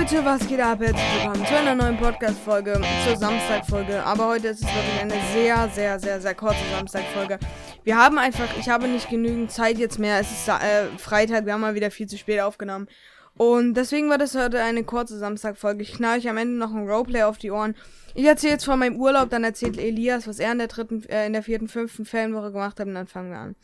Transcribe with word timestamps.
Leute, 0.00 0.24
was 0.24 0.48
geht 0.48 0.60
ab? 0.60 0.80
Herzlich 0.80 1.04
willkommen 1.14 1.44
zu 1.44 1.54
einer 1.54 1.74
neuen 1.74 1.98
Podcast-Folge, 1.98 2.80
zur 3.04 3.16
Samstag-Folge. 3.18 4.02
Aber 4.02 4.28
heute 4.28 4.48
ist 4.48 4.64
es 4.64 4.74
wirklich 4.74 4.98
eine 4.98 5.14
sehr, 5.34 5.68
sehr, 5.68 6.00
sehr, 6.00 6.20
sehr 6.22 6.34
kurze 6.34 6.64
Samstag-Folge. 6.74 7.38
Wir 7.84 7.98
haben 7.98 8.16
einfach, 8.16 8.48
ich 8.58 8.70
habe 8.70 8.88
nicht 8.88 9.10
genügend 9.10 9.52
Zeit 9.52 9.76
jetzt 9.76 9.98
mehr. 9.98 10.18
Es 10.18 10.30
ist 10.30 10.48
äh, 10.48 10.86
Freitag, 10.96 11.44
wir 11.44 11.52
haben 11.52 11.60
mal 11.60 11.74
wieder 11.74 11.90
viel 11.90 12.06
zu 12.06 12.16
spät 12.16 12.40
aufgenommen. 12.40 12.88
Und 13.36 13.74
deswegen 13.74 14.08
wird 14.08 14.22
es 14.22 14.34
heute 14.34 14.62
eine 14.62 14.84
kurze 14.84 15.18
Samstag-Folge. 15.18 15.82
Ich 15.82 15.92
knall 15.92 16.16
euch 16.16 16.30
am 16.30 16.38
Ende 16.38 16.56
noch 16.56 16.72
ein 16.72 16.88
Roleplay 16.88 17.24
auf 17.24 17.36
die 17.36 17.50
Ohren. 17.50 17.76
Ich 18.14 18.24
erzähle 18.24 18.54
jetzt 18.54 18.64
von 18.64 18.78
meinem 18.78 18.96
Urlaub, 18.96 19.28
dann 19.28 19.44
erzählt 19.44 19.76
Elias, 19.76 20.26
was 20.26 20.38
er 20.38 20.52
in 20.52 20.58
der 20.58 20.68
dritten, 20.68 21.04
äh, 21.10 21.26
in 21.26 21.34
der 21.34 21.42
vierten, 21.42 21.68
fünften 21.68 22.06
Ferienwoche 22.06 22.52
gemacht 22.52 22.80
hat 22.80 22.86
und 22.86 22.94
dann 22.94 23.06
fangen 23.06 23.32
wir 23.32 23.38
an. 23.38 23.56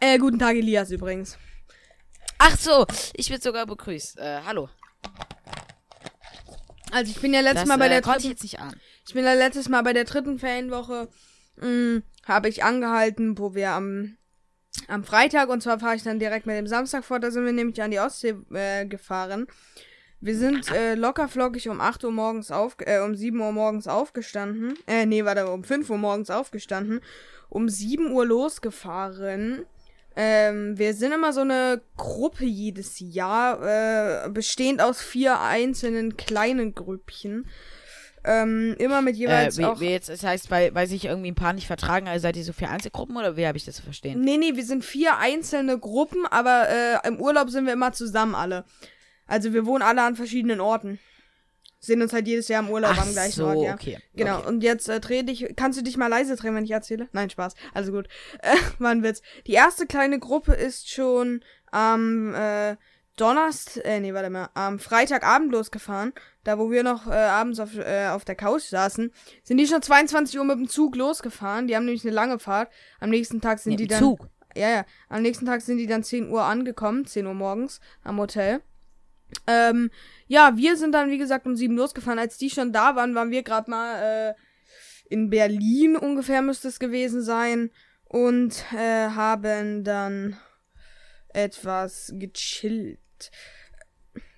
Äh, 0.00 0.18
guten 0.18 0.38
Tag, 0.38 0.54
Elias 0.54 0.92
übrigens. 0.92 1.36
Ach 2.38 2.56
so, 2.56 2.86
ich 3.14 3.28
bin 3.28 3.40
sogar 3.40 3.66
begrüßt. 3.66 4.20
Äh, 4.20 4.42
hallo. 4.46 4.68
Also 6.96 7.10
ich 7.10 7.20
bin 7.20 7.34
ja 7.34 7.40
letztes 7.42 7.60
Das 7.64 7.68
Mal 7.68 7.76
bei 7.76 7.86
äh, 7.88 7.90
der 7.90 8.00
konnte 8.00 8.20
ich 8.20 8.24
dritten, 8.24 8.32
jetzt 8.32 8.42
nicht 8.42 8.58
an. 8.58 8.74
ich 9.06 9.12
bin 9.12 9.22
ja 9.22 9.34
letztes 9.34 9.68
Mal 9.68 9.82
bei 9.82 9.92
der 9.92 10.04
dritten 10.04 10.38
Ferienwoche, 10.38 11.08
mh, 11.56 12.00
habe 12.24 12.48
ich 12.48 12.64
angehalten, 12.64 13.36
wo 13.36 13.54
wir 13.54 13.72
am 13.72 14.16
am 14.88 15.04
Freitag 15.04 15.50
und 15.50 15.62
zwar 15.62 15.78
fahre 15.78 15.96
ich 15.96 16.02
dann 16.04 16.18
direkt 16.18 16.46
mit 16.46 16.56
dem 16.56 16.66
Samstag 16.66 17.04
fort, 17.04 17.22
da 17.22 17.30
sind 17.30 17.44
wir 17.44 17.52
nämlich 17.52 17.82
an 17.82 17.90
die 17.90 18.00
Ostsee 18.00 18.34
äh, 18.50 18.86
gefahren. 18.86 19.46
Wir 20.20 20.36
sind 20.38 20.72
äh, 20.72 20.94
locker 20.94 21.28
flockig 21.28 21.68
um 21.68 21.82
8 21.82 22.04
Uhr 22.04 22.12
morgens 22.12 22.50
auf, 22.50 22.76
äh, 22.80 23.00
um 23.00 23.14
7 23.14 23.38
Uhr 23.40 23.52
morgens 23.52 23.86
aufgestanden. 23.88 24.74
Äh, 24.86 25.04
nee, 25.04 25.22
warte, 25.26 25.50
um 25.50 25.64
5 25.64 25.90
Uhr 25.90 25.98
morgens 25.98 26.30
aufgestanden. 26.30 27.00
Um 27.50 27.68
7 27.68 28.10
Uhr 28.10 28.24
losgefahren. 28.24 29.66
Ähm, 30.16 30.78
wir 30.78 30.94
sind 30.94 31.12
immer 31.12 31.32
so 31.34 31.42
eine 31.42 31.82
Gruppe 31.96 32.44
jedes 32.46 32.98
Jahr, 33.00 34.24
äh, 34.24 34.28
bestehend 34.30 34.80
aus 34.80 35.02
vier 35.02 35.40
einzelnen 35.40 36.16
kleinen 36.16 36.74
Grüppchen. 36.74 37.46
Ähm, 38.24 38.74
immer 38.78 39.02
mit 39.02 39.14
Äh, 39.16 39.18
jeweils 39.18 39.58
wie, 39.58 39.64
auch. 39.66 39.78
wie 39.78 39.90
jetzt, 39.90 40.08
das 40.08 40.24
heißt, 40.24 40.50
weil, 40.50 40.74
weil 40.74 40.86
sich 40.88 41.04
irgendwie 41.04 41.30
ein 41.30 41.36
paar 41.36 41.52
nicht 41.52 41.66
vertragen, 41.68 42.08
also 42.08 42.22
seid 42.22 42.36
ihr 42.36 42.44
so 42.44 42.52
vier 42.52 42.70
Einzelgruppen 42.70 43.16
oder 43.16 43.36
wie 43.36 43.46
habe 43.46 43.56
ich 43.56 43.64
das 43.66 43.76
zu 43.76 43.82
verstehen? 43.82 44.20
Nee, 44.22 44.38
nee, 44.38 44.56
wir 44.56 44.64
sind 44.64 44.84
vier 44.84 45.18
einzelne 45.18 45.78
Gruppen, 45.78 46.26
aber 46.26 46.66
äh, 46.68 47.06
im 47.06 47.20
Urlaub 47.20 47.50
sind 47.50 47.66
wir 47.66 47.72
immer 47.74 47.92
zusammen 47.92 48.34
alle. 48.34 48.64
Also 49.28 49.52
wir 49.52 49.64
wohnen 49.66 49.82
alle 49.82 50.02
an 50.02 50.16
verschiedenen 50.16 50.60
Orten. 50.60 50.98
Sehen 51.86 52.02
uns 52.02 52.12
halt 52.12 52.26
jedes 52.26 52.48
Jahr 52.48 52.62
im 52.62 52.70
Urlaub 52.70 52.92
am 52.92 52.98
Ach 53.08 53.12
gleichen 53.12 53.32
so, 53.36 53.46
Ort, 53.46 53.62
ja. 53.62 53.74
okay. 53.74 53.98
Genau, 54.14 54.38
Okay. 54.38 54.48
und 54.48 54.62
jetzt 54.62 54.88
äh, 54.88 55.00
dreh 55.00 55.22
dich. 55.22 55.54
Kannst 55.56 55.78
du 55.78 55.82
dich 55.82 55.96
mal 55.96 56.08
leise 56.08 56.36
drehen, 56.36 56.54
wenn 56.54 56.64
ich 56.64 56.70
erzähle? 56.72 57.08
Nein, 57.12 57.30
Spaß. 57.30 57.54
Also 57.74 57.92
gut. 57.92 58.08
Äh, 58.42 58.56
war 58.78 58.90
ein 58.90 59.02
Witz. 59.02 59.22
Die 59.46 59.52
erste 59.52 59.86
kleine 59.86 60.18
Gruppe 60.18 60.52
ist 60.52 60.90
schon 60.90 61.42
am 61.70 62.34
äh, 62.34 62.76
Donnerstag, 63.16 63.84
äh, 63.86 63.98
nee, 64.00 64.12
warte 64.12 64.28
mal, 64.28 64.50
am 64.54 64.78
Freitagabend 64.78 65.50
losgefahren. 65.52 66.12
Da, 66.44 66.58
wo 66.58 66.70
wir 66.70 66.82
noch 66.82 67.06
äh, 67.06 67.12
abends 67.14 67.58
auf, 67.60 67.76
äh, 67.76 68.08
auf 68.08 68.24
der 68.26 68.34
Couch 68.34 68.64
saßen, 68.64 69.10
sind 69.42 69.56
die 69.56 69.66
schon 69.66 69.80
22 69.82 70.38
Uhr 70.38 70.44
mit 70.44 70.58
dem 70.58 70.68
Zug 70.68 70.94
losgefahren. 70.96 71.66
Die 71.66 71.74
haben 71.74 71.86
nämlich 71.86 72.04
eine 72.04 72.12
lange 72.14 72.38
Fahrt. 72.38 72.70
Am 73.00 73.08
nächsten 73.10 73.40
Tag 73.40 73.58
sind 73.58 73.70
Nee, 73.70 73.76
die 73.76 73.86
dann. 73.86 74.00
Zug. 74.00 74.28
Ja, 74.54 74.68
ja. 74.70 74.84
Am 75.08 75.22
nächsten 75.22 75.46
Tag 75.46 75.62
sind 75.62 75.78
die 75.78 75.86
dann 75.86 76.02
10 76.04 76.28
Uhr 76.30 76.42
angekommen, 76.44 77.06
10 77.06 77.26
Uhr 77.26 77.34
morgens 77.34 77.80
am 78.04 78.18
Hotel. 78.18 78.60
Ähm, 79.46 79.90
ja, 80.26 80.52
wir 80.56 80.76
sind 80.76 80.92
dann, 80.92 81.10
wie 81.10 81.18
gesagt, 81.18 81.46
um 81.46 81.56
7 81.56 81.76
losgefahren. 81.76 82.18
Als 82.18 82.38
die 82.38 82.50
schon 82.50 82.72
da 82.72 82.96
waren, 82.96 83.14
waren 83.14 83.30
wir 83.30 83.42
gerade 83.42 83.70
mal 83.70 84.30
äh, 84.30 84.34
in 85.08 85.30
Berlin 85.30 85.96
ungefähr 85.96 86.42
müsste 86.42 86.68
es 86.68 86.78
gewesen 86.78 87.22
sein. 87.22 87.70
Und 88.04 88.64
äh, 88.76 89.08
haben 89.08 89.82
dann 89.84 90.36
etwas 91.28 92.12
gechillt. 92.14 93.00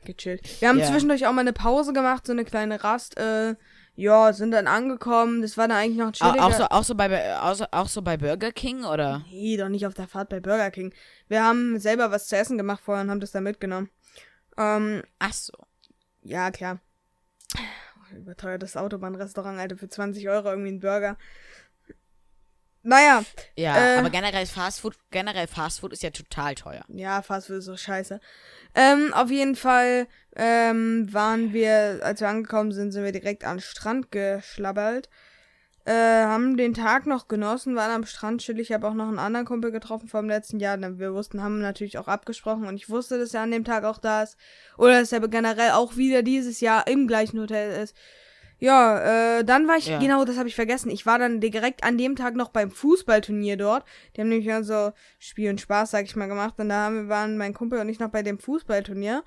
Gechillt. 0.05 0.61
Wir 0.61 0.69
haben 0.69 0.79
Ja. 0.79 0.87
zwischendurch 0.87 1.27
auch 1.27 1.33
mal 1.33 1.43
eine 1.43 1.53
Pause 1.53 1.93
gemacht, 1.93 2.27
so 2.27 2.33
eine 2.33 2.45
kleine 2.45 2.83
Rast. 2.83 3.19
Äh, 3.19 3.57
ja, 3.95 4.33
sind 4.33 4.53
dann 4.53 4.67
angekommen. 4.69 5.43
Das 5.43 5.57
war 5.59 5.69
dann 5.69 5.77
eigentlich 5.77 5.99
noch 5.99 6.09
Au- 6.09 6.13
chilliger. 6.13 6.45
Auch 6.47 6.53
so, 6.53 6.65
auch, 6.65 6.85
so 6.85 6.95
bei, 6.95 7.37
auch, 7.39 7.55
so, 7.55 7.65
auch 7.73 7.89
so 7.89 8.01
bei 8.01 8.17
Burger 8.17 8.53
King 8.53 8.85
oder? 8.85 9.25
Nee, 9.31 9.57
doch 9.57 9.69
nicht 9.69 9.87
auf 9.87 9.95
der 9.95 10.07
Fahrt 10.09 10.29
bei 10.31 10.41
Burger 10.41 10.71
King. 10.71 10.95
Wir 11.29 11.43
haben 11.45 11.79
selber 11.79 12.11
was 12.11 12.29
zu 12.29 12.37
essen 12.37 12.57
gemacht 12.57 12.81
vorher 12.85 13.03
und 13.05 13.11
haben 13.11 13.21
das 13.21 13.33
dann 13.33 13.43
mitgenommen. 13.45 13.91
Ähm, 14.59 15.03
Ach 15.19 15.33
so. 15.33 15.53
ja, 16.23 16.51
klar. 16.51 16.81
Überteuertes 18.15 18.77
Autobahnrestaurant, 18.77 19.59
Alter, 19.59 19.77
für 19.77 19.89
20 19.89 20.29
Euro 20.29 20.49
irgendwie 20.49 20.71
ein 20.73 20.81
Burger. 20.81 21.17
Naja, 22.83 23.25
Ja, 23.57 23.77
Äh. 23.77 23.99
aber 23.99 24.09
generell 24.09 24.47
Fastfood, 24.47 24.97
generell 25.11 25.47
Fastfood 25.47 25.93
ist 25.93 26.03
ja 26.03 26.11
total 26.11 26.55
teuer. 26.55 26.85
ja, 26.89 27.21
Fastfood 27.23 27.57
ist 27.59 27.65
so 27.67 27.77
scheiße. 27.77 28.21
Ähm, 28.75 29.13
auf 29.13 29.31
jeden 29.31 29.57
Fall 29.57 30.07
ähm, 30.37 31.13
waren 31.13 31.53
wir, 31.53 32.01
als 32.03 32.21
wir 32.21 32.29
angekommen 32.29 32.73
sind, 32.73 32.93
sind 32.93 33.05
wir 33.05 33.13
direkt 33.13 33.45
an 33.45 33.57
den 33.57 33.63
Strand 33.63 34.11
geschlabbert. 34.11 35.11
Äh, 35.89 36.25
haben 36.27 36.59
den 36.59 36.75
Tag 36.75 37.07
noch 37.07 37.29
genossen, 37.29 37.75
waren 37.75 37.91
am 37.91 38.05
Strand 38.05 38.43
chillig. 38.43 38.69
Ich 38.69 38.75
habe 38.75 38.87
auch 38.87 38.93
noch 38.93 39.09
einen 39.09 39.19
anderen 39.19 39.47
Kumpel 39.47 39.71
getroffen 39.73 40.07
vom 40.07 40.29
letzten 40.29 40.61
Jahr. 40.61 40.79
Wir 40.99 41.15
wussten, 41.15 41.43
haben 41.43 41.61
natürlich 41.61 41.97
auch 41.97 42.09
abgesprochen 42.09 42.67
und 42.67 42.77
ich 42.77 42.91
wusste, 42.91 43.19
dass 43.19 43.33
er 43.33 43.41
an 43.41 43.51
dem 43.51 43.65
Tag 43.65 43.85
auch 43.85 43.97
da 43.97 44.23
ist. 44.23 44.37
Oder 44.77 45.01
dass 45.01 45.13
er 45.13 45.27
generell 45.29 45.71
auch 45.71 45.97
wieder 45.97 46.23
dieses 46.23 46.61
Jahr 46.61 46.87
im 46.89 47.09
gleichen 47.09 47.41
Hotel 47.41 47.83
ist. 47.83 47.97
Ja, 48.59 49.39
äh, 49.39 49.45
dann 49.45 49.67
war 49.67 49.79
ich, 49.79 49.87
Ja. 49.87 49.99
genau, 49.99 50.27
das 50.27 50.37
habe 50.37 50.49
ich 50.49 50.57
vergessen. 50.57 50.91
Ich 50.91 51.07
war 51.07 51.19
dann 51.19 51.41
direkt 51.41 51.85
an 51.85 51.97
dem 51.97 52.17
Tag 52.17 52.35
noch 52.35 52.51
beim 52.51 52.71
Fußballturnier 52.71 53.57
dort. 53.57 53.85
Die 54.15 54.21
haben 54.21 54.29
nämlich 54.29 54.67
so 54.67 54.93
Spiel 55.19 55.49
und 55.49 55.61
Spaß, 55.61 55.93
sag 55.93 56.05
ich 56.05 56.17
mal, 56.17 56.29
gemacht. 56.29 56.55
Und 56.59 56.69
da 56.69 56.85
haben 56.85 57.09
waren 57.09 57.39
mein 57.39 57.55
Kumpel 57.55 57.79
und 57.79 57.89
ich 57.89 57.99
noch 57.99 58.11
bei 58.11 58.23
dem 58.23 58.39
Fußballturnier. 58.39 59.23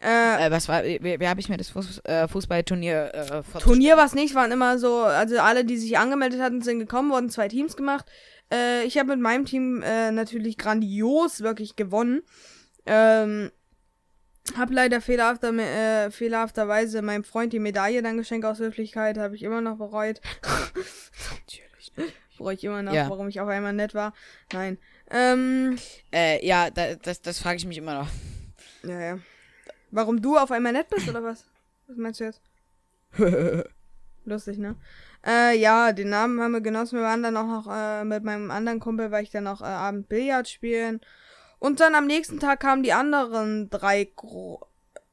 Äh, 0.00 0.46
Äh, 0.46 0.50
was 0.50 0.68
war, 0.68 0.84
wie, 0.84 1.02
wie 1.02 1.28
habe 1.28 1.40
ich 1.40 1.48
mir 1.48 1.56
das 1.56 1.70
Fuß, 1.70 2.00
äh, 2.04 2.28
Fußballturnier 2.28 3.14
äh? 3.14 3.58
Turnier 3.60 3.96
war 3.96 4.06
es 4.06 4.14
nicht, 4.14 4.34
waren 4.34 4.52
immer 4.52 4.78
so, 4.78 5.02
also 5.02 5.38
alle, 5.40 5.64
die 5.64 5.76
sich 5.76 5.98
angemeldet 5.98 6.40
hatten, 6.40 6.62
sind 6.62 6.78
gekommen, 6.78 7.10
wurden 7.10 7.30
zwei 7.30 7.48
Teams 7.48 7.76
gemacht. 7.76 8.06
Äh, 8.52 8.84
ich 8.84 8.96
habe 8.96 9.10
mit 9.10 9.20
meinem 9.20 9.44
Team 9.44 9.82
äh, 9.82 10.10
natürlich 10.12 10.56
grandios 10.56 11.40
wirklich 11.40 11.74
gewonnen. 11.76 12.22
Ähm, 12.86 13.50
hab 14.56 14.70
leider 14.70 15.00
fehlerhafter, 15.00 15.52
äh, 15.52 16.10
fehlerhafterweise 16.10 17.02
meinem 17.02 17.24
Freund 17.24 17.52
die 17.52 17.58
Medaille 17.58 18.00
dann 18.02 18.16
geschenkt 18.16 18.46
aus 18.46 18.60
Höflichkeit, 18.60 19.18
habe 19.18 19.34
ich 19.34 19.42
immer 19.42 19.60
noch 19.60 19.76
bereut. 19.78 20.20
natürlich. 21.30 21.92
Bereue 22.38 22.54
ich 22.54 22.64
immer 22.64 22.82
noch, 22.82 22.92
Ja. 22.94 23.10
warum 23.10 23.28
ich 23.28 23.40
auf 23.40 23.48
einmal 23.48 23.72
nett 23.72 23.94
war. 23.94 24.14
Nein. 24.52 24.78
Ähm, 25.10 25.76
Äh, 26.14 26.46
ja, 26.46 26.70
da, 26.70 26.94
das, 26.94 27.20
das 27.20 27.40
frage 27.40 27.56
ich 27.56 27.66
mich 27.66 27.78
immer 27.78 27.94
noch. 27.94 28.08
ja, 28.84 29.00
ja. 29.00 29.18
Warum 29.90 30.20
du 30.20 30.36
auf 30.36 30.50
einmal 30.50 30.72
nett 30.72 30.88
bist, 30.88 31.08
oder 31.08 31.22
was? 31.22 31.46
Was 31.86 31.96
meinst 31.96 32.20
du 32.20 32.24
jetzt? 32.24 32.42
Lustig, 34.24 34.58
ne? 34.58 34.76
Äh, 35.26 35.58
ja, 35.58 35.92
den 35.92 36.10
Namen 36.10 36.40
haben 36.40 36.52
wir 36.52 36.60
genossen. 36.60 36.98
Wir 36.98 37.04
waren 37.04 37.22
dann 37.22 37.36
auch 37.36 37.46
noch 37.46 37.66
äh, 37.72 38.04
mit 38.04 38.22
meinem 38.24 38.50
anderen 38.50 38.80
Kumpel, 38.80 39.10
weil 39.10 39.24
ich 39.24 39.30
dann 39.30 39.44
noch 39.44 39.62
äh, 39.62 39.64
Abend 39.64 40.08
Billard 40.08 40.48
spielen. 40.48 41.00
Und 41.58 41.80
dann 41.80 41.94
am 41.94 42.06
nächsten 42.06 42.38
Tag 42.38 42.60
kamen 42.60 42.82
die 42.82 42.92
anderen 42.92 43.70
drei 43.70 44.04
Gru 44.04 44.58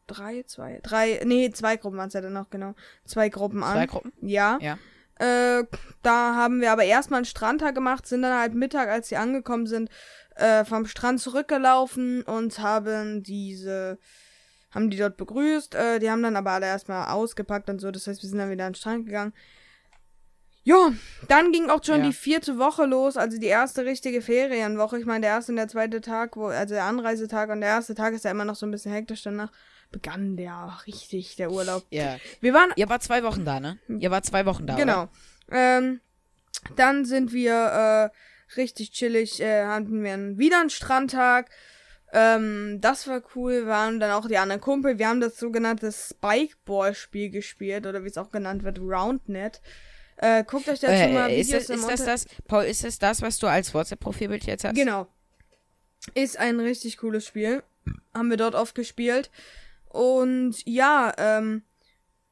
drei, 0.07 0.43
zwei, 0.43 0.79
drei, 0.83 1.21
nee, 1.25 1.49
zwei 1.51 1.77
Gruppen 1.77 1.97
waren 1.97 2.09
es 2.09 2.13
ja 2.13 2.21
dann 2.21 2.33
noch, 2.33 2.49
genau. 2.49 2.75
Zwei 3.05 3.29
Gruppen 3.29 3.63
an. 3.63 3.73
Zwei 3.73 3.85
Gruppen? 3.87 4.13
Ja. 4.21 4.59
Ja. 4.61 4.77
Äh, 5.17 5.65
da 6.01 6.35
haben 6.35 6.61
wir 6.61 6.71
aber 6.71 6.83
erstmal 6.83 7.19
einen 7.19 7.25
Strandtag 7.25 7.73
gemacht, 7.73 8.05
sind 8.05 8.21
dann 8.21 8.37
halt 8.37 8.53
Mittag, 8.53 8.89
als 8.89 9.07
sie 9.09 9.15
angekommen 9.15 9.65
sind, 9.65 9.89
äh, 10.35 10.65
vom 10.65 10.85
Strand 10.85 11.21
zurückgelaufen 11.21 12.21
und 12.23 12.59
haben 12.59 13.23
diese, 13.23 13.97
haben 14.75 14.89
die 14.91 14.97
dort 14.97 15.17
begrüßt. 15.17 15.73
Äh, 15.73 15.99
die 15.99 16.11
haben 16.11 16.21
dann 16.21 16.35
aber 16.35 16.51
alle 16.51 16.67
erstmal 16.67 17.07
ausgepackt 17.09 17.69
und 17.69 17.79
so, 17.79 17.89
das 17.89 18.05
heißt, 18.05 18.21
wir 18.21 18.29
sind 18.29 18.37
dann 18.37 18.51
wieder 18.51 18.65
an 18.65 18.73
den 18.73 18.77
Strand 18.77 19.05
gegangen. 19.07 19.33
Ja, 20.63 20.91
dann 21.27 21.51
ging 21.51 21.69
auch 21.69 21.83
schon 21.83 21.99
Ja. 21.99 22.07
die 22.07 22.13
vierte 22.13 22.57
Woche 22.57 22.85
los, 22.85 23.17
also 23.17 23.37
die 23.37 23.45
erste 23.45 23.85
richtige 23.85 24.21
Ferienwoche. 24.21 24.97
Ich 24.97 25.05
meine, 25.05 25.21
der 25.21 25.29
erste 25.31 25.51
und 25.51 25.57
der 25.57 25.67
zweite 25.67 26.01
Tag, 26.01 26.35
wo, 26.37 26.47
also 26.47 26.73
der 26.73 26.85
Anreisetag 26.85 27.49
und 27.51 27.61
der 27.61 27.69
erste 27.69 27.93
Tag 27.93 28.13
ist 28.13 28.25
ja 28.25 28.31
immer 28.31 28.45
noch 28.45 28.55
so 28.55 28.65
ein 28.65 28.71
bisschen 28.71 28.91
hektisch 28.91 29.21
danach. 29.23 29.51
Begann 29.91 30.35
der 30.35 30.75
richtig, 30.87 31.35
der 31.35 31.51
Urlaub. 31.51 31.85
Ja. 31.91 32.17
Wir 32.41 32.53
waren 32.55 32.71
Ihr 32.75 32.89
wart 32.89 33.03
zwei 33.03 33.21
Wochen 33.23 33.45
da, 33.45 33.59
ne? 33.59 33.77
Ihr 33.87 34.09
wart 34.09 34.25
zwei 34.25 34.45
Wochen 34.47 34.65
da, 34.65 34.75
Genau. 34.75 35.07
Ähm, 35.51 36.01
dann 36.75 37.05
sind 37.05 37.31
wir 37.31 37.53
äh, 37.53 38.55
richtig 38.57 38.91
chillig, 38.91 39.39
äh, 39.41 39.65
hatten 39.65 40.03
wir 40.03 40.13
einen, 40.13 40.39
wieder 40.39 40.59
einen 40.59 40.71
Strandtag. 40.71 41.51
Ähm, 42.13 42.79
das 42.81 43.07
war 43.07 43.21
cool, 43.35 43.67
waren 43.67 43.99
dann 43.99 44.11
auch 44.11 44.27
die 44.27 44.37
anderen 44.37 44.61
Kumpel. 44.61 44.99
Wir 44.99 45.07
haben 45.07 45.19
das 45.19 45.37
sogenannte 45.37 45.91
Spikeball-Spiel 45.91 47.29
gespielt, 47.29 47.85
oder 47.85 48.03
wie 48.03 48.09
es 48.09 48.17
auch 48.17 48.31
genannt 48.31 48.63
wird, 48.63 48.79
Roundnet. 48.79 49.61
Äh, 50.17 50.43
guckt 50.45 50.69
euch 50.69 50.79
dazu 50.79 50.93
Äh, 50.93 51.13
mal 51.13 51.29
ist, 51.31 51.49
Videos 51.49 51.67
das, 51.67 51.77
im 51.77 51.89
ist 51.89 51.89
das 51.89 52.05
das, 52.05 52.25
Paul, 52.47 52.63
ist 52.63 52.83
das 52.83 52.99
das, 52.99 53.21
was 53.21 53.37
du 53.37 53.47
als 53.47 53.73
WhatsApp-Profilbild 53.73 54.45
jetzt 54.45 54.63
hast? 54.63 54.75
Genau. 54.75 55.07
Ist 56.13 56.37
ein 56.37 56.59
richtig 56.59 56.97
cooles 56.97 57.25
Spiel. 57.25 57.63
Haben 58.13 58.29
wir 58.29 58.37
dort 58.37 58.55
oft 58.55 58.75
gespielt. 58.75 59.29
Und 59.89 60.55
ja, 60.65 61.13
ähm, 61.17 61.63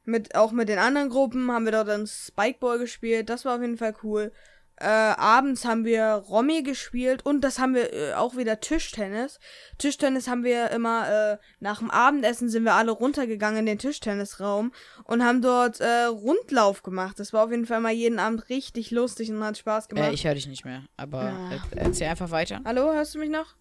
mit, 0.04 0.34
auch 0.34 0.52
mit 0.52 0.68
den 0.68 0.78
anderen 0.78 1.08
Gruppen 1.08 1.50
haben 1.50 1.64
wir 1.64 1.72
dort 1.72 1.88
dann 1.88 2.06
Spikeball 2.06 2.78
gespielt. 2.78 3.28
Das 3.28 3.44
war 3.44 3.56
auf 3.56 3.60
jeden 3.60 3.78
Fall 3.78 3.94
cool. 4.02 4.32
Äh, 4.80 4.86
abends 4.86 5.64
haben 5.64 5.84
wir 5.84 6.04
Romy 6.28 6.64
gespielt 6.64 7.24
und 7.24 7.42
das 7.42 7.60
haben 7.60 7.74
wir 7.74 7.92
äh, 7.92 8.14
auch 8.14 8.36
wieder 8.36 8.58
Tischtennis. 8.58 9.38
Tischtennis 9.78 10.26
haben 10.26 10.42
wir 10.42 10.70
immer 10.72 11.08
äh, 11.34 11.38
nach 11.60 11.78
dem 11.78 11.92
Abendessen 11.92 12.48
sind 12.48 12.64
wir 12.64 12.74
alle 12.74 12.90
runtergegangen 12.90 13.60
in 13.60 13.66
den 13.66 13.78
Tischtennisraum 13.78 14.72
und 15.04 15.24
haben 15.24 15.42
dort 15.42 15.78
äh, 15.80 16.04
Rundlauf 16.06 16.82
gemacht. 16.82 17.20
Das 17.20 17.32
war 17.32 17.44
auf 17.44 17.50
jeden 17.52 17.66
Fall 17.66 17.80
mal 17.80 17.92
jeden 17.92 18.18
Abend 18.18 18.48
richtig 18.48 18.90
lustig 18.90 19.30
und 19.30 19.44
hat 19.44 19.56
Spaß 19.58 19.88
gemacht. 19.88 20.08
Äh, 20.10 20.14
ich 20.14 20.26
höre 20.26 20.34
dich 20.34 20.48
nicht 20.48 20.64
mehr, 20.64 20.82
aber 20.96 21.22
Ja. 21.22 21.50
er- 21.76 21.78
erzähl 21.84 22.08
einfach 22.08 22.32
weiter. 22.32 22.60
Hallo, 22.64 22.92
hörst 22.92 23.14
du 23.14 23.20
mich 23.20 23.30
noch? 23.30 23.54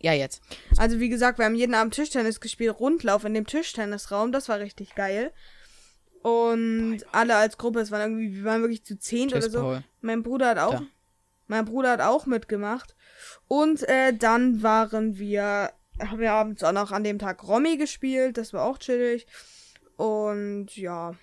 Ja, 0.00 0.12
jetzt. 0.12 0.42
Also 0.78 1.00
wie 1.00 1.08
gesagt, 1.08 1.38
wir 1.38 1.44
haben 1.44 1.54
jeden 1.56 1.74
Abend 1.74 1.94
Tischtennis 1.94 2.40
gespielt, 2.40 2.78
Rundlauf 2.78 3.24
in 3.24 3.34
dem 3.34 3.46
Tischtennisraum, 3.46 4.30
das 4.32 4.48
war 4.48 4.58
richtig 4.60 4.94
geil. 4.94 5.32
Und 6.22 7.00
alle 7.10 7.34
als 7.36 7.58
Gruppe, 7.58 7.80
es 7.80 7.90
waren 7.90 8.00
irgendwie, 8.00 8.36
wir 8.36 8.44
waren 8.44 8.60
wirklich 8.62 8.84
zu 8.84 8.98
zehnt 8.98 9.32
Tschüss, 9.32 9.44
oder 9.46 9.50
so. 9.52 9.60
Paul. 9.60 9.84
Mein 10.00 10.22
Bruder 10.22 10.48
hat 10.50 10.58
auch, 10.58 10.74
Da. 10.74 10.86
mein 11.48 11.64
Bruder 11.64 11.90
hat 11.92 12.00
auch 12.00 12.26
mitgemacht. 12.26 12.94
Und 13.48 13.88
äh, 13.88 14.12
dann 14.16 14.62
waren 14.62 15.18
wir, 15.18 15.72
haben 16.00 16.18
wir 16.18 16.32
abends 16.32 16.62
auch 16.62 16.72
noch 16.72 16.92
an 16.92 17.04
dem 17.04 17.18
Tag 17.18 17.46
Romy 17.46 17.76
gespielt, 17.76 18.38
das 18.38 18.52
war 18.52 18.64
auch 18.64 18.78
chillig. 18.78 19.26
Und 19.96 20.76
ja. 20.76 21.14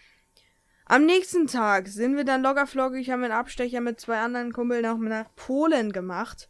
Am 0.85 1.05
nächsten 1.05 1.47
Tag 1.47 1.87
sind 1.87 2.17
wir 2.17 2.23
dann 2.25 2.41
loggerfloggig, 2.41 3.09
haben 3.11 3.23
einen 3.23 3.31
Abstecher 3.31 3.79
mit 3.79 3.99
zwei 3.99 4.19
anderen 4.19 4.51
Kumpeln 4.53 4.85
auch 4.85 4.97
nach 4.97 5.33
Polen 5.35 5.91
gemacht. 5.91 6.49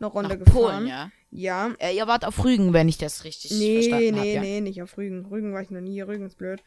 Eine 0.00 0.08
Runde 0.08 0.36
Nach 0.36 0.44
gefahren. 0.44 0.84
Polen, 0.84 0.86
ja. 0.86 1.10
Ja. 1.30 1.74
Äh, 1.78 1.94
ihr 1.94 2.06
wart 2.06 2.24
auf 2.24 2.42
Rügen, 2.44 2.72
wenn 2.72 2.88
ich 2.88 2.96
das 2.98 3.24
richtig 3.24 3.50
Nee, 3.52 3.82
verstanden 3.82 4.14
nee, 4.14 4.18
habe. 4.18 4.28
Ja. 4.28 4.40
nee, 4.40 4.60
nicht 4.62 4.82
auf 4.82 4.96
Rügen. 4.96 5.26
Rügen 5.26 5.52
war 5.52 5.60
ich 5.60 5.70
noch 5.70 5.80
nie. 5.82 6.00
Rügen 6.00 6.26
ist 6.26 6.38
blöd. 6.38 6.62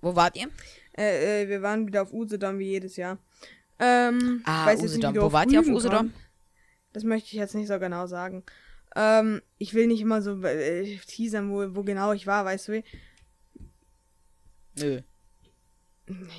Wo 0.00 0.14
wart 0.16 0.36
ihr? 0.36 0.48
Äh, 0.96 1.42
äh, 1.44 1.48
wir 1.48 1.62
waren 1.62 1.86
wieder 1.86 2.02
auf 2.02 2.12
Usedom 2.12 2.58
wie 2.58 2.70
jedes 2.70 2.96
Jahr. 2.96 3.18
Ähm, 3.78 4.42
Ah, 4.44 4.66
weiß 4.66 4.80
nicht, 4.82 4.90
Usedom. 4.90 5.14
du 5.14 5.22
Wo 5.22 5.32
wart 5.32 5.50
ihr 5.50 5.60
auf 5.60 5.66
Usedom? 5.66 5.98
kommst. 5.98 6.16
Das 6.92 7.04
möchte 7.04 7.28
ich 7.28 7.34
jetzt 7.34 7.54
nicht 7.54 7.68
so 7.68 7.78
genau 7.78 8.06
sagen. 8.06 8.42
Ähm, 8.94 9.40
ich 9.58 9.72
will 9.74 9.86
nicht 9.86 10.00
immer 10.00 10.20
so 10.20 10.42
äh, 10.42 10.96
teasern, 11.06 11.50
wo, 11.50 11.74
wo 11.74 11.82
genau 11.82 12.12
ich 12.12 12.26
war, 12.26 12.44
weißt 12.44 12.68
du 12.68 12.72
wie? 12.72 12.84
Nö. 14.78 15.00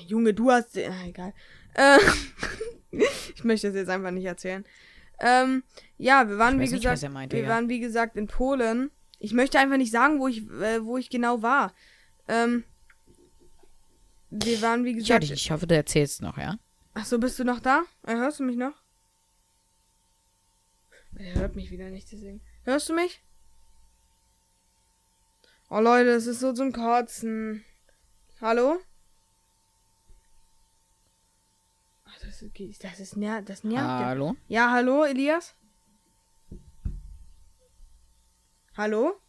Junge, 0.06 0.34
du 0.34 0.50
hast. 0.50 0.76
Äh, 0.76 0.90
egal. 1.06 1.32
Äh, 1.74 1.98
ich 3.34 3.42
möchte 3.44 3.68
das 3.68 3.76
jetzt 3.76 3.88
einfach 3.88 4.12
nicht 4.12 4.24
erzählen. 4.26 4.64
Ähm, 5.20 5.62
ja, 5.98 6.28
wir 6.28 6.38
waren 6.38 6.54
wie 6.58 6.68
nicht, 6.68 6.72
gesagt, 6.82 7.08
meinte, 7.12 7.36
wir 7.36 7.44
ja. 7.44 7.48
waren 7.48 7.68
wie 7.68 7.80
gesagt 7.80 8.16
in 8.16 8.26
Polen. 8.26 8.90
Ich 9.18 9.32
möchte 9.32 9.58
einfach 9.58 9.76
nicht 9.76 9.92
sagen, 9.92 10.20
wo 10.20 10.28
ich, 10.28 10.48
äh, 10.50 10.84
wo 10.84 10.96
ich 10.96 11.08
genau 11.10 11.42
war. 11.42 11.72
Ähm, 12.28 12.64
wir 14.36 14.62
waren 14.62 14.84
wie 14.84 14.94
gesagt. 14.94 15.22
dich. 15.22 15.30
Ich 15.32 15.50
hoffe, 15.50 15.66
du 15.66 15.76
erzählst 15.76 16.20
noch, 16.20 16.36
ja? 16.38 16.58
Ach 16.94 17.04
so, 17.04 17.18
bist 17.18 17.38
du 17.38 17.44
noch 17.44 17.60
da? 17.60 17.82
Äh, 18.04 18.14
hörst 18.14 18.40
du 18.40 18.44
mich 18.44 18.56
noch? 18.56 18.74
Er 21.16 21.34
hört 21.34 21.54
mich 21.54 21.70
wieder 21.70 21.90
nicht, 21.90 22.10
deswegen. 22.10 22.40
Hörst 22.64 22.88
du 22.88 22.94
mich? 22.94 23.22
Oh 25.70 25.80
Leute, 25.80 26.10
es 26.10 26.26
ist 26.26 26.40
so 26.40 26.52
zum 26.52 26.72
Kotzen. 26.72 27.64
Hallo? 28.40 28.78
Ach, 32.04 32.18
das 32.20 32.42
ist, 32.42 32.84
das 32.84 33.00
ist 33.00 33.16
ner 33.16 33.42
das 33.42 33.62
nervt. 33.62 33.86
ja. 33.86 34.06
Hallo? 34.06 34.36
Ja, 34.48 34.70
hallo, 34.72 35.04
Elias? 35.04 35.54
Hallo? 38.76 39.20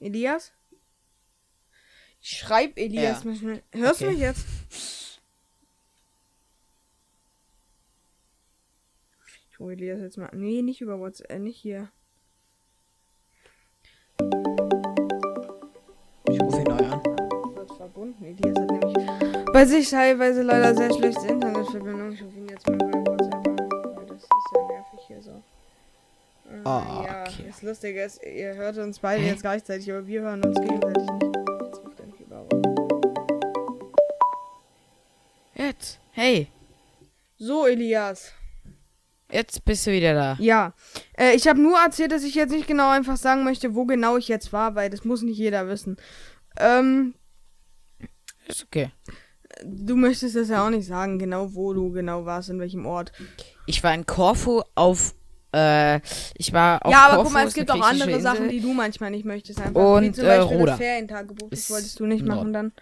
Elias? 0.00 0.52
Schreib 2.36 2.76
Elias. 2.76 3.22
Ja. 3.22 3.30
mal 3.30 3.36
schnell. 3.36 3.62
Hörst 3.72 4.00
du 4.00 4.06
Okay. 4.06 4.14
mich 4.14 4.20
jetzt? 4.22 4.44
Ich 9.52 9.58
hole 9.60 9.74
Elias 9.74 10.00
jetzt 10.00 10.18
mal. 10.18 10.28
Nee, 10.32 10.62
nicht 10.62 10.80
über 10.80 10.98
WhatsApp, 10.98 11.30
äh, 11.30 11.38
nicht 11.38 11.56
hier. 11.56 11.88
Ich 16.28 16.40
rufe 16.42 16.56
ihn 16.58 16.64
neu 16.64 16.84
an. 16.84 17.00
Wird 17.54 17.72
verbunden. 17.76 18.24
Elias 18.24 18.58
hat 18.58 18.70
nämlich 18.72 19.52
bei 19.52 19.64
sich 19.64 19.88
teilweise 19.88 20.42
leider 20.42 20.74
sehr 20.74 20.92
schlechte 20.92 21.28
Internetverbindung. 21.28 22.10
Ich 22.12 22.24
rufe 22.24 22.36
ihn 22.38 22.48
jetzt 22.48 22.66
mal 22.66 22.74
über 22.74 23.06
WhatsApp 23.06 23.34
an, 23.46 23.96
weil 23.96 24.06
das 24.06 24.22
ist 24.24 24.28
ja 24.52 24.66
nervig 24.66 25.00
hier 25.06 25.22
so. 25.22 25.30
Äh, 26.50 26.60
Ah, 26.64 27.04
ja, 27.06 27.22
okay. 27.22 27.44
das 27.46 27.62
Lustige 27.62 28.02
ist, 28.02 28.20
ihr 28.24 28.54
hört 28.56 28.76
uns 28.78 28.98
beide 28.98 29.22
jetzt 29.22 29.42
gleichzeitig, 29.42 29.88
aber 29.92 30.04
wir 30.08 30.22
hören 30.22 30.44
uns 30.44 30.60
gegenseitig 30.60 31.04
nicht. 31.22 31.45
Jetzt. 35.66 35.98
Hey. 36.12 36.46
So, 37.38 37.66
Elias. 37.66 38.30
Jetzt 39.32 39.64
bist 39.64 39.84
du 39.84 39.90
wieder 39.90 40.14
da. 40.14 40.36
Ja, 40.38 40.74
äh, 41.18 41.34
ich 41.34 41.48
habe 41.48 41.60
nur 41.60 41.76
erzählt, 41.76 42.12
dass 42.12 42.22
ich 42.22 42.36
jetzt 42.36 42.52
nicht 42.52 42.68
genau 42.68 42.88
einfach 42.90 43.16
sagen 43.16 43.42
möchte, 43.42 43.74
wo 43.74 43.84
genau 43.84 44.16
ich 44.16 44.28
jetzt 44.28 44.52
war, 44.52 44.76
weil 44.76 44.90
das 44.90 45.04
muss 45.04 45.22
nicht 45.22 45.38
jeder 45.38 45.66
wissen. 45.66 45.96
Ähm, 46.60 47.14
Ist 48.46 48.64
okay. 48.64 48.92
du 49.64 49.96
möchtest 49.96 50.36
das 50.36 50.50
ja 50.50 50.64
auch 50.64 50.70
nicht 50.70 50.86
sagen, 50.86 51.18
genau 51.18 51.52
wo 51.52 51.72
du 51.72 51.90
genau 51.90 52.24
warst, 52.24 52.48
in 52.48 52.60
welchem 52.60 52.86
Ort. 52.86 53.10
Ich 53.66 53.82
war 53.82 53.92
in 53.92 54.06
Korfu 54.06 54.62
auf. 54.76 55.16
Äh, 55.52 55.96
ich 56.36 56.52
war 56.52 56.86
auf 56.86 56.92
ja, 56.92 57.06
aber 57.06 57.16
Korfu, 57.16 57.24
guck 57.24 57.32
mal, 57.32 57.46
es 57.48 57.54
gibt 57.54 57.72
auch 57.72 57.82
andere 57.82 58.04
griechische 58.04 58.22
Sachen, 58.22 58.44
Insel. 58.44 58.50
die 58.50 58.60
du 58.60 58.72
manchmal 58.72 59.10
nicht 59.10 59.24
möchtest. 59.24 59.60
Einfach. 59.60 59.96
Und, 59.96 60.04
Wie 60.04 60.12
zum 60.12 60.26
äh, 60.26 60.28
Beispiel 60.28 60.56
Roda. 60.58 60.70
das 60.70 60.78
Ferientagebuch. 60.78 61.50
Das 61.50 61.70
wolltest 61.70 61.98
du 61.98 62.06
nicht 62.06 62.24
machen 62.24 62.52
dann. 62.52 62.72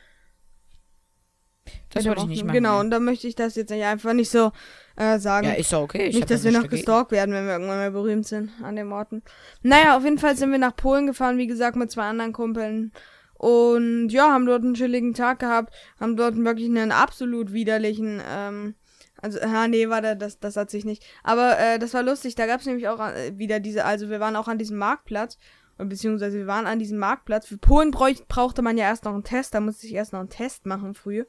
Das 1.91 2.05
wollte 2.05 2.23
ich 2.23 2.27
nicht 2.27 2.45
machen. 2.45 2.55
Genau, 2.55 2.81
und 2.81 2.91
dann 2.91 3.05
möchte 3.05 3.27
ich 3.27 3.35
das 3.35 3.55
jetzt 3.57 3.73
einfach 3.73 4.13
nicht 4.13 4.31
so 4.31 4.53
äh, 4.97 5.19
sagen. 5.19 5.47
Ja, 5.47 5.55
ist 5.55 5.73
doch 5.73 5.83
okay. 5.83 6.07
Ich 6.07 6.17
nicht, 6.17 6.31
dass 6.31 6.43
da 6.43 6.47
wir 6.47 6.53
noch 6.53 6.63
dagegen. 6.63 6.77
gestalkt 6.77 7.13
werden, 7.13 7.35
wenn 7.35 7.47
wir 7.47 7.53
irgendwann 7.53 7.79
mal 7.79 7.91
berühmt 7.91 8.27
sind 8.27 8.51
an 8.63 8.77
den 8.77 8.93
Orten. 8.93 9.23
Naja, 9.63 9.97
auf 9.97 10.05
jeden 10.05 10.19
Fall 10.19 10.37
sind 10.37 10.51
wir 10.51 10.59
nach 10.59 10.77
Polen 10.77 11.07
gefahren, 11.07 11.39
wie 11.39 11.47
gesagt, 11.47 11.77
mit 11.77 11.91
zwei 11.91 12.05
anderen 12.05 12.33
Kumpeln. 12.33 12.93
Und 13.35 14.09
ja, 14.11 14.31
haben 14.33 14.47
dort 14.47 14.63
einen 14.63 14.75
chilligen 14.75 15.13
Tag 15.13 15.41
gehabt, 15.41 15.75
haben 16.01 16.17
dort 16.17 16.37
wirklich 16.37 16.69
einen 16.69 16.93
absolut 16.93 17.53
widerlichen, 17.53 18.23
ähm, 18.31 18.75
also, 19.21 19.39
ja, 19.39 19.69
nee, 19.69 19.89
warte, 19.89 20.17
das, 20.17 20.39
das 20.39 20.57
hat 20.57 20.71
sich 20.71 20.85
nicht. 20.85 21.05
Aber 21.23 21.59
äh, 21.59 21.79
das 21.79 21.95
war 21.95 22.03
lustig, 22.03 22.35
da 22.37 22.47
gab 22.47 22.61
es 22.61 22.67
nämlich 22.67 22.89
auch 22.89 23.01
äh, 23.01 23.37
wieder 23.37 23.61
diese, 23.61 23.85
also 23.85 24.09
wir 24.09 24.21
waren 24.21 24.37
auch 24.37 24.49
an 24.49 24.59
diesem 24.59 24.79
Marktplatz, 24.79 25.39
beziehungsweise 25.79 26.38
wir 26.38 26.47
waren 26.47 26.67
an 26.67 26.79
diesem 26.79 26.99
Marktplatz. 26.99 27.47
Für 27.47 27.59
Polen 27.59 27.91
bräuch, 27.91 28.26
brauchte 28.29 28.62
man 28.62 28.76
ja 28.76 28.85
erst 28.85 29.05
noch 29.05 29.15
einen 29.15 29.25
Test, 29.25 29.55
da 29.55 29.61
musste 29.61 29.87
ich 29.87 29.94
erst 29.94 30.12
noch 30.12 30.21
einen 30.21 30.29
Test 30.29 30.67
machen 30.67 30.94
früh. 30.94 31.25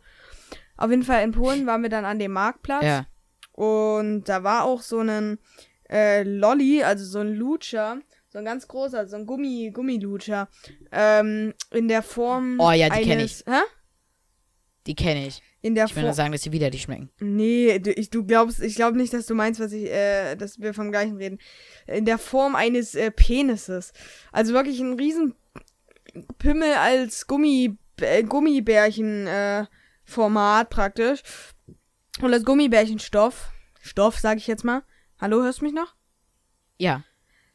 Auf 0.77 0.89
jeden 0.89 1.03
Fall 1.03 1.23
in 1.23 1.31
Polen 1.31 1.65
waren 1.65 1.81
wir 1.81 1.89
dann 1.89 2.05
an 2.05 2.19
dem 2.19 2.31
Marktplatz. 2.31 2.83
Ja. 2.83 3.05
Und 3.53 4.25
da 4.25 4.43
war 4.43 4.65
auch 4.65 4.81
so 4.81 4.99
ein 4.99 5.39
äh, 5.89 6.23
Lolly, 6.23 6.83
also 6.83 7.05
so 7.05 7.19
ein 7.19 7.33
Lutscher, 7.33 7.99
so 8.29 8.39
ein 8.39 8.45
ganz 8.45 8.67
großer, 8.67 9.07
so 9.07 9.15
ein 9.15 9.25
Gummi, 9.25 9.71
Gummilutscher, 9.73 10.49
ähm, 10.91 11.53
in 11.71 11.87
der 11.87 12.03
Form 12.03 12.59
Oh 12.59 12.71
ja, 12.71 12.89
die 12.89 13.03
kenn 13.03 13.19
eines, 13.19 13.45
hä? 13.47 13.61
Die 14.87 14.95
kenne 14.95 15.27
ich. 15.27 15.41
In 15.61 15.73
der 15.73 15.85
Ich 15.85 15.95
will 15.95 16.03
nur 16.03 16.11
Form, 16.11 16.15
sagen, 16.15 16.31
dass 16.31 16.43
sie 16.43 16.51
widerlich 16.51 16.83
schmecken. 16.83 17.09
nee, 17.19 17.79
du, 17.79 17.91
ich, 17.91 18.11
du 18.11 18.23
glaubst, 18.23 18.61
ich 18.61 18.75
glaube 18.75 18.97
nicht, 18.97 19.13
dass 19.13 19.25
du 19.25 19.33
meinst, 19.33 19.59
was 19.59 19.71
ich, 19.71 19.89
äh, 19.89 20.35
dass 20.35 20.59
wir 20.59 20.73
vom 20.75 20.91
gleichen 20.91 21.17
reden. 21.17 21.39
In 21.87 22.05
der 22.05 22.19
Form 22.19 22.55
eines 22.55 22.93
äh, 22.93 23.09
Penises. 23.09 23.91
Also 24.31 24.53
wirklich 24.53 24.79
ein 24.79 24.93
riesen 24.93 25.33
Pimmel 26.37 26.73
als 26.73 27.25
Gummi, 27.25 27.77
äh, 27.99 28.23
Gummibärchen, 28.23 29.25
äh, 29.25 29.65
Format 30.03 30.69
praktisch. 30.69 31.23
Und 32.21 32.31
das 32.31 32.45
Gummibärchenstoff, 32.45 33.51
Stoff, 33.81 34.19
sag 34.19 34.37
ich 34.37 34.47
jetzt 34.47 34.63
mal. 34.63 34.83
Hallo, 35.19 35.41
hörst 35.41 35.61
du 35.61 35.65
mich 35.65 35.73
noch? 35.73 35.95
Ja. 36.77 37.03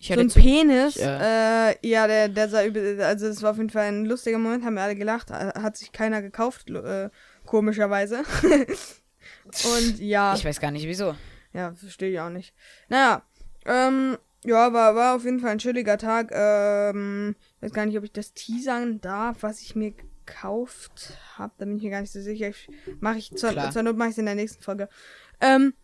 Ich 0.03 0.09
so 0.09 0.15
ein 0.19 0.31
zu. 0.31 0.41
Penis, 0.41 0.97
Ich, 0.97 1.03
äh, 1.03 1.77
ja, 1.87 2.07
der, 2.07 2.29
der 2.31 2.49
sah 2.49 2.65
übel, 2.65 3.03
also 3.03 3.29
das 3.29 3.43
war 3.43 3.51
auf 3.51 3.59
jeden 3.59 3.69
Fall 3.69 3.87
ein 3.89 4.07
lustiger 4.07 4.39
Moment, 4.39 4.65
haben 4.65 4.75
wir 4.75 4.83
alle 4.83 4.97
gelacht, 4.97 5.31
äh, 5.31 5.53
hat 5.61 5.77
sich 5.77 5.93
keiner 5.93 6.23
gekauft, 6.23 6.71
äh, 6.71 7.11
komischerweise. 7.45 8.23
Und 9.45 9.99
ja, 10.01 10.35
Ich 10.35 10.45
weiß 10.45 10.59
gar 10.59 10.71
nicht 10.71 10.87
wieso. 10.87 11.15
ja, 11.53 11.75
verstehe 11.75 12.11
ich 12.13 12.21
auch 12.21 12.31
nicht. 12.31 12.55
Naja, 12.89 13.23
ähm, 13.67 14.17
ja, 14.45 14.73
war, 14.73 14.95
war 14.95 15.17
auf 15.17 15.25
jeden 15.25 15.39
Fall 15.41 15.51
ein 15.51 15.59
chilliger 15.59 15.99
Tag, 15.99 16.31
ähm, 16.33 17.37
weiß 17.61 17.73
gar 17.73 17.85
nicht, 17.85 17.99
ob 17.99 18.05
ich 18.05 18.13
das 18.13 18.33
teasern 18.33 19.03
darf, 19.03 19.43
was 19.43 19.61
ich 19.61 19.77
mir 19.77 19.93
gekauft 20.25 21.19
habe, 21.37 21.53
da 21.59 21.67
bin 21.67 21.77
ich 21.77 21.83
mir 21.83 21.91
gar 21.91 22.01
nicht 22.01 22.13
so 22.13 22.23
sicher, 22.23 22.49
ich, 22.49 22.69
mache 23.01 23.19
ich, 23.19 23.35
zur, 23.37 23.71
zur 23.71 23.83
Not 23.83 23.99
mache 23.99 24.09
ich 24.09 24.15
es 24.15 24.19
in 24.19 24.27
der 24.27 24.35
nächsten 24.35 24.63
Folge. 24.63 24.89
Ähm, 25.43 25.75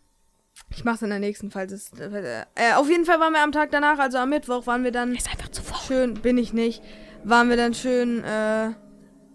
ich 0.69 0.83
mache 0.83 0.95
es 0.95 1.01
in 1.01 1.09
der 1.09 1.19
nächsten 1.19 1.51
Fall. 1.51 1.67
Das, 1.67 1.91
äh, 1.99 2.43
äh, 2.55 2.73
auf 2.75 2.89
jeden 2.89 3.05
Fall 3.05 3.19
waren 3.19 3.33
wir 3.33 3.43
am 3.43 3.51
Tag 3.51 3.71
danach, 3.71 3.99
also 3.99 4.17
am 4.17 4.29
Mittwoch, 4.29 4.67
waren 4.67 4.83
wir 4.83 4.91
dann 4.91 5.15
Ist 5.15 5.29
einfach 5.29 5.49
zu 5.49 5.63
faul. 5.63 5.79
schön, 5.87 6.13
bin 6.15 6.37
ich 6.37 6.53
nicht, 6.53 6.83
waren 7.23 7.49
wir 7.49 7.57
dann 7.57 7.73
schön 7.73 8.23
äh, 8.23 8.71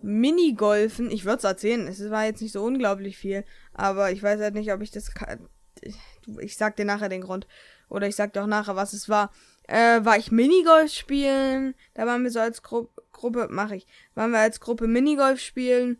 Minigolfen. 0.02 1.11
Ich 1.11 1.25
würde 1.25 1.38
es 1.38 1.45
erzählen, 1.45 1.87
es 1.87 2.11
war 2.11 2.25
jetzt 2.25 2.43
nicht 2.43 2.52
so 2.52 2.62
unglaublich 2.62 3.17
viel, 3.17 3.45
aber 3.73 4.11
ich 4.11 4.23
weiß 4.23 4.41
halt 4.41 4.55
nicht, 4.55 4.73
ob 4.73 4.83
ich 4.83 4.91
das 4.91 5.14
kann. 5.14 5.49
Ich, 5.81 5.97
ich 6.38 6.57
sag 6.57 6.76
dir 6.76 6.85
nachher 6.85 7.09
den 7.09 7.23
Grund. 7.23 7.47
Oder 7.88 8.07
ich 8.09 8.17
sag 8.17 8.33
dir 8.33 8.43
auch 8.43 8.47
nachher, 8.47 8.76
was 8.76 8.93
es 8.93 9.09
war. 9.09 9.31
Äh, 9.69 10.05
war 10.05 10.17
ich 10.17 10.33
Minigolf 10.33 10.91
spielen? 10.93 11.75
Da 11.95 12.07
waren 12.07 12.23
wir 12.23 12.31
so 12.31 12.41
als 12.41 12.62
Gru 12.62 12.88
Gruppe, 13.12 13.49
mache 13.50 13.76
ich. 13.76 13.87
Waren 14.14 14.33
wir 14.33 14.38
als 14.38 14.59
Gruppe 14.59 14.87
Minigolf 14.87 15.38
spielen? 15.41 15.99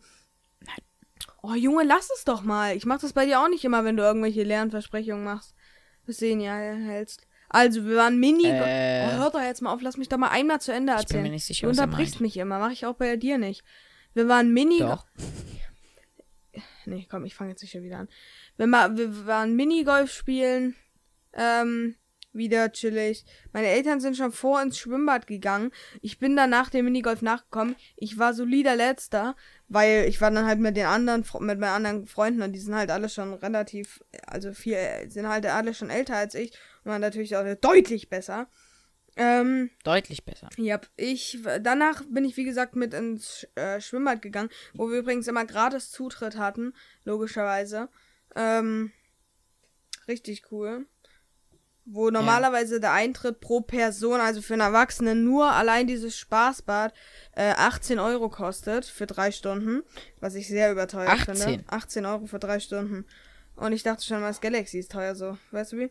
Oh, 1.43 1.55
Junge, 1.55 1.83
lass 1.85 2.09
es 2.17 2.25
doch 2.25 2.43
mal. 2.43 2.77
Ich 2.77 2.87
mach 2.87 3.01
das 3.01 3.13
bei 3.13 3.27
dir 3.27 3.41
auch 3.41 3.49
nicht 3.49 3.65
immer, 3.65 3.85
wenn 3.85 3.97
du 3.97 4.03
irgendwelche 4.03 4.45
Lernversprechungen 4.45 5.25
machst. 5.25 5.55
Bis 6.07 6.23
ihn 6.23 6.41
ja 6.41 6.55
hältst. 6.57 7.27
Also, 7.49 7.85
wir 7.85 7.97
waren 7.97 8.19
Mini. 8.19 8.47
Äh. 8.47 9.07
Oh, 9.09 9.19
hör 9.19 9.31
doch 9.31 9.41
jetzt 9.43 9.61
mal 9.61 9.73
auf, 9.73 9.83
lass 9.83 9.97
mich 9.97 10.09
doch 10.09 10.19
mal 10.19 10.29
einmal 10.31 10.61
zu 10.61 10.73
Ende 10.73 10.93
Ich 10.93 11.01
erzählen. 11.01 11.23
bin 11.23 11.31
mir 11.31 11.35
nicht 11.35 11.45
sicher, 11.45 11.67
du 11.67 11.77
er 11.77 11.83
unterbrichst 11.85 12.21
mich 12.21 12.37
immer, 12.37 12.59
mach 12.59 12.71
ich 12.71 12.87
auch 12.87 12.95
bei 12.95 13.17
dir 13.17 13.39
nicht. 13.39 13.63
Wir 14.15 14.29
waren 14.29 14.53
Mini. 14.53 14.79
Doch. 14.79 15.07
Nee, 16.85 17.07
komm, 17.11 17.25
ich 17.25 17.35
fange 17.35 17.51
jetzt 17.51 17.63
nicht 17.63 17.73
schon 17.73 17.83
wieder 17.83 17.99
an. 17.99 18.09
Wir, 18.57 18.67
wir 18.69 19.27
waren 19.27 19.55
Minigolf 19.55 20.13
spielen. 20.13 20.75
Ähm, 21.33 21.97
wieder 22.33 22.73
chillig. 22.73 23.25
Meine 23.53 23.69
Eltern 23.69 24.01
sind 24.01 24.17
schon 24.17 24.33
vor 24.33 24.61
ins 24.63 24.79
Schwimmbad 24.79 25.27
gegangen. 25.27 25.71
Ich 26.01 26.19
bin 26.19 26.35
dann 26.35 26.51
nach 26.51 26.71
dem 26.71 26.87
Minigolf 26.87 27.23
nachgekommen. 27.23 27.77
Ich 27.97 28.19
war 28.19 28.35
solider 28.35 28.75
Letzter, 28.75 29.37
weil 29.73 30.05
ich 30.07 30.21
war 30.21 30.31
dann 30.31 30.47
halt 30.47 30.61
mit 30.61 30.77
den 30.77 30.87
anderen, 30.87 31.25
mit 31.41 31.59
meinen 31.59 31.65
anderen 31.65 32.07
Freunden 32.07 32.43
und 32.43 32.53
die 32.53 32.59
sind 32.59 32.75
halt 32.75 32.91
alle 32.91 33.09
schon 33.09 33.33
relativ, 33.33 34.05
also 34.27 34.53
viel, 34.53 34.77
sind 35.09 35.27
halt 35.27 35.47
alle 35.47 35.73
schon 35.73 35.89
älter 35.89 36.17
als 36.17 36.35
ich 36.35 36.53
und 36.85 36.91
waren 36.91 37.01
natürlich 37.01 37.37
auch 37.37 37.45
deutlich 37.61 38.11
besser. 38.11 38.49
Ähm, 39.17 39.71
Deutlich 39.85 40.25
besser. 40.25 40.49
ja, 40.57 40.81
ich 40.97 41.39
danach 41.61 42.03
bin 42.09 42.25
ich 42.25 42.37
wie 42.39 42.45
gesagt 42.45 42.77
mit 42.77 42.95
ins 42.95 43.47
äh, 43.57 43.81
Schwimmbad 43.81 44.23
gegangen, 44.23 44.49
wo 44.75 44.91
wir 44.91 44.99
übrigens 44.99 45.27
immer 45.27 45.45
gratis 45.45 45.91
Zutritt 45.91 46.37
hatten, 46.37 46.73
logischerweise. 47.05 47.89
Ähm, 48.35 48.91
richtig 50.09 50.51
cool. 50.51 50.87
Wo 51.85 52.11
normalerweise 52.11 52.79
der 52.79 52.93
Eintritt 52.93 53.41
pro 53.41 53.61
Person, 53.61 54.21
also 54.21 54.41
für 54.41 54.53
einen 54.53 54.63
Erwachsenen, 54.63 55.25
nur 55.25 55.51
allein 55.51 55.89
dieses 55.89 56.17
Spaßbad 56.17 56.95
äh, 57.35 57.51
18 57.51 57.99
Euro 57.99 58.29
kostet 58.29 58.85
für 58.85 59.07
drei 59.07 59.33
Stunden, 59.33 59.83
was 60.21 60.37
ich 60.37 60.47
sehr 60.47 60.71
überteuert 60.71 61.09
18? 61.09 61.37
finde. 61.37 61.65
18 61.67 62.07
Euro 62.07 62.27
für 62.27 62.39
drei 62.39 62.61
Stunden. 62.61 63.05
Und 63.57 63.73
ich 63.73 63.83
dachte 63.83 64.05
schon, 64.05 64.23
das 64.23 64.41
Galaxy 64.41 64.79
ist 64.79 64.93
teuer 64.93 65.17
so, 65.17 65.37
weißt 65.51 65.73
du 65.73 65.79
wie? 65.79 65.91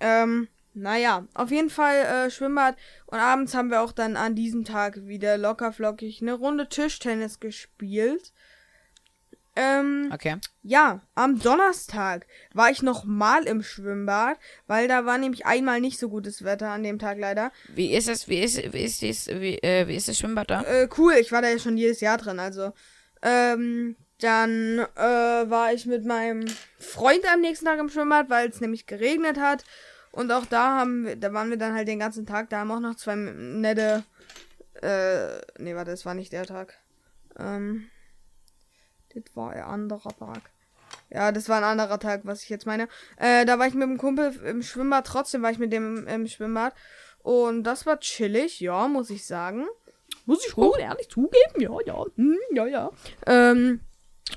Ähm, 0.00 0.48
naja, 0.74 1.26
auf 1.34 1.50
jeden 1.50 1.70
Fall 1.70 1.96
äh, 1.96 2.30
Schwimmbad. 2.30 2.76
Und 3.06 3.18
abends 3.18 3.54
haben 3.54 3.70
wir 3.70 3.82
auch 3.82 3.92
dann 3.92 4.16
an 4.16 4.34
diesem 4.34 4.64
Tag 4.64 5.06
wieder 5.06 5.36
locker 5.36 5.72
flockig 5.72 6.22
eine 6.22 6.32
Runde 6.34 6.68
Tischtennis 6.68 7.40
gespielt. 7.40 8.32
Ähm, 9.54 10.10
Okay. 10.12 10.36
ja, 10.62 11.00
am 11.14 11.38
Donnerstag 11.38 12.26
war 12.54 12.70
ich 12.70 12.82
noch 12.82 13.04
mal 13.04 13.44
im 13.44 13.62
Schwimmbad, 13.62 14.38
weil 14.66 14.88
da 14.88 15.04
war 15.04 15.18
nämlich 15.18 15.44
einmal 15.44 15.80
nicht 15.80 15.98
so 15.98 16.08
gutes 16.08 16.42
Wetter 16.42 16.70
an 16.70 16.82
dem 16.82 16.98
Tag 16.98 17.18
leider. 17.18 17.52
Wie 17.68 17.94
ist 17.94 18.08
es, 18.08 18.28
wie 18.28 18.40
ist, 18.40 18.72
wie 18.72 18.82
ist 18.82 19.02
dies, 19.02 19.28
wie, 19.28 19.58
äh, 19.58 19.86
wie 19.88 19.96
ist 19.96 20.08
das 20.08 20.18
Schwimmbad 20.18 20.50
da? 20.50 20.62
Äh, 20.62 20.88
cool, 20.96 21.14
ich 21.20 21.32
war 21.32 21.42
da 21.42 21.48
ja 21.50 21.58
schon 21.58 21.76
jedes 21.76 22.00
Jahr 22.00 22.16
drin, 22.18 22.38
also. 22.40 22.72
Ähm, 23.22 23.96
dann 24.20 24.78
äh, 24.96 25.50
war 25.50 25.72
ich 25.74 25.84
mit 25.86 26.04
meinem 26.06 26.46
Freund 26.78 27.24
am 27.32 27.40
nächsten 27.40 27.66
Tag 27.66 27.78
im 27.78 27.88
Schwimmbad, 27.88 28.30
weil 28.30 28.48
es 28.48 28.60
nämlich 28.60 28.86
geregnet 28.86 29.38
hat. 29.38 29.64
Und 30.12 30.30
auch 30.30 30.46
da 30.46 30.78
haben 30.78 31.06
wir, 31.06 31.16
da 31.16 31.32
waren 31.32 31.50
wir 31.50 31.56
dann 31.56 31.74
halt 31.74 31.88
den 31.88 31.98
ganzen 31.98 32.24
Tag, 32.26 32.48
da 32.50 32.58
haben 32.60 32.70
auch 32.70 32.80
noch 32.80 32.94
zwei 32.96 33.16
nette. 33.16 34.04
Äh, 34.80 35.40
nee, 35.58 35.74
warte, 35.74 35.90
das 35.90 36.04
war 36.06 36.14
nicht 36.14 36.32
der 36.32 36.46
Tag. 36.46 36.74
Ähm, 37.38 37.88
das 39.14 39.24
war 39.34 39.50
ein 39.50 39.62
anderer 39.62 40.16
Tag. 40.16 40.40
Ja, 41.10 41.32
das 41.32 41.48
war 41.48 41.58
ein 41.58 41.64
anderer 41.64 41.98
Tag, 41.98 42.22
was 42.24 42.42
ich 42.42 42.48
jetzt 42.48 42.66
meine. 42.66 42.88
Äh, 43.16 43.44
da 43.44 43.58
war 43.58 43.66
ich 43.66 43.74
mit 43.74 43.88
dem 43.88 43.98
Kumpel 43.98 44.34
im 44.44 44.62
Schwimmbad, 44.62 45.06
trotzdem 45.06 45.42
war 45.42 45.50
ich 45.50 45.58
mit 45.58 45.72
dem 45.72 46.06
im 46.06 46.26
Schwimmbad. 46.26 46.74
Und 47.22 47.64
das 47.64 47.86
war 47.86 48.00
chillig, 48.00 48.60
ja, 48.60 48.88
muss 48.88 49.10
ich 49.10 49.26
sagen. 49.26 49.66
Muss 50.26 50.46
ich 50.46 50.56
wohl 50.56 50.78
ehrlich 50.78 51.08
zugeben, 51.08 51.58
ja, 51.58 51.70
ja, 51.84 52.04
hm, 52.16 52.38
ja, 52.52 52.66
ja. 52.66 52.90
Ähm, 53.26 53.80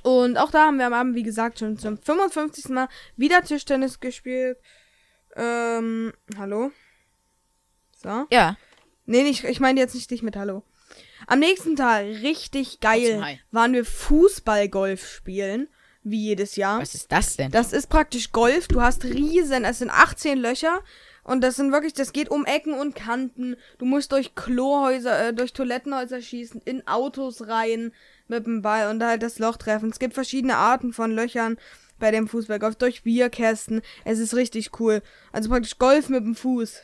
und 0.04 0.38
auch 0.38 0.52
da 0.52 0.66
haben 0.66 0.78
wir 0.78 0.88
am 0.88 0.94
Abend, 0.94 1.16
wie 1.16 1.24
gesagt, 1.24 1.60
schon 1.60 1.78
zum 1.78 1.98
55. 1.98 2.70
Mal 2.70 2.90
wieder 3.16 3.44
Tischtennis 3.44 4.00
gespielt. 4.00 4.58
Ähm, 5.36 6.14
hallo? 6.38 6.72
So. 8.02 8.26
Ja. 8.32 8.58
Nee, 9.06 9.24
nicht, 9.24 9.44
ich 9.44 9.60
meine 9.60 9.80
jetzt 9.80 9.94
nicht 9.94 10.10
dich 10.10 10.24
mit 10.24 10.36
Hallo. 10.36 10.64
Am 11.28 11.40
nächsten 11.40 11.76
Tag, 11.76 12.06
richtig 12.22 12.80
geil, 12.80 13.40
waren 13.52 13.74
wir 13.74 13.86
Fußballgolf 13.86 15.08
spielen. 15.08 15.68
Wie 16.08 16.22
jedes 16.22 16.56
Jahr. 16.56 16.80
Was 16.80 16.94
ist 16.94 17.12
das 17.12 17.36
denn? 17.36 17.50
Das 17.50 17.74
ist 17.74 17.88
praktisch 17.88 18.32
Golf. 18.32 18.68
Du 18.68 18.80
hast 18.80 19.06
riesen, 19.06 19.66
es 19.66 19.80
sind 19.80 19.90
18 19.90 20.38
Löcher. 20.38 20.82
Und 21.24 21.42
das 21.44 21.56
sind 21.56 21.72
wirklich, 21.72 21.94
das 21.94 22.14
geht 22.14 22.30
um 22.30 22.46
Ecken 22.46 22.76
und 22.76 22.94
Kanten. 22.94 23.56
Du 23.80 23.86
musst 23.86 24.12
durch 24.12 24.36
Klohäuser, 24.36 25.30
äh, 25.30 25.34
durch 25.34 25.54
Toilettenhäuser 25.54 26.22
schießen, 26.22 26.62
in 26.64 26.88
Autos 26.88 27.48
rein 27.48 27.92
mit 28.28 28.46
dem 28.46 28.62
Ball 28.62 28.92
und 28.92 29.04
halt 29.04 29.24
das 29.24 29.40
Loch 29.40 29.58
treffen. 29.58 29.90
Es 29.90 29.98
gibt 29.98 30.14
verschiedene 30.14 30.58
Arten 30.58 30.94
von 30.94 31.10
Löchern 31.12 31.58
bei 31.98 32.12
dem 32.12 32.28
Fußballgolf. 32.28 32.76
Durch 32.76 33.02
Bierkästen. 33.02 33.82
Es 34.04 34.20
ist 34.20 34.36
richtig 34.36 34.80
cool. 34.80 35.02
Also 35.32 35.50
praktisch 35.50 35.80
Golf 35.80 36.10
mit 36.10 36.24
dem 36.24 36.36
Fuß. 36.36 36.84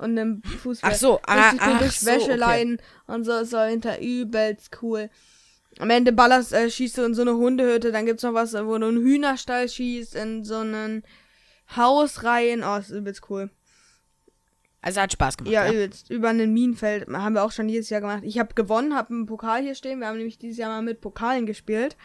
Und 0.00 0.18
einem 0.18 0.42
Fußball. 0.42 0.92
Ach 0.92 0.96
so, 0.96 1.18
ah, 1.26 1.52
ach 1.58 1.78
durch 1.78 2.00
so, 2.00 2.06
Wäscheleinen 2.06 2.80
und 3.06 3.24
so 3.24 3.32
ist 3.32 3.50
so 3.50 3.60
hinter 3.60 4.00
übelst 4.00 4.78
cool. 4.82 5.10
Am 5.78 5.90
Ende 5.90 6.12
ballerst, 6.12 6.52
äh, 6.52 6.70
schießt 6.70 6.98
du 6.98 7.02
in 7.02 7.14
so 7.14 7.22
eine 7.22 7.34
Hundehütte, 7.34 7.92
dann 7.92 8.06
gibt's 8.06 8.22
noch 8.22 8.34
was, 8.34 8.54
wo 8.54 8.78
du 8.78 8.86
einen 8.86 9.02
Hühnerstall 9.02 9.68
schießt, 9.68 10.14
in 10.14 10.44
so 10.44 10.56
einen 10.56 11.04
Haus 11.76 12.24
rein. 12.24 12.64
Oh, 12.64 12.76
ist 12.76 12.90
übelst 12.90 13.28
cool. 13.30 13.50
Also 14.82 15.02
hat 15.02 15.12
Spaß 15.12 15.36
gemacht. 15.36 15.52
Ja, 15.52 15.66
Ja, 15.66 15.72
übelst. 15.72 16.10
Über 16.10 16.30
einen 16.30 16.52
Minenfeld 16.54 17.06
haben 17.08 17.34
wir 17.34 17.44
auch 17.44 17.52
schon 17.52 17.68
jedes 17.68 17.90
Jahr 17.90 18.00
gemacht. 18.00 18.22
Ich 18.24 18.38
habe 18.38 18.54
gewonnen, 18.54 18.96
habe 18.96 19.12
einen 19.12 19.26
Pokal 19.26 19.62
hier 19.62 19.74
stehen. 19.74 20.00
Wir 20.00 20.06
haben 20.08 20.16
nämlich 20.16 20.38
dieses 20.38 20.56
Jahr 20.56 20.70
mal 20.70 20.82
mit 20.82 21.00
Pokalen 21.00 21.44
gespielt. 21.46 21.96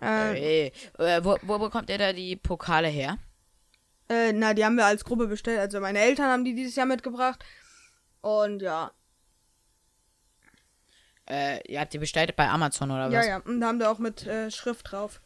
Äh, 0.00 0.66
Äh, 0.66 0.72
äh, 0.98 1.24
wo, 1.24 1.36
wo 1.42 1.58
bekommt 1.58 1.90
ihr 1.90 1.98
da 1.98 2.12
die 2.12 2.36
Pokale 2.36 2.88
her? 2.88 3.18
Äh, 4.08 4.32
na, 4.32 4.54
die 4.54 4.64
haben 4.64 4.76
wir 4.76 4.86
als 4.86 5.04
Gruppe 5.04 5.26
bestellt. 5.26 5.58
Also 5.58 5.80
meine 5.80 5.98
Eltern 6.00 6.26
haben 6.26 6.44
die 6.44 6.54
dieses 6.54 6.76
Jahr 6.76 6.86
mitgebracht. 6.86 7.44
Und 8.20 8.62
ja. 8.62 8.92
Äh, 11.28 11.60
ihr 11.72 11.80
habt 11.80 11.92
die 11.92 11.98
bestellt 11.98 12.34
bei 12.36 12.48
Amazon 12.48 12.90
oder 12.90 13.08
Ja, 13.10 13.18
was? 13.20 13.26
ja. 13.26 13.36
Und 13.38 13.60
da 13.60 13.68
haben 13.68 13.78
wir 13.78 13.90
auch 13.90 13.98
mit 13.98 14.26
äh, 14.26 14.50
Schrift 14.50 14.90
drauf. 14.92 15.20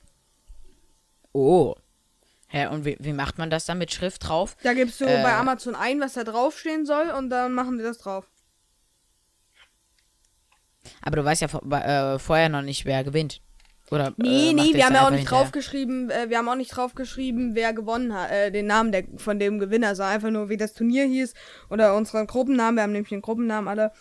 Oh. 1.33 1.75
Hä, 2.49 2.66
und 2.68 2.85
wie, 2.85 2.97
wie 3.00 3.12
macht 3.12 3.38
man 3.38 3.50
das 3.50 3.64
dann 3.66 3.78
mit 3.78 3.92
Schrift 3.92 4.28
drauf? 4.28 4.56
Da 4.62 4.73
gibst 4.73 5.00
du 5.00 5.04
Äh. 5.04 5.23
bei 5.23 5.33
Amazon 5.35 5.75
ein, 5.75 6.00
was 6.00 6.12
da 6.12 6.23
draufstehen 6.25 6.87
soll. 6.87 7.11
Und 7.11 7.30
dann 7.30 7.52
machen 7.54 7.78
die 7.78 7.85
das 7.85 7.99
drauf. 7.99 8.28
Aber 11.02 11.16
du 11.16 11.25
weißt 11.25 11.42
ja 11.42 11.49
äh, 11.49 12.18
vorher 12.18 12.49
noch 12.49 12.62
nicht, 12.62 12.85
wer 12.85 13.02
gewinnt. 13.02 13.40
Oder, 13.90 14.12
Nee, 14.16 14.50
äh, 14.50 14.52
nee, 14.52 14.75
wir 14.75 14.85
haben 14.87 14.95
ja 14.95 15.07
auch 15.07 15.11
nicht 15.11 15.21
hinterher? 15.21 15.45
draufgeschrieben, 15.45 16.11
äh, 16.11 16.28
wir 16.28 16.38
haben 16.38 16.49
auch 16.49 16.57
nicht 16.57 16.75
draufgeschrieben, 16.76 17.55
wer 17.55 17.73
gewonnen 17.73 18.12
hat, 18.14 18.31
äh, 18.31 18.50
den 18.50 18.66
Namen 18.66 18.90
der, 18.93 19.05
von 19.16 19.38
dem 19.38 19.59
Gewinner, 19.59 19.95
sondern 19.95 20.14
einfach 20.14 20.31
nur, 20.31 20.49
wie 20.49 20.57
das 20.57 20.73
Turnier 20.75 21.05
hieß 21.05 21.35
oder 21.71 21.95
unseren 21.95 22.26
Gruppennamen, 22.26 22.76
wir 22.76 22.83
haben 22.83 22.93
nämlich 22.93 23.11
den 23.11 23.23
Gruppennamen 23.23 23.69
alle. 23.69 23.93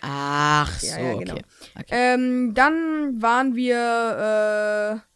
Ach 0.00 0.80
so, 0.80 0.86
Ja, 0.86 0.98
ja, 0.98 1.14
genau. 1.18 1.34
okay. 1.34 1.42
okay. 1.78 1.86
Ähm, 1.90 2.54
dann 2.54 3.20
waren 3.22 3.54
wir, 3.54 5.02
äh, 5.02 5.08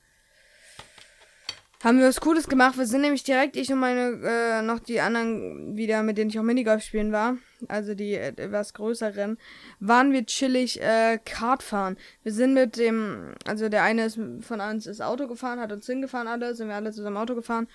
haben 1.82 1.98
wir 1.98 2.06
was 2.06 2.20
Cooles 2.20 2.48
gemacht. 2.48 2.78
Wir 2.78 2.86
sind 2.86 3.00
nämlich 3.00 3.24
direkt, 3.24 3.56
ich 3.56 3.70
und 3.72 3.80
meine, 3.80 4.20
äh, 4.24 4.62
noch 4.62 4.78
die 4.78 5.00
anderen 5.00 5.76
wieder, 5.76 6.02
mit 6.02 6.16
denen 6.16 6.30
ich 6.30 6.38
auch 6.38 6.44
Minigolf 6.44 6.82
spielen 6.82 7.12
war, 7.12 7.36
also 7.68 7.94
die 7.94 8.14
äh, 8.14 8.28
etwas 8.28 8.72
größeren, 8.74 9.38
waren 9.80 10.12
wir 10.12 10.24
chillig 10.24 10.80
äh, 10.80 11.18
Kart 11.24 11.62
fahren. 11.62 11.96
Wir 12.22 12.32
sind 12.32 12.54
mit 12.54 12.76
dem, 12.76 13.34
also 13.46 13.68
der 13.68 13.82
eine 13.82 14.06
ist 14.06 14.18
von 14.40 14.60
uns 14.60 14.86
ist 14.86 15.02
Auto 15.02 15.26
gefahren, 15.26 15.60
hat 15.60 15.72
uns 15.72 15.86
hingefahren 15.86 16.28
alle, 16.28 16.54
sind 16.54 16.68
wir 16.68 16.76
alle 16.76 16.92
zusammen 16.92 17.16
Auto 17.16 17.34
gefahren. 17.34 17.68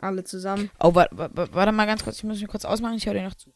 Alle 0.00 0.24
zusammen. 0.24 0.70
Oh, 0.80 0.94
warte, 0.94 1.16
warte 1.16 1.72
mal 1.72 1.86
ganz 1.86 2.02
kurz, 2.02 2.16
ich 2.16 2.24
muss 2.24 2.40
mich 2.40 2.48
kurz 2.48 2.64
ausmachen, 2.64 2.96
ich 2.96 3.06
höre 3.06 3.14
dir 3.14 3.22
noch 3.22 3.34
zu. 3.34 3.54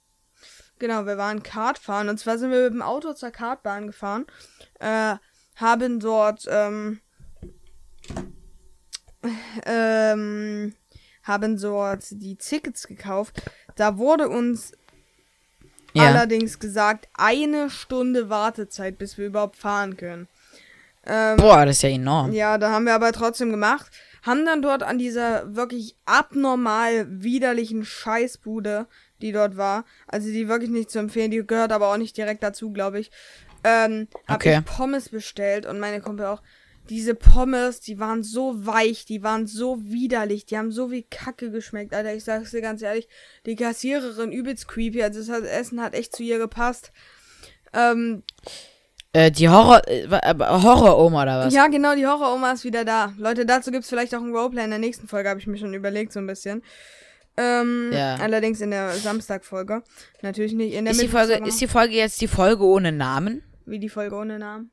Genau, 0.79 1.05
wir 1.07 1.19
waren 1.19 1.43
Kart 1.43 1.79
fahren. 1.79 2.09
Und 2.09 2.19
zwar 2.19 2.39
sind 2.39 2.53
wir 2.53 2.65
mit 2.65 2.75
dem 2.75 2.83
Auto 2.83 3.13
zur 3.13 3.33
Kartbahn 3.33 3.89
gefahren. 3.89 4.27
Äh, 4.79 5.17
haben 5.57 5.99
dort, 5.99 6.47
ähm, 6.49 7.01
ähm, 9.67 10.75
haben 11.23 11.61
dort 11.61 12.05
die 12.11 12.37
Tickets 12.37 12.87
gekauft. 12.87 13.43
Da 13.77 13.99
wurde 13.99 14.29
uns 14.29 14.73
Ja. 15.95 16.11
allerdings 16.11 16.59
gesagt, 16.59 17.09
eine 17.15 17.71
Stunde 17.71 18.29
Wartezeit, 18.31 18.99
bis 18.99 19.19
wir 19.19 19.27
überhaupt 19.27 19.57
fahren 19.57 19.97
können. 19.97 20.29
Ähm, 21.07 21.37
Boah, 21.39 21.65
das 21.65 21.77
ist 21.77 21.83
ja 21.83 21.89
enorm. 21.91 22.33
ja, 22.33 22.59
da 22.59 22.71
haben 22.71 22.85
wir 22.85 22.95
aber 22.95 23.13
trotzdem 23.13 23.51
gemacht. 23.51 23.91
Haben 24.23 24.45
dann 24.45 24.61
dort 24.63 24.83
an 24.83 24.99
dieser 24.99 25.55
wirklich 25.57 25.97
abnormal 26.05 27.07
widerlichen 27.09 27.85
Scheißbude, 27.85 28.87
die 29.23 29.33
dort 29.33 29.57
war, 29.57 29.85
also 30.07 30.29
die 30.29 30.49
wirklich 30.49 30.71
nicht 30.71 30.91
zu 30.91 30.99
empfehlen, 30.99 31.31
die 31.31 31.47
gehört 31.47 31.73
aber 31.73 31.93
auch 31.93 31.97
nicht 31.97 32.17
direkt 32.17 32.43
dazu, 32.43 32.71
glaube 32.73 33.01
ich, 33.01 33.11
ähm, 33.65 34.09
habe 34.27 34.45
Okay. 34.45 34.59
ich 34.59 34.65
Pommes 34.65 35.09
bestellt 35.09 35.67
und 35.67 35.81
meine 35.81 36.01
Kumpel 36.01 36.27
auch. 36.27 36.43
Diese 36.89 37.15
Pommes, 37.15 37.81
die 37.81 37.99
waren 37.99 38.23
so 38.23 38.67
weich, 38.67 39.05
die 39.05 39.23
waren 39.23 39.47
so 39.47 39.79
widerlich, 39.83 40.47
die 40.47 40.57
haben 40.57 40.73
so 40.73 40.91
wie 40.91 41.03
Kacke 41.03 41.51
geschmeckt, 41.51 41.95
Alter. 41.95 42.15
Ich 42.15 42.25
sag's 42.25 42.51
dir 42.51 42.63
ganz 42.63 42.81
ehrlich, 42.83 43.09
die 43.47 43.57
Kassiererin 43.57 44.33
übelst 44.33 44.69
creepy, 44.69 45.03
also 45.03 45.19
das 45.21 45.43
Essen 45.45 45.83
hat 45.83 45.95
echt 45.95 46.17
zu 46.17 46.23
ihr 46.23 46.39
gepasst. 46.39 46.93
Ähm, 47.73 48.23
Äh, 49.13 49.31
die 49.31 49.49
Horror, 49.49 49.83
äh, 49.89 50.07
Horror-Oma 50.09 51.23
oder 51.23 51.39
was? 51.41 51.55
Ja, 51.55 51.67
genau, 51.69 51.95
die 51.95 52.07
Horror-Oma 52.07 52.53
ist 52.53 52.65
wieder 52.65 52.85
da. 52.85 53.13
Leute, 53.17 53.47
dazu 53.47 53.71
gibt's 53.71 53.89
vielleicht 53.89 54.15
auch 54.15 54.21
ein 54.21 54.35
Roleplay 54.35 54.65
in 54.65 54.71
der 54.71 54.79
nächsten 54.79 55.09
Folge, 55.09 55.31
habe 55.31 55.41
ich 55.41 55.47
mir 55.47 55.57
schon 55.57 55.73
überlegt, 55.75 56.13
so 56.13 56.21
ein 56.21 56.27
bisschen. 56.27 56.63
Ähm, 57.37 57.91
Ja. 57.93 58.17
allerdings 58.17 58.61
in 58.61 58.71
der 58.71 58.91
Samstag-Folge. 58.93 59.83
Natürlich 60.23 60.53
nicht 60.53 60.75
in 60.75 60.85
der 60.85 60.93
Ist 60.93 61.01
die, 61.01 61.09
Folge, 61.09 61.35
ist 61.47 61.61
die 61.61 61.69
Folge 61.69 61.95
jetzt 61.95 62.21
die 62.21 62.29
Folge 62.29 62.65
ohne 62.65 62.93
Namen? 62.93 63.43
Wie 63.65 63.79
die 63.79 63.89
Folge 63.89 64.17
ohne 64.17 64.39
Namen? 64.39 64.71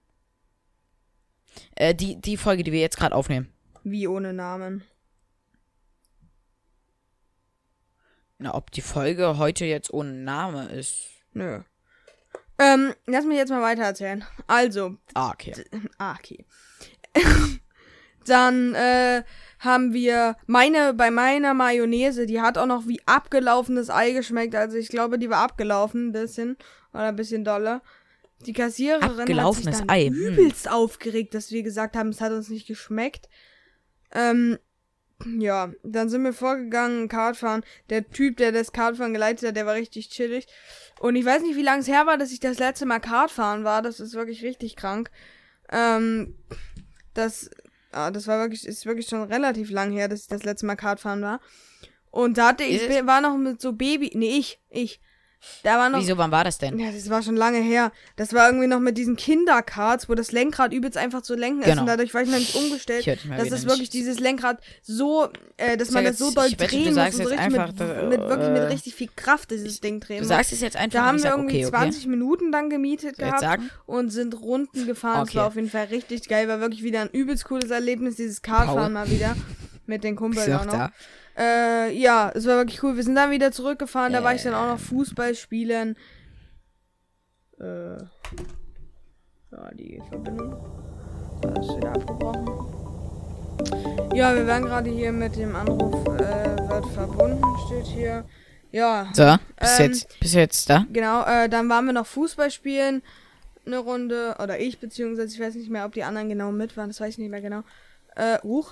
Äh, 1.76 1.96
die, 1.96 2.20
die 2.20 2.38
Folge, 2.38 2.64
die 2.64 2.72
wir 2.72 2.80
jetzt 2.80 2.98
gerade 2.98 3.16
aufnehmen. 3.16 3.52
Wie 3.84 4.08
ohne 4.08 4.34
Namen? 4.34 4.84
Na, 8.38 8.54
ob 8.54 8.72
die 8.72 8.82
Folge 8.82 9.38
heute 9.38 9.66
jetzt 9.66 9.94
ohne 9.94 10.12
Name 10.12 10.66
ist. 10.70 11.10
Nö. 11.34 11.62
Ähm, 12.58 12.94
lass 13.06 13.26
mich 13.26 13.38
jetzt 13.38 13.50
mal 13.50 13.62
weiter 13.62 13.84
erzählen. 13.84 14.24
Also, 14.48 14.96
Ah, 15.14 15.32
okay. 15.32 15.54
Ah, 15.98 16.16
okay. 16.18 16.46
Dann 18.26 18.74
äh, 18.74 19.24
haben 19.60 19.94
wir 19.94 20.36
meine, 20.48 20.94
bei 20.94 21.12
meiner 21.12 21.54
Mayonnaise, 21.54 22.26
die 22.26 22.42
hat 22.42 22.58
auch 22.58 22.66
noch 22.66 22.88
wie 22.88 23.02
abgelaufenes 23.06 23.90
Ei 23.90 24.12
geschmeckt. 24.12 24.56
Also 24.56 24.78
ich 24.78 24.90
glaube, 24.90 25.20
die 25.20 25.30
war 25.30 25.40
abgelaufen 25.44 26.08
ein 26.08 26.12
bisschen. 26.12 26.58
Oder 26.92 27.10
ein 27.10 27.16
bisschen 27.16 27.44
doller. 27.44 27.82
Die 28.46 28.54
Kassiererin 28.54 29.04
hat 29.04 29.12
sich 29.12 29.20
Abgelaufenes 29.22 29.80
dann 29.80 29.90
Ei, 29.90 30.08
hm. 30.08 30.14
übelst 30.14 30.70
aufgeregt, 30.70 31.34
dass 31.34 31.52
wir 31.52 31.64
gesagt 31.64 31.96
haben, 31.96 32.10
es 32.10 32.22
hat 32.22 32.32
uns 32.32 32.50
nicht 32.50 32.68
geschmeckt. 32.68 33.28
Ähm, 34.12 34.58
ja, 35.24 35.72
dann 35.84 36.10
sind 36.10 36.24
wir 36.24 36.34
vorgegangen, 36.34 37.08
Kartfahren. 37.08 37.64
Der 37.90 38.10
Typ, 38.10 38.38
der 38.38 38.52
das 38.52 38.74
Kartfahren 38.74 39.14
geleitet 39.14 39.48
hat, 39.48 39.56
der 39.56 39.66
war 39.66 39.76
richtig 39.76 40.10
chillig. 40.10 40.48
Und 41.00 41.16
ich 41.16 41.26
weiß 41.26 41.42
nicht, 41.42 41.56
wie 41.56 41.62
lange 41.62 41.82
es 41.82 41.88
her 41.88 42.06
war, 42.06 42.18
dass 42.18 42.32
ich 42.32 42.40
das 42.40 42.60
letzte 42.60 42.86
Mal 42.86 43.00
Kartfahren 43.00 43.64
war. 43.64 43.82
Das 43.82 44.00
ist 44.00 44.14
wirklich 44.14 44.44
richtig 44.44 44.76
krank. 44.76 45.10
Ähm, 45.72 46.36
das, 47.14 47.50
ah, 47.92 48.12
das 48.12 48.28
war 48.28 48.40
wirklich, 48.40 48.66
ist 48.66 48.86
wirklich 48.86 49.08
schon 49.08 49.24
relativ 49.24 49.72
lang 49.72 49.92
her, 49.92 50.08
dass 50.08 50.22
ich 50.22 50.28
das 50.28 50.44
letzte 50.44 50.66
Mal 50.66 50.76
Kartfahren 50.76 51.22
war. 51.22 51.40
Und 52.12 52.38
da 52.38 52.50
hatte 52.50 52.64
ich, 52.64 52.82
es? 52.82 53.06
war 53.06 53.22
noch 53.22 53.38
mit 53.38 53.62
so 53.62 53.74
Baby, 53.74 54.12
nee, 54.14 54.38
ich, 54.38 54.60
ich. 54.70 55.02
Da 55.64 55.78
war 55.78 55.90
noch, 55.90 56.00
Wieso, 56.00 56.18
wann 56.18 56.32
war 56.32 56.44
das 56.44 56.58
denn? 56.58 56.78
ja, 56.80 56.92
das 56.92 57.10
war 57.10 57.24
schon 57.24 57.36
lange 57.36 57.60
her. 57.60 57.92
Das 58.16 58.34
war 58.34 58.48
irgendwie 58.48 58.68
noch 58.68 58.80
mit 58.80 58.98
diesen 58.98 59.16
Kinderkarts, 59.16 60.08
wo 60.10 60.14
das 60.16 60.32
Lenkrad 60.32 60.74
übelst 60.74 60.98
einfach 60.98 61.22
zu 61.22 61.36
lenken 61.36 61.62
ist. 61.62 61.66
Genau. 61.68 61.82
Und 61.82 61.88
dadurch 61.88 62.14
war 62.14 62.22
ich 62.22 62.30
noch 62.30 62.38
nicht 62.38 62.56
umgestellt. 62.56 63.06
Das 63.08 63.46
ist 63.48 63.52
nicht. 63.52 63.68
wirklich 63.68 63.90
dieses 63.90 64.20
Lenkrad 64.20 64.60
so, 64.84 65.30
äh, 65.58 65.78
dass 65.78 65.92
man 65.92 66.04
sag 66.04 66.12
das 66.12 66.20
so 66.20 66.26
jetzt- 66.26 66.38
doll 66.38 66.46
ich 66.48 66.60
wette, 66.60 66.76
du 66.76 66.84
drehen 66.84 66.94
muss. 66.96 67.06
Und 67.06 67.12
so 67.14 67.18
jetzt 67.20 67.32
richtig 67.32 67.40
einfach, 67.40 67.68
mit, 67.68 67.80
dass, 67.80 68.10
mit 68.10 68.20
wirklich 68.22 68.50
mit 68.50 68.58
äh, 68.62 68.66
richtig 68.66 68.96
viel 68.96 69.10
Kraft 69.16 69.52
dieses 69.52 69.80
Ding 69.82 70.00
drehen 70.00 70.20
Du 70.22 70.26
sagst 70.26 70.52
es 70.54 70.62
jetzt 70.62 70.76
einfach 70.78 71.00
Da 71.00 71.06
haben 71.06 71.22
wir 71.24 71.30
irgendwie 71.32 71.66
okay, 71.66 71.66
okay. 71.68 71.78
20 71.92 72.08
Minuten 72.08 72.52
dann 72.52 72.70
gemietet 72.70 73.18
Soll 73.18 73.28
jetzt 73.28 73.42
gehabt 73.42 73.64
und 73.86 74.10
sind 74.10 74.40
Runden 74.40 74.86
gefahren. 74.86 75.24
Es 75.24 75.30
Okay. 75.30 75.38
war 75.40 75.48
auf 75.48 75.56
jeden 75.56 75.70
Fall 75.70 75.86
richtig 75.86 76.28
geil. 76.28 76.48
War 76.48 76.60
wirklich 76.60 76.84
wieder 76.84 77.02
ein 77.02 77.10
übelst 77.10 77.46
cooles 77.46 77.72
Erlebnis, 77.72 78.16
dieses 78.16 78.42
Kartfahren 78.42 78.94
mal 78.94 79.10
wieder. 79.10 79.36
Mit 79.88 80.04
den 80.04 80.16
Kumpeln 80.16 80.52
auch 80.54 80.66
noch. 80.66 80.74
da. 80.74 80.92
Äh, 81.38 81.92
ja, 81.98 82.32
es 82.34 82.46
war 82.48 82.58
wirklich 82.58 82.82
cool. 82.84 82.96
Wir 82.96 83.04
sind 83.04 83.16
dann 83.16 83.32
wieder 83.32 83.52
zurückgefahren. 83.52 84.14
Da 84.14 84.24
war 84.24 84.34
ich 84.34 84.44
dann 84.44 84.54
auch 84.54 84.68
noch 84.68 84.80
Fußball 84.80 85.36
spielen. 85.36 85.96
Äh, 87.60 87.98
ja, 89.52 89.72
die 89.74 90.02
Verbindung. 90.10 90.54
Ist 91.60 91.76
wieder 91.78 91.94
abgebrochen. 91.94 92.48
Ja, 94.14 94.34
wir 94.36 94.48
werden 94.48 94.66
gerade 94.66 94.90
hier 94.90 95.12
mit 95.12 95.36
dem 95.36 95.56
Anruf 95.56 96.06
äh, 96.08 96.58
wird 96.70 96.86
verbunden, 96.94 97.44
steht 97.68 97.86
hier. 97.86 98.26
Ja, 98.72 99.10
So, 99.14 99.36
bis 99.60 99.80
Ähm, 99.80 99.86
jetzt, 99.92 100.20
bis 100.20 100.34
jetzt 100.34 100.70
da. 100.70 100.86
genau. 100.92 101.24
Äh, 101.26 101.48
dann 101.50 101.70
waren 101.70 101.86
wir 101.86 101.94
noch 101.94 102.06
Fußball 102.08 102.52
spielen. 102.52 103.02
Eine 103.66 103.80
Runde. 103.80 104.36
Oder 104.42 104.60
ich, 104.60 104.80
beziehungsweise 104.80 105.34
ich 105.34 105.40
weiß 105.40 105.56
nicht 105.56 105.70
mehr, 105.70 105.86
ob 105.86 105.94
die 105.94 106.04
anderen 106.04 106.30
genau 106.30 106.52
mit 106.52 106.76
waren. 106.78 106.90
Das 106.90 107.00
weiß 107.00 107.10
ich 107.14 107.18
nicht 107.18 107.32
mehr 107.32 107.42
genau. 107.42 107.64
Äh, 108.16 108.40
huch. 108.44 108.72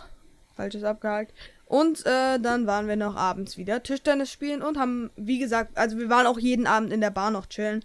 Falsches 0.56 0.84
abgehakt. 0.84 1.34
Und 1.66 2.06
äh, 2.06 2.40
dann 2.40 2.68
waren 2.68 2.88
wir 2.88 2.96
noch 2.96 3.16
abends 3.16 3.58
wieder 3.58 3.82
Tischtennis 3.82 4.32
spielen 4.32 4.62
und 4.62 4.78
haben, 4.78 5.10
wie 5.16 5.40
gesagt, 5.40 5.78
also 5.78 5.98
wir 5.98 6.10
waren 6.10 6.28
auch 6.28 6.38
jeden 6.38 6.68
Abend 6.68 6.94
in 6.94 7.02
der 7.02 7.10
Bar 7.10 7.32
noch 7.32 7.48
chillen. 7.48 7.84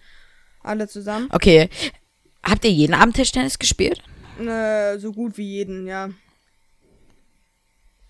Alle 0.61 0.87
zusammen. 0.87 1.29
Okay. 1.31 1.69
Habt 2.43 2.65
ihr 2.65 2.71
jeden 2.71 2.93
Abend 2.93 3.15
Tischtennis 3.15 3.57
gespielt? 3.57 4.01
Äh, 4.39 4.97
so 4.99 5.11
gut 5.11 5.37
wie 5.37 5.47
jeden, 5.47 5.87
ja. 5.87 6.09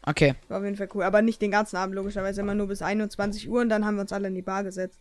Okay. 0.04 0.36
War 0.48 0.58
auf 0.60 0.64
jeden 0.64 0.76
Fall 0.78 0.90
cool. 0.96 1.04
Aber 1.04 1.22
nicht 1.22 1.42
den 1.42 1.52
ganzen 1.52 1.78
Abend, 1.78 1.96
logischerweise 1.96 2.42
immer 2.42 2.56
nur 2.56 2.68
bis 2.68 2.82
21 2.82 3.48
Uhr 3.50 3.62
und 3.62 3.70
dann 3.70 3.86
haben 3.86 3.96
wir 3.96 4.02
uns 4.02 4.14
alle 4.14 4.28
in 4.28 4.36
die 4.36 4.42
Bar 4.42 4.64
gesetzt. 4.64 5.00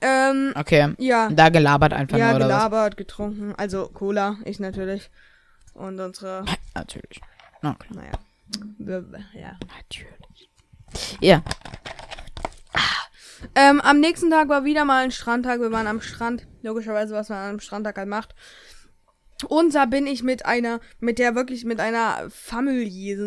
Ähm, 0.00 0.52
Okay. 0.54 0.94
ja. 0.98 1.28
Da 1.30 1.48
gelabert 1.48 1.92
einfach 1.92 2.16
Ja, 2.16 2.28
nur, 2.28 2.36
oder 2.36 2.44
gelabert, 2.46 2.96
getrunken. 2.96 3.54
Also 3.56 3.88
Cola, 3.88 4.36
ich 4.44 4.60
natürlich. 4.60 5.10
Und 5.74 5.98
unsere, 6.00 6.44
was? 6.46 6.54
Natürlich. 6.74 7.20
Okay. 7.62 7.88
naja. 7.90 8.12
Ja. 9.34 9.58
Natürlich. 9.76 10.50
Ja. 11.20 11.42
Ähm, 13.54 13.80
am 13.80 14.00
nächsten 14.00 14.30
Tag 14.30 14.48
war 14.48 14.64
wieder 14.64 14.84
mal 14.84 15.04
ein 15.04 15.10
Strandtag. 15.12 15.60
Wir 15.60 15.70
waren 15.70 15.86
am 15.86 16.00
Strand. 16.00 16.46
Logischerweise, 16.62 17.14
was 17.14 17.28
man 17.28 17.38
an 17.38 17.48
einem 17.50 17.60
Strandtag 17.60 17.96
halt 17.96 18.08
macht. 18.08 18.34
Und 19.48 19.74
da 19.74 19.84
bin 19.84 20.08
ich 20.08 20.24
mit 20.24 20.46
einer, 20.46 20.80
mit 20.98 21.20
der 21.20 21.36
wirklich, 21.36 21.64
mit 21.64 21.78
einer 21.78 22.28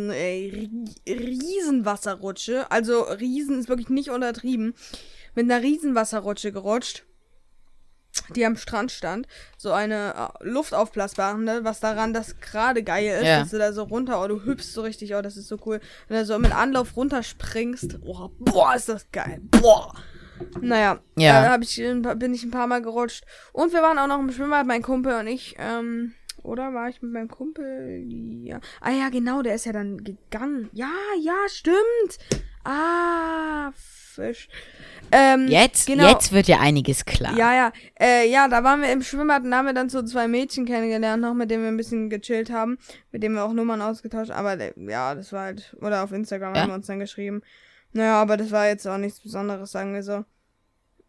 ey, 0.10 0.70
Rie- 1.08 1.14
Riesenwasserrutsche. 1.14 2.70
Also, 2.70 3.04
Riesen 3.04 3.60
ist 3.60 3.70
wirklich 3.70 3.90
nicht 3.90 4.10
untertrieben. 4.10 4.74
Mit 5.36 5.50
einer 5.50 5.64
Riesenwasserrutsche 5.64 6.52
gerutscht. 6.52 7.06
Die 8.36 8.46
am 8.46 8.56
Strand 8.58 8.92
stand. 8.92 9.28
So 9.58 9.72
eine 9.72 10.14
äh, 10.42 10.48
luftaufblasbare, 10.48 11.40
ne? 11.40 11.60
Was 11.64 11.80
daran 11.80 12.14
das 12.14 12.40
gerade 12.40 12.84
geil 12.84 13.20
ist, 13.22 13.26
Ja. 13.28 13.40
dass 13.40 13.50
du 13.52 13.58
da 13.58 13.74
so 13.74 13.84
runter, 13.84 14.22
oh, 14.24 14.28
du 14.28 14.44
hüpfst 14.44 14.74
so 14.74 14.82
richtig, 14.82 15.14
oh, 15.16 15.22
das 15.22 15.38
ist 15.38 15.48
so 15.48 15.58
cool. 15.66 15.80
Wenn 16.08 16.18
du 16.18 16.26
so 16.26 16.38
mit 16.40 16.54
Anlauf 16.56 16.96
runterspringst, 16.96 18.00
oh, 18.06 18.30
boah, 18.40 18.76
ist 18.76 18.90
das 18.90 19.12
geil. 19.12 19.40
Boah. 19.44 19.94
Naja, 20.60 21.00
Ja. 21.18 21.56
da 21.58 21.62
ich, 21.62 21.76
bin 22.16 22.34
ich 22.34 22.44
ein 22.44 22.52
paar 22.52 22.68
Mal 22.68 22.82
gerutscht. 22.82 23.24
Und 23.54 23.74
wir 23.74 23.82
waren 23.82 24.00
auch 24.00 24.08
noch 24.08 24.20
im 24.20 24.32
Schwimmbad, 24.32 24.66
mein 24.66 24.82
Kumpel 24.82 25.14
und 25.20 25.28
ich. 25.28 25.56
Ähm, 25.60 26.14
oder 26.44 26.74
war 26.74 26.90
ich 26.90 27.02
mit 27.04 27.12
meinem 27.12 27.28
Kumpel? 27.28 28.04
Ja. 28.08 28.60
Ah 28.80 28.90
ja, 28.90 29.10
genau, 29.10 29.44
der 29.44 29.54
ist 29.56 29.66
ja 29.66 29.74
dann 29.74 30.04
gegangen. 30.04 30.70
Ja, 30.74 30.90
ja, 31.22 31.36
stimmt. 31.48 32.18
Ah, 32.64 33.72
Fisch. 33.76 34.50
Ähm, 35.12 35.48
Jetzt, 35.48 35.88
genau. 35.88 36.10
jetzt 36.10 36.32
wird 36.32 36.48
ja 36.48 36.60
einiges 36.60 37.06
klar. 37.06 37.36
Ja, 37.38 37.54
ja. 37.54 37.72
Äh, 38.00 38.30
ja, 38.30 38.48
da 38.48 38.64
waren 38.64 38.82
wir 38.82 38.92
im 38.92 39.02
Schwimmbad 39.02 39.44
und 39.44 39.52
da 39.52 39.58
haben 39.58 39.66
wir 39.66 39.74
dann 39.74 39.90
so 39.90 40.02
zwei 40.04 40.28
Mädchen 40.28 40.66
kennengelernt, 40.66 41.22
noch 41.22 41.34
mit 41.34 41.52
denen 41.52 41.64
wir 41.64 41.70
ein 41.70 41.78
bisschen 41.78 42.10
gechillt 42.10 42.52
haben, 42.52 42.78
mit 43.12 43.22
denen 43.24 43.36
wir 43.36 43.44
auch 43.44 43.54
Nummern 43.54 43.82
ausgetauscht. 43.82 44.32
Aber 44.32 44.60
äh, 44.60 44.74
ja, 44.78 45.14
das 45.16 45.34
war 45.34 45.44
halt. 45.44 45.76
Oder 45.82 46.04
auf 46.04 46.12
Instagram 46.12 46.56
Ja. 46.56 46.62
haben 46.62 46.70
wir 46.70 46.76
uns 46.76 46.88
dann 46.88 47.00
geschrieben. 47.00 47.42
Naja, 47.94 48.22
aber 48.22 48.38
das 48.38 48.52
war 48.52 48.68
jetzt 48.68 48.88
auch 48.88 48.98
nichts 48.98 49.20
Besonderes, 49.20 49.72
sagen 49.72 49.94
wir 49.94 50.04
so. 50.04 50.24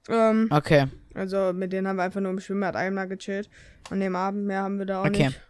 Ähm, 0.08 0.48
Okay. 0.50 0.86
also 1.14 1.52
mit 1.52 1.72
denen 1.72 1.86
haben 1.86 1.96
wir 1.96 2.02
einfach 2.02 2.20
nur 2.20 2.32
im 2.32 2.40
Schwimmbad 2.40 2.74
einmal 2.74 3.06
gechillt. 3.06 3.48
An 3.90 4.00
dem 4.00 4.16
Abend 4.16 4.46
mehr 4.46 4.62
haben 4.62 4.78
wir 4.78 4.86
da 4.86 5.02
auch 5.02 5.06
Okay. 5.06 5.26
nicht. 5.26 5.40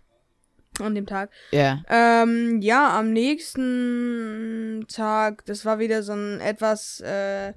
An 0.81 0.95
dem 0.95 1.07
Tag. 1.07 1.31
Ja. 1.53 1.83
Ähm, 1.89 2.61
ja, 2.61 2.99
am 2.99 3.13
nächsten 3.13 4.87
Tag, 4.89 5.45
das 5.47 5.65
war 5.65 5.79
wieder 5.79 6.03
so 6.03 6.13
ein 6.13 6.41
etwas 6.41 7.01
äh, 7.01 7.53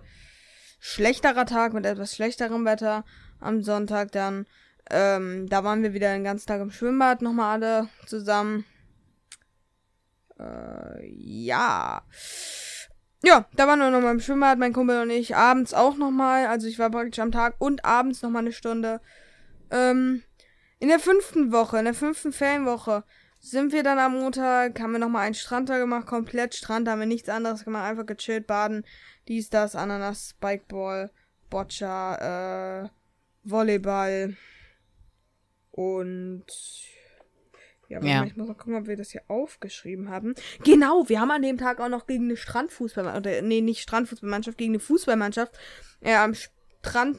schlechterer 0.86 1.48
Tag 1.48 1.74
mit 1.74 1.86
etwas 1.86 2.16
schlechterem 2.16 2.64
Wetter. 2.64 3.04
Am 3.40 3.64
Sonntag 3.64 4.12
dann, 4.12 4.46
ähm, 4.92 5.50
da 5.50 5.64
waren 5.64 5.82
wir 5.82 5.94
wieder 5.94 6.14
den 6.14 6.24
ganzen 6.24 6.46
Tag 6.46 6.62
im 6.62 6.70
Schwimmbad 6.70 7.24
nochmal 7.24 7.56
alle 7.56 7.90
zusammen. 8.06 8.66
Äh, 10.40 11.06
ja. 11.08 12.04
Ja, 13.24 13.46
da 13.56 13.68
waren 13.68 13.80
wir 13.80 13.90
nochmal 13.90 14.14
im 14.14 14.20
Schwimmbad, 14.20 14.60
mein 14.60 14.74
Kumpel 14.74 15.02
und 15.02 15.10
ich. 15.10 15.36
Abends 15.36 15.74
auch 15.74 15.98
nochmal. 15.98 16.46
Also 16.46 16.68
ich 16.68 16.78
war 16.78 16.92
praktisch 16.92 17.20
am 17.20 17.32
Tag 17.32 17.56
und 17.58 17.84
abends 17.84 18.22
nochmal 18.22 18.44
eine 18.44 18.52
Stunde. 18.52 19.02
Ähm, 19.72 20.22
in 20.78 20.90
der 20.90 21.00
fünften 21.00 21.52
Woche, 21.52 21.80
in 21.80 21.86
der 21.86 21.96
fünften 21.96 22.32
Ferienwoche, 22.32 23.04
sind 23.46 23.74
wir 23.74 23.84
dann 23.84 24.00
am 24.00 24.14
Montag, 24.14 24.80
haben 24.80 24.94
wir 24.94 25.00
nochmal 25.00 25.26
einen 25.26 25.36
Strandtag 25.36 25.80
gemacht, 25.80 26.08
komplett 26.08 26.56
Strand, 26.56 26.88
da 26.88 26.94
haben 26.94 27.00
wir 27.00 27.06
nichts 27.06 27.30
anderes 27.30 27.64
gemacht, 27.64 27.84
einfach 27.84 28.06
gechillt, 28.06 28.48
baden, 28.48 28.84
dies, 29.28 29.50
das, 29.50 29.76
Ananas, 29.76 30.32
Spikeball, 30.32 31.12
Boccia, 31.52 32.86
äh, 32.86 32.90
Volleyball. 33.44 34.36
Und 35.72 36.46
ja, 37.88 38.02
Ja. 38.02 38.20
mal, 38.20 38.28
ich 38.28 38.36
muss 38.36 38.48
mal 38.48 38.56
gucken, 38.56 38.76
ob 38.76 38.88
wir 38.88 38.98
das 38.98 39.12
hier 39.12 39.22
aufgeschrieben 39.28 40.10
haben. 40.10 40.34
Genau, 40.64 41.08
wir 41.08 41.20
haben 41.20 41.30
an 41.30 41.44
dem 41.44 41.60
Tag 41.60 41.80
auch 41.80 41.90
noch 41.90 42.08
gegen 42.08 42.24
eine 42.24 42.38
Strandfußball, 42.38 43.16
oder 43.16 43.42
nee, 43.44 43.62
nicht 43.62 43.82
Strandfußballmannschaft, 43.82 44.58
gegen 44.58 44.72
eine 44.72 44.80
Fußballmannschaft 44.80 45.56
äh, 46.02 46.16
am 46.16 46.34
Strand 46.34 46.55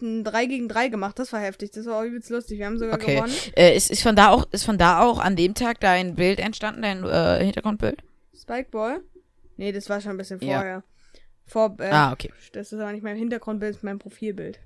ein 0.03 0.25
3 0.25 0.47
gegen 0.47 0.69
3 0.69 0.89
gemacht. 0.89 1.19
Das 1.19 1.33
war 1.33 1.41
heftig, 1.41 1.71
das 1.73 1.87
war 1.87 1.99
auch 2.01 2.05
übelst 2.05 2.31
lustig. 2.31 2.59
Wir 2.59 2.67
haben 2.67 2.79
sogar 2.79 2.95
Okay. 2.97 3.17
gewonnen. 3.17 3.35
Äh, 3.57 3.77
ist, 3.77 3.91
ist 3.91 4.03
von 4.03 4.17
da 4.17 4.29
auch, 4.29 4.47
ist 4.53 4.65
von 4.65 4.79
da 4.79 5.01
auch 5.01 5.19
an 5.19 5.37
dem 5.37 5.55
Tag 5.55 5.81
dein 5.81 6.15
Bild 6.15 6.39
entstanden, 6.39 6.83
dein 6.83 7.05
äh, 7.05 7.45
Hintergrundbild? 7.45 8.03
Spikeball? 8.39 9.01
Nee, 9.57 9.73
das 9.73 9.89
war 9.89 10.01
schon 10.01 10.13
ein 10.13 10.17
bisschen 10.19 10.41
Ja. 10.41 10.59
vorher. 10.59 10.83
Vor, 11.47 11.77
äh, 11.81 11.91
Ah, 11.91 12.13
okay. 12.13 12.31
Das 12.53 12.73
ist 12.73 12.79
aber 12.81 12.93
nicht 12.93 13.03
mein 13.05 13.17
Hintergrundbild, 13.17 13.71
das 13.71 13.77
ist 13.79 13.85
mein 13.85 13.99
Profilbild. 13.99 14.59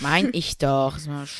Mein 0.00 0.30
ich 0.32 0.58
doch. 0.58 0.96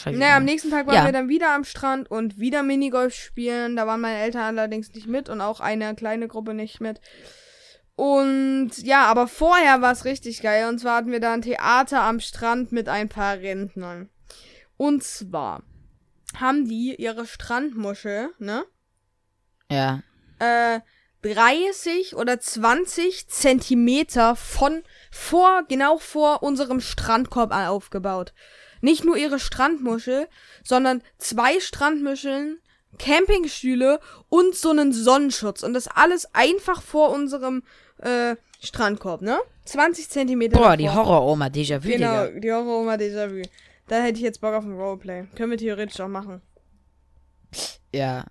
Naja, 0.06 0.36
am 0.36 0.44
nächsten 0.44 0.70
Tag 0.70 0.86
waren 0.86 0.94
Ja. 0.94 1.04
wir 1.04 1.12
dann 1.12 1.28
wieder 1.28 1.54
am 1.54 1.64
Strand 1.64 2.10
und 2.10 2.38
wieder 2.38 2.62
Minigolf 2.62 3.14
spielen. 3.14 3.74
Da 3.76 3.86
waren 3.86 4.00
meine 4.00 4.18
Eltern 4.20 4.42
allerdings 4.42 4.92
nicht 4.94 5.06
mit 5.08 5.28
und 5.28 5.40
auch 5.40 5.60
eine 5.60 5.94
kleine 5.94 6.28
Gruppe 6.28 6.54
nicht 6.54 6.80
mit. 6.80 7.00
Und 7.96 8.72
ja, 8.82 9.06
aber 9.06 9.26
vorher 9.26 9.80
war 9.80 9.92
es 9.92 10.04
richtig 10.04 10.42
geil. 10.42 10.68
Und 10.68 10.78
zwar 10.78 10.96
hatten 10.96 11.10
wir 11.10 11.20
da 11.20 11.32
ein 11.32 11.42
Theater 11.42 12.02
am 12.02 12.20
Strand 12.20 12.70
mit 12.70 12.88
ein 12.88 13.08
paar 13.08 13.38
Rentnern. 13.38 14.10
Und 14.76 15.02
zwar 15.02 15.62
haben 16.36 16.68
die 16.68 16.94
ihre 16.96 17.26
Strandmuschel, 17.26 18.30
ne? 18.38 18.64
Ja. 19.70 20.02
Äh, 20.38 20.80
30 21.22 22.14
oder 22.16 22.38
20 22.38 23.28
Zentimeter 23.28 24.36
von 24.36 24.82
vor, 25.10 25.64
genau 25.66 25.96
vor 25.96 26.42
unserem 26.42 26.80
Strandkorb 26.80 27.52
aufgebaut. 27.52 28.34
Nicht 28.82 29.04
nur 29.04 29.16
ihre 29.16 29.38
Strandmuschel, 29.38 30.28
sondern 30.62 31.02
zwei 31.16 31.58
Strandmuscheln, 31.58 32.60
Campingstühle 32.98 34.00
und 34.28 34.54
so 34.54 34.70
einen 34.70 34.92
Sonnenschutz. 34.92 35.62
Und 35.62 35.72
das 35.72 35.88
alles 35.88 36.34
einfach 36.34 36.82
vor 36.82 37.10
unserem 37.10 37.62
äh, 37.98 38.36
Strandkorb, 38.62 39.22
ne? 39.22 39.38
20 39.64 40.08
Zentimeter. 40.08 40.58
Boah, 40.58 40.76
die 40.76 40.84
davor. 40.84 41.06
Horror-Oma 41.06 41.46
Déjà-vu, 41.46 41.88
Genau, 41.88 42.26
Digga. 42.26 42.40
die 42.40 42.52
Horror-Oma 42.52 42.94
Déjà-vu. 42.94 43.42
Da 43.88 44.02
hätte 44.02 44.18
ich 44.18 44.24
jetzt 44.24 44.40
Bock 44.40 44.54
auf 44.54 44.64
ein 44.64 44.72
Roleplay. 44.72 45.26
Können 45.36 45.50
wir 45.50 45.58
theoretisch 45.58 46.00
auch 46.00 46.08
machen. 46.08 46.40
Ja. 47.94 48.24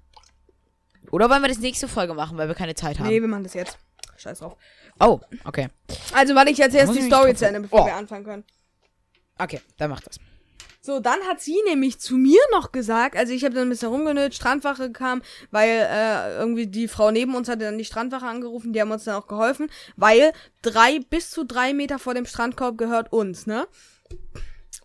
Oder 1.12 1.30
wollen 1.30 1.42
wir 1.42 1.50
das 1.50 1.60
nächste 1.60 1.88
Folge 1.88 2.14
machen, 2.14 2.38
weil 2.38 2.48
wir 2.48 2.56
keine 2.56 2.76
Zeit 2.76 3.00
haben? 3.00 3.08
Nee, 3.08 3.22
wir 3.22 3.28
machen 3.28 3.44
das 3.44 3.54
jetzt. 3.54 3.78
Scheiß 4.18 4.40
drauf. 4.40 4.56
Oh, 5.00 5.20
okay. 5.44 5.70
Also, 6.14 6.36
warte 6.36 6.52
ich 6.52 6.58
jetzt 6.58 6.76
erst 6.76 6.96
die 6.96 7.02
Story 7.02 7.36
zu 7.36 7.48
Ende, 7.48 7.62
bevor 7.62 7.84
Oh. 7.84 7.86
wir 7.86 7.96
anfangen 7.96 8.24
können. 8.26 8.44
Okay, 9.38 9.62
dann 9.78 9.90
mach 9.90 10.00
das. 10.02 10.18
So, 10.86 11.00
dann 11.00 11.20
hat 11.28 11.42
sie 11.42 11.58
nämlich 11.68 11.98
zu 11.98 12.16
mir 12.16 12.40
noch 12.52 12.72
gesagt, 12.72 13.18
also 13.18 13.34
ich 13.34 13.44
habe 13.44 13.56
dann 13.56 13.64
ein 13.64 13.70
bisschen 13.70 13.90
rumgenötigt, 13.90 14.36
Strandwache 14.36 14.92
kam, 14.92 15.24
weil 15.50 15.68
äh, 15.90 16.38
irgendwie 16.38 16.68
die 16.68 16.88
Frau 16.88 17.10
neben 17.10 17.34
uns 17.34 17.50
hatte 17.50 17.62
dann 17.62 17.80
die 17.80 17.86
Strandwache 17.86 18.28
angerufen, 18.28 18.72
die 18.72 18.80
haben 18.80 18.92
uns 18.92 19.06
dann 19.06 19.16
auch 19.16 19.26
geholfen, 19.26 19.68
weil 19.96 20.32
drei 20.62 21.00
bis 21.10 21.32
zu 21.32 21.44
drei 21.44 21.74
Meter 21.74 21.98
vor 21.98 22.14
dem 22.14 22.28
Strandkorb 22.28 22.78
gehört 22.78 23.12
uns, 23.12 23.48
ne? 23.48 23.68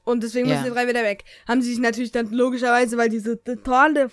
Und 0.04 0.22
deswegen 0.22 0.48
Ja. 0.48 0.54
müssen 0.54 0.68
die 0.68 0.70
drei 0.70 0.88
wieder 0.88 1.02
weg. 1.02 1.24
Haben 1.46 1.60
sie 1.60 1.68
sich 1.68 1.78
natürlich 1.80 2.12
dann 2.12 2.30
logischerweise, 2.30 2.96
weil 2.96 3.10
diese 3.10 3.38
tolle 3.62 4.08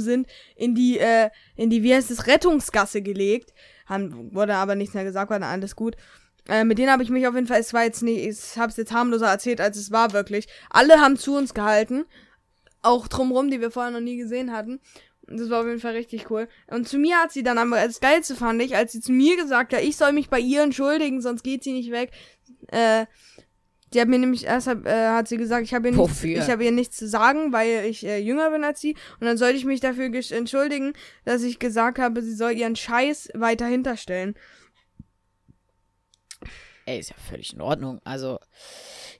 sind, 0.00 0.26
in 0.56 0.74
die, 0.74 0.98
äh, 0.98 1.28
in 1.54 1.68
die, 1.68 1.82
wie 1.82 1.94
heißt 1.94 2.10
es, 2.10 2.28
Rettungsgasse 2.28 3.02
gelegt. 3.02 3.52
Haben, 3.84 4.34
wurde 4.34 4.54
aber 4.54 4.74
nichts 4.74 4.94
mehr 4.94 5.04
gesagt, 5.04 5.30
war 5.30 5.38
dann 5.38 5.50
alles 5.50 5.76
gut. 5.76 5.96
Äh, 6.50 6.64
mit 6.64 6.78
denen 6.78 6.90
habe 6.90 7.02
ich 7.02 7.10
mich 7.10 7.26
auf 7.28 7.34
jeden 7.34 7.46
Fall, 7.46 7.60
es 7.60 7.72
war 7.72 7.84
jetzt 7.84 8.02
nicht, 8.02 8.26
ich 8.26 8.58
habe 8.58 8.70
es 8.70 8.76
jetzt 8.76 8.92
harmloser 8.92 9.28
erzählt, 9.28 9.60
als 9.60 9.76
es 9.76 9.90
war 9.92 10.12
wirklich. 10.12 10.48
Alle 10.68 11.00
haben 11.00 11.16
zu 11.16 11.36
uns 11.36 11.54
gehalten. 11.54 12.04
Auch 12.82 13.08
drumrum, 13.08 13.50
die 13.50 13.60
wir 13.60 13.70
vorher 13.70 13.92
noch 13.92 14.00
nie 14.00 14.16
gesehen 14.16 14.52
hatten. 14.52 14.80
Und 15.28 15.38
das 15.38 15.48
war 15.48 15.60
auf 15.60 15.66
jeden 15.66 15.80
Fall 15.80 15.92
richtig 15.94 16.28
cool. 16.30 16.48
Und 16.66 16.88
zu 16.88 16.98
mir 16.98 17.18
hat 17.18 17.30
sie 17.30 17.42
dann 17.44 17.56
aber, 17.58 17.76
das 17.86 18.00
Geilste 18.00 18.34
fand 18.34 18.60
ich, 18.62 18.74
als 18.74 18.90
sie 18.92 19.00
zu 19.00 19.12
mir 19.12 19.36
gesagt 19.36 19.72
hat, 19.72 19.82
ich 19.82 19.96
soll 19.96 20.12
mich 20.12 20.28
bei 20.28 20.40
ihr 20.40 20.62
entschuldigen, 20.62 21.20
sonst 21.20 21.44
geht 21.44 21.62
sie 21.62 21.72
nicht 21.72 21.92
weg. 21.92 22.10
Äh, 22.68 23.06
die 23.92 24.00
hat 24.00 24.08
mir 24.08 24.18
nämlich 24.18 24.44
erst 24.46 24.66
hab, 24.66 24.86
äh, 24.86 25.08
hat 25.08 25.28
sie 25.28 25.36
gesagt, 25.36 25.64
ich 25.64 25.74
habe 25.74 25.88
ihr, 25.88 25.94
nichts- 26.08 26.20
ich 26.42 26.50
habe 26.50 26.64
ihr 26.64 26.72
nichts 26.72 26.96
zu 26.96 27.06
sagen, 27.06 27.52
weil 27.52 27.84
ich 27.86 28.04
äh, 28.04 28.18
jünger 28.18 28.50
bin 28.50 28.64
als 28.64 28.80
sie. 28.80 28.96
Und 29.20 29.26
dann 29.26 29.36
sollte 29.36 29.56
ich 29.56 29.64
mich 29.64 29.80
dafür 29.80 30.04
entschuldigen, 30.06 30.94
dass 31.24 31.42
ich 31.42 31.58
gesagt 31.60 31.98
habe, 31.98 32.22
sie 32.22 32.34
soll 32.34 32.52
ihren 32.52 32.74
Scheiß 32.76 33.30
weiter 33.34 33.66
hinterstellen. 33.66 34.34
Ey, 36.90 36.98
ist 36.98 37.10
ja 37.10 37.16
völlig 37.28 37.52
in 37.52 37.60
Ordnung. 37.60 38.00
Also, 38.04 38.40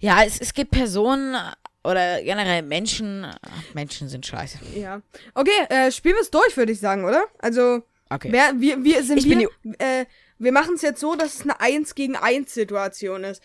ja, 0.01 0.25
es, 0.25 0.41
es 0.41 0.55
gibt 0.55 0.73
Personen 0.73 1.35
äh, 1.35 1.89
oder 1.89 2.21
generell 2.23 2.63
Menschen. 2.63 3.23
äh, 3.25 3.31
Menschen 3.75 4.09
sind 4.09 4.27
scheiße. 4.27 4.59
Ja. 4.75 5.03
Okay, 5.35 5.51
äh, 5.69 5.93
spielen 5.93 6.17
wir 6.17 6.23
es 6.23 6.31
durch, 6.31 6.57
würde 6.57 6.73
ich 6.73 6.81
sagen, 6.81 7.05
oder? 7.05 7.25
Also, 7.39 7.83
Okay. 8.13 8.33
wer, 8.33 8.55
wir, 8.61 8.83
wir 8.83 9.05
sind 9.05 9.19
Ich 9.19 9.29
wir, 9.29 9.49
äh, 9.79 10.05
wir 10.39 10.51
machen 10.51 10.75
es 10.75 10.83
jetzt 10.83 10.99
so, 11.01 11.15
dass 11.15 11.37
es 11.37 11.43
eine 11.43 11.61
1 11.61 11.95
gegen 11.95 12.17
1 12.17 12.53
Situation 12.53 13.23
ist. 13.23 13.41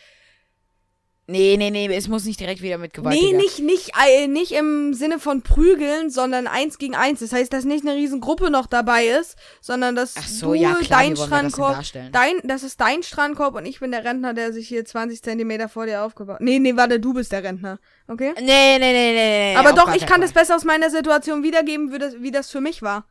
Nee, 1.27 1.57
nee, 1.57 1.71
nee, 1.71 1.87
es 1.91 2.07
muss 2.07 2.25
nicht 2.25 2.39
direkt 2.39 2.61
wieder 2.61 2.77
mit 2.77 2.93
Gewalt. 2.93 3.19
nee, 3.19 3.33
nicht, 3.33 3.57
nicht, 3.59 3.93
äh, 4.07 4.27
nicht 4.27 4.51
im 4.51 4.93
Sinne 4.93 5.17
von 5.17 5.41
prügeln, 5.41 6.11
sondern 6.11 6.45
1 6.45 6.77
gegen 6.77 6.93
1. 6.93 7.19
Das 7.19 7.33
heißt, 7.33 7.51
dass 7.51 7.65
nicht 7.65 7.83
eine 7.83 7.95
riesengruppe 7.95 8.51
noch 8.51 8.67
dabei 8.67 9.07
ist, 9.07 9.35
sondern 9.59 9.95
dass 9.95 10.13
so, 10.13 10.47
du 10.47 10.53
ja, 10.53 10.75
klar, 10.75 11.01
dein 11.01 11.15
das 11.15 11.25
Strandkorb, 11.25 11.73
darstellen? 11.73 12.11
dein, 12.11 12.35
das 12.43 12.61
ist 12.61 12.79
dein 12.79 13.01
Strandkorb 13.01 13.55
und 13.55 13.65
ich 13.65 13.79
bin 13.79 13.89
der 13.89 14.05
Rentner, 14.05 14.35
der 14.35 14.53
sich 14.53 14.67
hier 14.67 14.85
20 14.85 15.23
Zentimeter 15.23 15.67
vor 15.67 15.87
dir 15.87 16.03
aufgebaut. 16.03 16.41
Nee, 16.41 16.59
nee, 16.59 16.75
warte, 16.75 16.99
du 16.99 17.15
bist 17.15 17.31
der 17.31 17.43
Rentner. 17.43 17.79
Okay? 18.07 18.33
Nee, 18.37 18.43
nee, 18.43 18.77
nee, 18.79 19.13
nee, 19.13 19.53
nee. 19.53 19.55
Aber 19.55 19.71
auf 19.71 19.75
doch, 19.75 19.95
ich 19.95 20.01
keinen 20.01 20.09
kann 20.09 20.21
das 20.21 20.31
Fall. 20.31 20.43
besser 20.43 20.55
aus 20.57 20.63
meiner 20.63 20.91
Situation 20.91 21.41
wiedergeben, 21.41 21.91
wie 21.91 21.97
das, 21.97 22.21
wie 22.21 22.31
das 22.31 22.51
für 22.51 22.61
mich 22.61 22.83
war. 22.83 23.07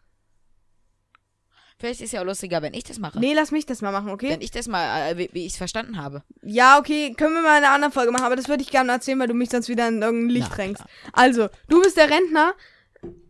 Vielleicht 1.85 2.01
ist 2.01 2.15
ja 2.15 2.23
auch 2.23 2.25
lustiger, 2.25 2.63
wenn 2.63 2.73
ich 2.73 2.85
das 2.85 2.99
mache. 2.99 3.21
Nee, 3.21 3.35
lass 3.35 3.51
mich 3.51 3.67
das 3.67 3.83
mal 3.83 3.93
machen, 3.93 4.09
okay? 4.09 4.31
Wenn 4.31 4.41
ich 4.41 4.51
das 4.51 4.69
mal, 4.69 5.11
äh, 5.11 5.19
wie, 5.19 5.29
wie 5.35 5.45
ich 5.45 5.53
es 5.53 5.59
verstanden 5.59 5.99
habe. 5.99 6.23
Ja, 6.41 6.79
okay, 6.79 7.13
können 7.13 7.35
wir 7.35 7.43
mal 7.43 7.59
in 7.59 7.65
einer 7.65 7.75
anderen 7.75 7.93
Folge 7.93 8.11
machen, 8.11 8.25
aber 8.25 8.37
das 8.37 8.49
würde 8.49 8.63
ich 8.63 8.71
gerne 8.71 8.91
erzählen, 8.91 9.21
weil 9.21 9.27
du 9.27 9.35
mich 9.35 9.51
sonst 9.51 9.69
wieder 9.69 9.87
in 9.89 10.01
irgendein 10.01 10.31
Licht 10.31 10.47
Na, 10.49 10.57
drängst. 10.57 10.83
Also, 11.13 11.51
du 11.69 11.83
bist 11.83 11.99
der 11.99 12.09
Rentner. 12.09 12.55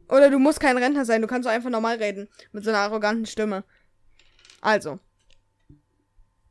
Oder 0.09 0.31
du 0.31 0.39
musst 0.39 0.61
kein 0.61 0.79
Rentner 0.79 1.05
sein, 1.05 1.21
du 1.21 1.27
kannst 1.27 1.49
auch 1.49 1.53
einfach 1.53 1.69
normal 1.69 1.97
reden. 1.97 2.29
Mit 2.53 2.63
so 2.63 2.71
einer 2.71 2.79
arroganten 2.79 3.27
Stimme. 3.27 3.65
Also. 4.61 5.01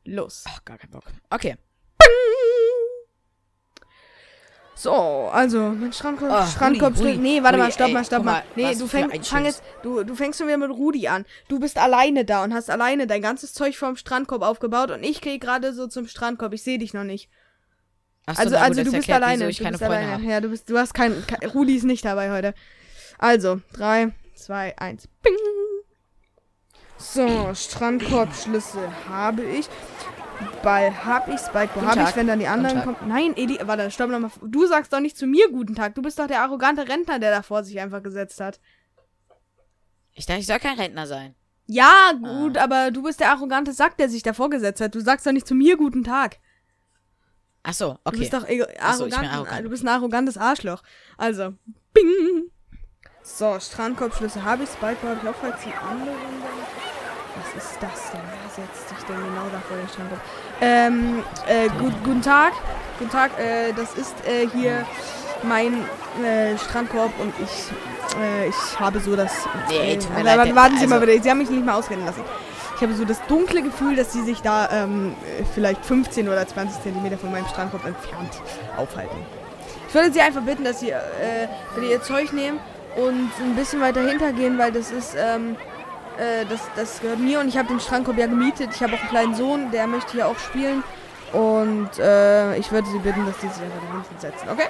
Los. 0.04 0.44
Ach, 0.46 0.62
gar 0.66 0.76
keinen 0.76 0.90
Bock. 0.90 1.04
Okay. 1.30 1.56
So, 4.76 4.92
also, 5.32 5.70
mein 5.70 5.92
Strandkorb. 5.92 6.32
Ah, 6.32 6.46
Strandkorb. 6.46 6.96
Rudi, 6.98 7.10
Rudi, 7.10 7.18
Nee, 7.18 7.42
warte 7.42 7.58
mal, 7.58 7.64
Rudi, 7.64 7.74
stopp 7.74 7.88
ey, 7.88 7.94
mal, 7.94 8.04
stopp 8.04 8.24
mal. 8.24 8.32
mal, 8.32 8.42
Nee, 8.56 8.74
du, 8.74 8.86
fäng, 8.88 9.22
fang 9.22 9.44
jetzt, 9.44 9.62
du, 9.82 10.02
du 10.02 10.14
fängst 10.16 10.38
schon 10.38 10.48
wieder 10.48 10.58
mit 10.58 10.70
Rudi 10.70 11.06
an. 11.06 11.24
Du 11.48 11.60
bist 11.60 11.78
alleine 11.78 12.24
da 12.24 12.42
und 12.42 12.52
hast 12.52 12.70
alleine 12.70 13.06
dein 13.06 13.22
ganzes 13.22 13.54
Zeug 13.54 13.76
vom 13.76 13.96
Strandkorb 13.96 14.42
aufgebaut 14.42 14.90
und 14.90 15.04
ich 15.04 15.20
gehe 15.20 15.38
gerade 15.38 15.72
so 15.72 15.86
zum 15.86 16.08
Strandkorb. 16.08 16.52
Ich 16.54 16.62
sehe 16.62 16.78
dich 16.78 16.92
noch 16.92 17.04
nicht. 17.04 17.28
Also, 18.26 18.42
na 18.42 18.48
gut, 18.50 18.56
also 18.56 18.74
das 18.80 18.84
du 18.84 18.84
bist 18.84 18.94
erklärt, 19.08 19.22
alleine. 19.22 19.48
Ich 19.48 19.58
du 19.58 19.64
keine 19.64 19.78
bist 19.78 19.84
Freunde 19.84 20.06
alleine. 20.06 20.30
Ja, 20.30 20.40
du 20.40 20.48
bist, 20.48 20.70
du 20.70 20.78
hast 20.78 20.94
keinen. 20.94 21.24
Kein, 21.26 21.48
Rudi 21.50 21.76
ist 21.76 21.84
nicht 21.84 22.04
dabei 22.04 22.32
heute. 22.32 22.54
Also, 23.18 23.60
drei, 23.74 24.12
zwei, 24.34 24.76
eins. 24.78 25.08
Bing. 25.22 25.34
So, 26.96 27.54
Strandkorbschlüssel 27.54 28.88
habe 29.08 29.42
ich. 29.44 29.68
Ball 30.62 31.04
habe 31.04 31.32
ich, 31.32 31.40
Spikeball 31.40 31.68
Guten 31.74 31.86
habe 31.86 32.00
ich, 32.00 32.06
Tag. 32.06 32.16
wenn 32.16 32.26
dann 32.26 32.38
die 32.38 32.46
anderen 32.48 32.82
kommen. 32.82 32.96
Nein, 33.06 33.34
Edi, 33.36 33.58
warte, 33.62 33.90
stopp 33.90 34.10
nochmal. 34.10 34.30
Du 34.42 34.66
sagst 34.66 34.92
doch 34.92 35.00
nicht 35.00 35.16
zu 35.16 35.26
mir 35.26 35.50
guten 35.50 35.74
Tag. 35.74 35.94
Du 35.94 36.02
bist 36.02 36.18
doch 36.18 36.26
der 36.26 36.42
arrogante 36.42 36.88
Rentner, 36.88 37.18
der 37.18 37.30
da 37.30 37.42
vor 37.42 37.62
sich 37.64 37.78
einfach 37.80 38.02
gesetzt 38.02 38.40
hat. 38.40 38.60
Ich 40.14 40.26
dachte, 40.26 40.40
ich 40.40 40.46
soll 40.46 40.58
kein 40.58 40.78
Rentner 40.78 41.06
sein. 41.06 41.34
Ja, 41.66 42.12
gut, 42.22 42.58
aber 42.58 42.90
du 42.90 43.02
bist 43.02 43.20
der 43.20 43.30
arrogante 43.30 43.72
Sack, 43.72 43.96
der 43.96 44.08
sich 44.08 44.22
da 44.22 44.32
vorgesetzt 44.32 44.80
hat. 44.80 44.94
Du 44.94 45.00
sagst 45.00 45.26
doch 45.26 45.32
nicht 45.32 45.46
zu 45.46 45.54
mir 45.54 45.76
guten 45.76 46.04
Tag. 46.04 46.38
Achso, 47.62 47.94
Du 47.94 47.98
okay. 48.04 48.18
bist 48.18 48.32
doch 48.34 48.46
ego- 48.46 48.66
Ach 48.80 48.94
so, 48.94 49.06
ich 49.06 49.10
bin 49.14 49.20
arrogant, 49.20 49.34
arrogant. 49.48 49.64
Du 49.66 49.70
bist 49.70 49.82
ein 49.84 49.88
arrogantes 49.88 50.36
Arschloch. 50.36 50.82
Also, 51.16 51.54
bing. 51.94 52.50
So, 53.22 53.58
Strandkorbschlüssel 53.58 54.42
habe 54.44 54.64
ich, 54.64 54.68
Spikeball 54.68 55.16
habe 55.16 55.20
ich 55.22 55.28
auch, 55.28 55.34
falls 55.40 55.62
die 55.64 55.72
anderen... 55.72 56.14
Was 57.36 57.64
ist 57.64 57.78
das 57.82 58.10
denn? 58.12 58.20
Wer 58.20 58.50
setzt 58.66 58.92
denn 59.08 59.16
genau 59.16 59.46
da 59.52 59.60
vor 59.66 59.76
den 59.76 59.88
Strandkorb? 59.88 60.20
Ähm, 60.60 61.22
äh, 61.46 61.68
gut, 61.80 61.92
guten 62.04 62.22
Tag. 62.22 62.52
Guten 62.98 63.10
Tag, 63.10 63.32
äh, 63.38 63.72
das 63.72 63.94
ist 63.94 64.14
äh, 64.26 64.46
hier 64.48 64.86
mein 65.42 65.84
äh, 66.24 66.56
Strandkorb 66.58 67.12
und 67.20 67.32
ich, 67.42 67.70
äh, 68.20 68.48
ich 68.48 68.80
habe 68.80 69.00
so 69.00 69.16
das... 69.16 69.32
Nee, 69.68 69.94
äh, 69.94 69.98
tut 69.98 70.14
mir 70.16 70.22
leid, 70.22 70.38
warten, 70.38 70.56
warten 70.56 70.74
Sie 70.76 70.82
also- 70.82 70.94
mal 70.94 71.00
bitte, 71.00 71.22
Sie 71.22 71.30
haben 71.30 71.38
mich 71.38 71.50
nicht 71.50 71.64
mal 71.64 71.74
ausreden 71.74 72.04
lassen. 72.06 72.22
Ich 72.76 72.82
habe 72.82 72.94
so 72.94 73.04
das 73.04 73.24
dunkle 73.28 73.62
Gefühl, 73.62 73.94
dass 73.94 74.12
Sie 74.12 74.22
sich 74.22 74.42
da 74.42 74.68
ähm, 74.70 75.14
äh, 75.38 75.44
vielleicht 75.54 75.84
15 75.84 76.28
oder 76.28 76.46
20 76.46 76.82
Zentimeter 76.82 77.16
von 77.18 77.30
meinem 77.30 77.46
Strandkorb 77.46 77.84
entfernt 77.86 78.30
aufhalten. 78.76 79.16
Ich 79.88 79.94
würde 79.94 80.12
Sie 80.12 80.20
einfach 80.20 80.42
bitten, 80.42 80.64
dass 80.64 80.80
Sie 80.80 80.90
äh, 80.90 80.98
bitte 81.74 81.86
Ihr 81.86 82.02
Zeug 82.02 82.32
nehmen 82.32 82.58
und 82.96 83.30
ein 83.40 83.54
bisschen 83.54 83.80
weiter 83.80 84.00
hintergehen, 84.00 84.58
weil 84.58 84.72
das 84.72 84.90
ist, 84.90 85.14
ähm, 85.16 85.56
äh, 86.18 86.44
das, 86.48 86.60
das 86.76 87.00
gehört 87.00 87.18
mir 87.18 87.40
und 87.40 87.48
ich 87.48 87.56
habe 87.56 87.68
den 87.68 87.80
Strandkorb 87.80 88.18
ja 88.18 88.26
gemietet. 88.26 88.70
Ich 88.74 88.82
habe 88.82 88.94
auch 88.94 89.00
einen 89.00 89.08
kleinen 89.08 89.34
Sohn, 89.34 89.70
der 89.70 89.86
möchte 89.86 90.12
hier 90.12 90.28
auch 90.28 90.38
spielen. 90.38 90.82
Und 91.32 91.98
äh, 91.98 92.56
ich 92.56 92.70
würde 92.70 92.88
Sie 92.88 92.98
bitten, 92.98 93.26
dass 93.26 93.36
die 93.38 93.48
sich 93.48 93.62
einfach 93.62 93.80
da 93.80 93.92
hinten 93.92 94.20
setzen, 94.20 94.48
okay? 94.48 94.68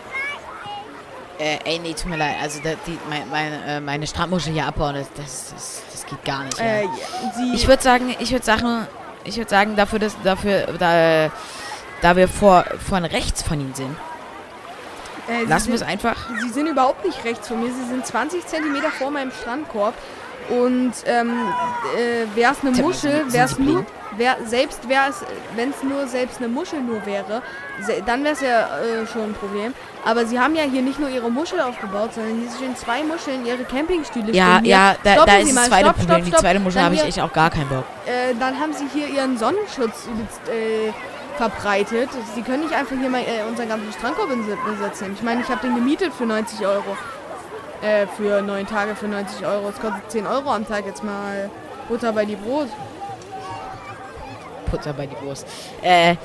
Äh, 1.39 1.59
ey, 1.65 1.79
nee, 1.81 1.93
tut 1.95 2.07
mir 2.07 2.17
leid. 2.17 2.37
Also, 2.41 2.61
da, 2.63 2.71
die, 2.87 2.99
mein, 3.11 3.29
meine, 3.29 3.65
äh, 3.67 3.81
meine 3.81 4.07
Strandmuschel 4.07 4.53
hier 4.53 4.67
abbauen, 4.67 4.95
das, 4.95 5.09
das, 5.17 5.53
das, 5.53 5.83
das 5.93 6.07
geht 6.07 6.25
gar 6.25 6.45
nicht. 6.45 6.59
Äh, 6.59 6.85
Ja. 6.85 6.91
ja, 6.91 7.33
Sie, 7.37 7.55
Ich 7.55 7.67
würde 7.69 7.83
sagen, 7.83 8.15
ich 8.19 8.31
würde 8.31 8.45
sagen, 8.45 8.87
ich 9.25 9.37
würde 9.37 9.51
sagen, 9.51 9.77
dafür, 9.77 9.99
dass, 9.99 10.15
dafür, 10.23 10.69
da, 10.79 11.31
da 12.01 12.17
wir 12.17 12.29
vor, 12.29 12.65
von 12.89 13.05
rechts 13.05 13.43
von 13.43 13.61
ihnen 13.61 13.75
sind, 13.75 13.97
äh, 15.29 15.41
Sie 15.41 15.47
lassen 15.47 15.69
wir 15.69 15.75
es 15.75 15.83
einfach. 15.83 16.17
Sie 16.41 16.49
sind 16.51 16.69
überhaupt 16.69 17.05
nicht 17.05 17.25
rechts 17.25 17.49
von 17.49 17.61
mir. 17.61 17.71
Sie 17.73 17.89
sind 17.89 18.07
20 18.07 18.47
Zentimeter 18.47 18.91
vor 18.91 19.11
meinem 19.11 19.33
Strandkorb. 19.33 19.95
Und 20.51 20.93
ähm, 21.07 21.33
äh, 21.97 22.37
wäre 22.37 22.53
es 22.53 22.61
eine 22.63 22.75
Sind- 22.75 22.85
Muschel, 22.85 23.11
sind 23.23 23.33
wäre 23.33 23.45
es 23.47 23.59
nur, 23.59 23.87
wär, 24.17 24.37
selbst 24.45 24.87
wäre 24.89 25.05
es, 25.09 25.25
wenn 25.57 25.71
es 25.71 25.83
nur 25.83 26.07
selbst 26.07 26.39
eine 26.39 26.49
Muschel 26.49 26.81
nur 26.83 27.05
wäre, 27.07 27.43
dann 28.07 28.23
wäre 28.25 28.35
es 28.35 28.41
ja 28.43 28.61
äh, 28.79 29.07
schon 29.07 29.23
ein 29.23 29.35
Problem. 29.35 29.73
Aber 30.05 30.27
sie 30.27 30.39
haben 30.39 30.55
ja 30.55 30.65
hier 30.65 30.83
nicht 30.83 31.01
nur 31.01 31.09
ihre 31.09 31.31
Muschel 31.31 31.61
aufgebaut, 31.61 32.11
sondern 32.15 32.39
hier 32.41 32.51
stehen 32.51 32.77
zwei 32.77 33.03
Muscheln, 33.03 33.47
ihre 33.47 33.65
Campingstühle 33.65 34.33
Ja, 34.33 34.57
stehen 34.59 34.67
ja, 34.67 34.95
da, 35.03 35.13
Stoppen 35.15 35.27
da 35.33 35.39
ist 35.39 35.57
das 35.57 35.67
zweite 35.69 35.85
stopp, 35.87 35.97
Problem. 35.97 36.09
stopp, 36.17 36.25
Die 36.25 36.31
stopp. 36.31 36.41
zweite 36.41 36.61
Muschel 36.61 36.83
habe 36.83 36.95
ich 36.95 37.05
echt 37.05 37.21
auch 37.21 37.33
gar 37.33 37.51
keinen 37.51 37.69
Bock. 37.69 37.85
Äh, 38.05 38.35
dann 38.39 38.61
haben 38.61 38.73
sie 38.75 38.87
hier 38.93 39.09
ihren 39.09 39.39
Sonnenschutz 39.39 40.07
äh, 40.53 40.93
verbreitet. 41.39 42.11
Sie 42.35 42.43
können 42.43 42.63
nicht 42.65 42.75
einfach 42.75 42.95
hier 42.97 43.09
mal 43.09 43.23
äh, 43.23 43.49
unseren 43.49 43.69
ganzen 43.69 43.93
Strandkorb 43.93 44.29
besetzen. 44.29 45.13
Ich 45.15 45.23
meine, 45.23 45.41
ich 45.41 45.49
habe 45.49 45.67
den 45.67 45.75
gemietet 45.75 46.13
für 46.13 46.27
90 46.27 46.67
Euro. 46.67 46.97
Äh, 47.85 48.07
für 48.17 48.41
neun 48.41 48.67
Tage 48.67 48.95
für 48.97 49.07
90 49.07 49.47
Euro. 49.47 49.69
Es 49.69 49.79
kostet 49.79 50.11
10 50.11 50.27
Euro 50.27 50.51
am 50.51 50.67
Tag 50.67 50.87
jetzt 50.87 51.05
mal 51.05 51.51
Butter 51.89 52.13
bei 52.13 52.25
die 52.25 52.37
Brot. 52.37 52.69
Butter 54.71 54.93
bei 54.93 55.07
die 55.07 55.17
Wurst. 55.25 55.47
Äh, 55.83 56.17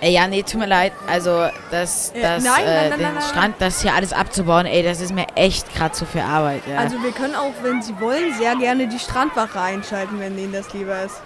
ey, 0.00 0.12
ja, 0.12 0.26
nee, 0.26 0.42
tut 0.42 0.60
mir 0.60 0.66
leid. 0.66 0.92
Also, 1.08 1.48
das, 1.70 2.10
Äh, 2.12 2.20
das, 2.22 2.44
nein, 2.44 2.64
äh, 2.64 2.88
nein, 2.90 3.00
nein, 3.00 3.14
den. 3.14 3.22
Strand, 3.22 3.54
das 3.58 3.80
hier 3.82 3.94
alles 3.94 4.12
abzubauen, 4.12 4.66
ey, 4.66 4.82
das 4.82 5.00
ist 5.00 5.12
mir 5.14 5.26
echt 5.34 5.74
gerade 5.74 5.92
zu 5.92 6.04
viel 6.04 6.20
Arbeit, 6.20 6.62
ja. 6.66 6.78
Also 6.78 7.02
wir 7.02 7.12
können 7.12 7.34
auch, 7.34 7.54
wenn 7.62 7.80
sie 7.82 7.98
wollen, 8.00 8.34
sehr 8.34 8.54
gerne 8.56 8.86
die 8.86 8.98
Strandwache 8.98 9.60
einschalten, 9.60 10.20
wenn 10.20 10.38
ihnen 10.38 10.52
das 10.52 10.72
lieber 10.74 11.02
ist. 11.02 11.20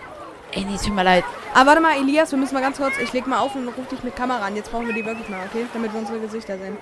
ey, 0.53 0.65
nee, 0.65 0.77
tut 0.77 0.95
mir 0.95 1.03
leid. 1.03 1.25
Aber 1.55 1.71
warte 1.71 1.81
mal, 1.83 1.97
Elias, 1.97 2.31
wir 2.31 2.39
müssen 2.39 2.55
mal 2.55 2.61
ganz 2.61 2.77
kurz, 2.79 2.95
ich 3.03 3.13
leg 3.13 3.27
mal 3.27 3.39
auf 3.41 3.55
und 3.55 3.67
ruf 3.69 3.89
dich 3.89 4.03
mit 4.05 4.15
Kamera 4.15 4.47
an. 4.47 4.55
Jetzt 4.55 4.71
brauchen 4.71 4.87
wir 4.87 4.95
die 4.95 5.05
wirklich 5.05 5.29
mal, 5.29 5.41
okay? 5.47 5.67
Damit 5.75 5.93
wir 5.93 6.01
unsere 6.01 6.21
Gesichter 6.21 6.57
sehen. 6.57 6.77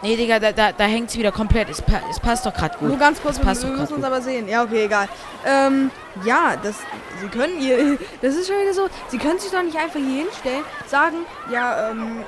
Nee, 0.00 0.16
Digga, 0.16 0.38
da, 0.38 0.52
da, 0.52 0.70
da 0.70 0.84
hängt's 0.84 1.16
wieder 1.16 1.32
komplett. 1.32 1.68
Es, 1.68 1.82
pa 1.82 2.00
es 2.08 2.20
passt 2.20 2.46
doch 2.46 2.54
gerade 2.54 2.78
gut. 2.78 2.88
Nur 2.88 2.98
ganz 2.98 3.20
kurz, 3.20 3.38
wir, 3.38 3.44
müssen 3.44 3.94
uns 3.94 4.04
aber 4.04 4.20
sehen. 4.20 4.48
Ja, 4.48 4.62
okay, 4.62 4.84
egal. 4.84 5.08
Ähm, 5.44 5.90
ja, 6.24 6.54
das, 6.62 6.76
sie 7.20 7.26
können 7.28 7.60
ihr, 7.60 7.98
das 8.22 8.36
ist 8.36 8.46
schon 8.46 8.60
wieder 8.60 8.74
so, 8.74 8.88
sie 9.08 9.18
können 9.18 9.38
sich 9.40 9.50
doch 9.50 9.62
nicht 9.62 9.76
einfach 9.76 9.98
hier 9.98 10.24
hinstellen, 10.24 10.62
sagen, 10.86 11.16
ja, 11.50 11.90
ähm, 11.90 12.24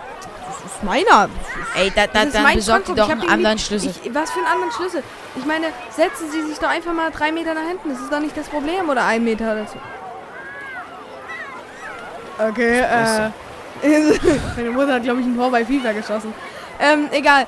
das 0.47 0.73
ist 0.73 0.83
meiner. 0.83 1.29
Ey, 1.77 1.93
da, 1.95 2.09
da, 2.09 2.25
dann 2.25 2.43
mein 2.43 2.57
besorgt 2.57 2.89
ihr 2.89 2.95
Strandkorb. 2.95 3.19
doch 3.19 3.23
einen 3.23 3.31
anderen 3.31 3.59
Schlüssel. 3.59 3.95
Ich, 4.03 4.15
was 4.15 4.33
für 4.33 4.39
einen 4.39 4.49
anderen 4.49 4.73
Schlüssel? 4.73 5.03
Ich 5.37 5.45
meine, 5.45 5.67
setzen 5.91 6.29
Sie 6.33 6.43
sich 6.43 6.59
doch 6.59 6.69
einfach 6.69 6.93
mal 6.93 7.13
drei 7.13 7.31
Meter 7.31 7.55
nach 7.55 7.67
hinten. 7.69 7.91
Das 7.91 8.01
ist 8.01 8.13
doch 8.13 8.19
nicht 8.19 8.37
das 8.37 8.49
Problem. 8.49 8.89
Oder 8.89 9.05
ein 9.05 9.23
Meter 9.23 9.65
so. 9.67 9.79
Okay, 12.49 12.81
äh. 12.81 13.31
Meine 14.57 14.71
Mutter 14.73 14.95
hat, 14.95 15.05
glaube 15.05 15.21
ich, 15.21 15.27
ein 15.27 15.37
Tor 15.37 15.51
bei 15.51 15.65
FIFA 15.65 15.93
geschossen. 15.93 16.35
Ähm, 16.81 17.09
egal. 17.13 17.47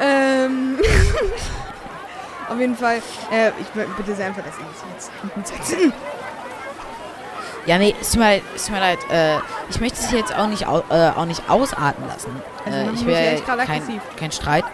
Ähm. 0.00 0.78
Auf 2.48 2.58
jeden 2.58 2.76
Fall. 2.76 2.96
Äh, 3.30 3.50
ich 3.60 3.66
bitte 3.68 4.14
sehr 4.14 4.26
einfach, 4.26 4.42
dass 4.42 4.54
Sie 4.56 4.62
sich 4.62 5.50
jetzt. 5.76 5.92
Ja, 7.66 7.76
nee, 7.76 7.94
es 8.00 8.12
tut 8.12 8.20
mir 8.20 8.26
leid. 8.26 8.42
Es 8.56 8.64
tut 8.64 8.74
mir 8.74 8.80
leid. 8.80 8.98
Äh, 9.10 9.36
ich 9.68 9.80
möchte 9.80 10.00
es 10.00 10.10
jetzt 10.12 10.34
auch 10.34 10.46
nicht, 10.46 10.66
au 10.66 10.82
äh, 10.88 11.10
auch 11.10 11.26
nicht 11.26 11.48
ausarten 11.48 12.06
lassen. 12.08 12.30
Also, 12.64 12.78
äh, 13.08 13.34
ich 13.36 13.44
gerade 13.44 13.64
kein, 13.64 14.00
kein 14.16 14.32
Streit. 14.32 14.64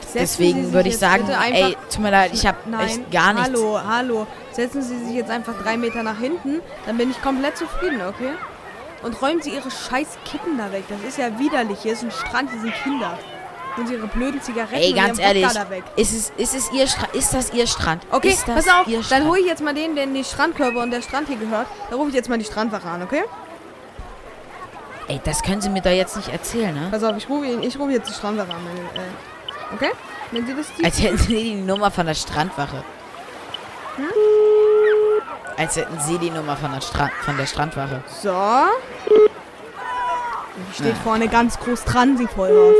Setzen 0.00 0.18
Deswegen 0.18 0.72
würde 0.72 0.90
ich 0.90 0.98
sagen, 0.98 1.28
ey, 1.28 1.76
tut 1.90 2.02
mir 2.02 2.10
leid, 2.10 2.32
ich 2.34 2.46
habe 2.46 2.58
echt 2.84 3.10
gar 3.10 3.32
nichts. 3.32 3.48
hallo, 3.48 3.80
hallo. 3.82 4.26
Setzen 4.52 4.82
Sie 4.82 5.04
sich 5.04 5.14
jetzt 5.14 5.30
einfach 5.30 5.54
drei 5.62 5.78
Meter 5.78 6.02
nach 6.02 6.18
hinten, 6.18 6.60
dann 6.86 6.98
bin 6.98 7.10
ich 7.10 7.20
komplett 7.22 7.56
zufrieden, 7.56 8.00
okay? 8.06 8.32
Und 9.02 9.20
räumen 9.20 9.42
Sie 9.42 9.50
Ihre 9.50 9.70
scheiß 9.70 10.18
Kippen 10.24 10.58
da 10.58 10.70
weg. 10.72 10.84
Das 10.88 11.00
ist 11.06 11.18
ja 11.18 11.38
widerlich. 11.38 11.78
Hier 11.82 11.92
ist 11.94 12.02
ein 12.02 12.10
Strand, 12.10 12.50
hier 12.50 12.60
sind 12.60 12.74
Kinder. 12.82 13.18
Und 13.76 13.90
Ihre 13.90 14.06
blöden 14.06 14.40
Zigaretten 14.42 14.74
Ey, 14.76 14.92
ganz 14.92 15.18
ehrlich, 15.18 15.46
da 15.52 15.68
weg. 15.70 15.82
ist 15.96 16.12
es, 16.12 16.30
ist 16.36 16.54
es 16.54 16.70
ihr 16.72 16.86
Strand? 16.86 17.14
Ist 17.14 17.32
das 17.32 17.52
ihr 17.54 17.66
Strand? 17.66 18.06
Okay, 18.10 18.28
ist 18.28 18.46
das 18.46 18.66
pass 18.66 18.74
auf, 18.86 19.08
dann 19.08 19.26
hole 19.26 19.40
ich 19.40 19.46
jetzt 19.46 19.62
mal 19.62 19.74
den, 19.74 19.96
den 19.96 20.12
die 20.12 20.22
Strandkörper 20.24 20.82
und 20.82 20.90
der 20.90 21.00
Strand 21.00 21.26
hier 21.28 21.38
gehört. 21.38 21.66
Da 21.88 21.96
rufe 21.96 22.10
ich 22.10 22.14
jetzt 22.14 22.28
mal 22.28 22.36
die 22.38 22.44
Strandwache 22.44 22.86
an, 22.86 23.02
okay? 23.02 23.22
Ey, 25.08 25.20
das 25.24 25.42
können 25.42 25.60
Sie 25.62 25.70
mir 25.70 25.80
doch 25.80 25.90
jetzt 25.90 26.16
nicht 26.16 26.28
erzählen, 26.28 26.74
ne? 26.74 26.88
Pass 26.90 27.02
auf, 27.02 27.16
ich 27.16 27.28
rufe, 27.28 27.46
ihn- 27.46 27.62
ich 27.62 27.78
rufe 27.78 27.92
jetzt 27.92 28.08
die 28.10 28.14
Strandwache 28.14 28.52
an. 28.52 28.62
Meine, 28.62 28.80
äh, 28.80 29.74
okay? 29.74 29.90
Wenn 30.32 30.46
Sie 30.46 30.54
das 30.54 30.66
die 30.78 30.84
Als 30.84 31.00
hätten 31.02 31.16
Sie 31.18 31.34
die 31.34 31.54
Nummer 31.54 31.90
von 31.90 32.06
der 32.06 32.14
Strandwache. 32.14 32.84
Hm? 33.96 34.04
Als 35.62 35.76
hätten 35.76 35.96
Sie 36.00 36.18
die 36.18 36.30
Nummer 36.30 36.56
von 36.56 36.72
der, 36.72 36.80
Stra 36.80 37.08
von 37.24 37.36
der 37.36 37.46
Strandwache. 37.46 38.02
So. 38.20 38.32
Hier 39.06 39.28
steht 40.74 40.86
Ja. 40.88 40.94
vorne 41.04 41.28
ganz 41.28 41.56
groß 41.60 41.84
dran, 41.84 42.16
sie 42.16 42.26
voll 42.26 42.74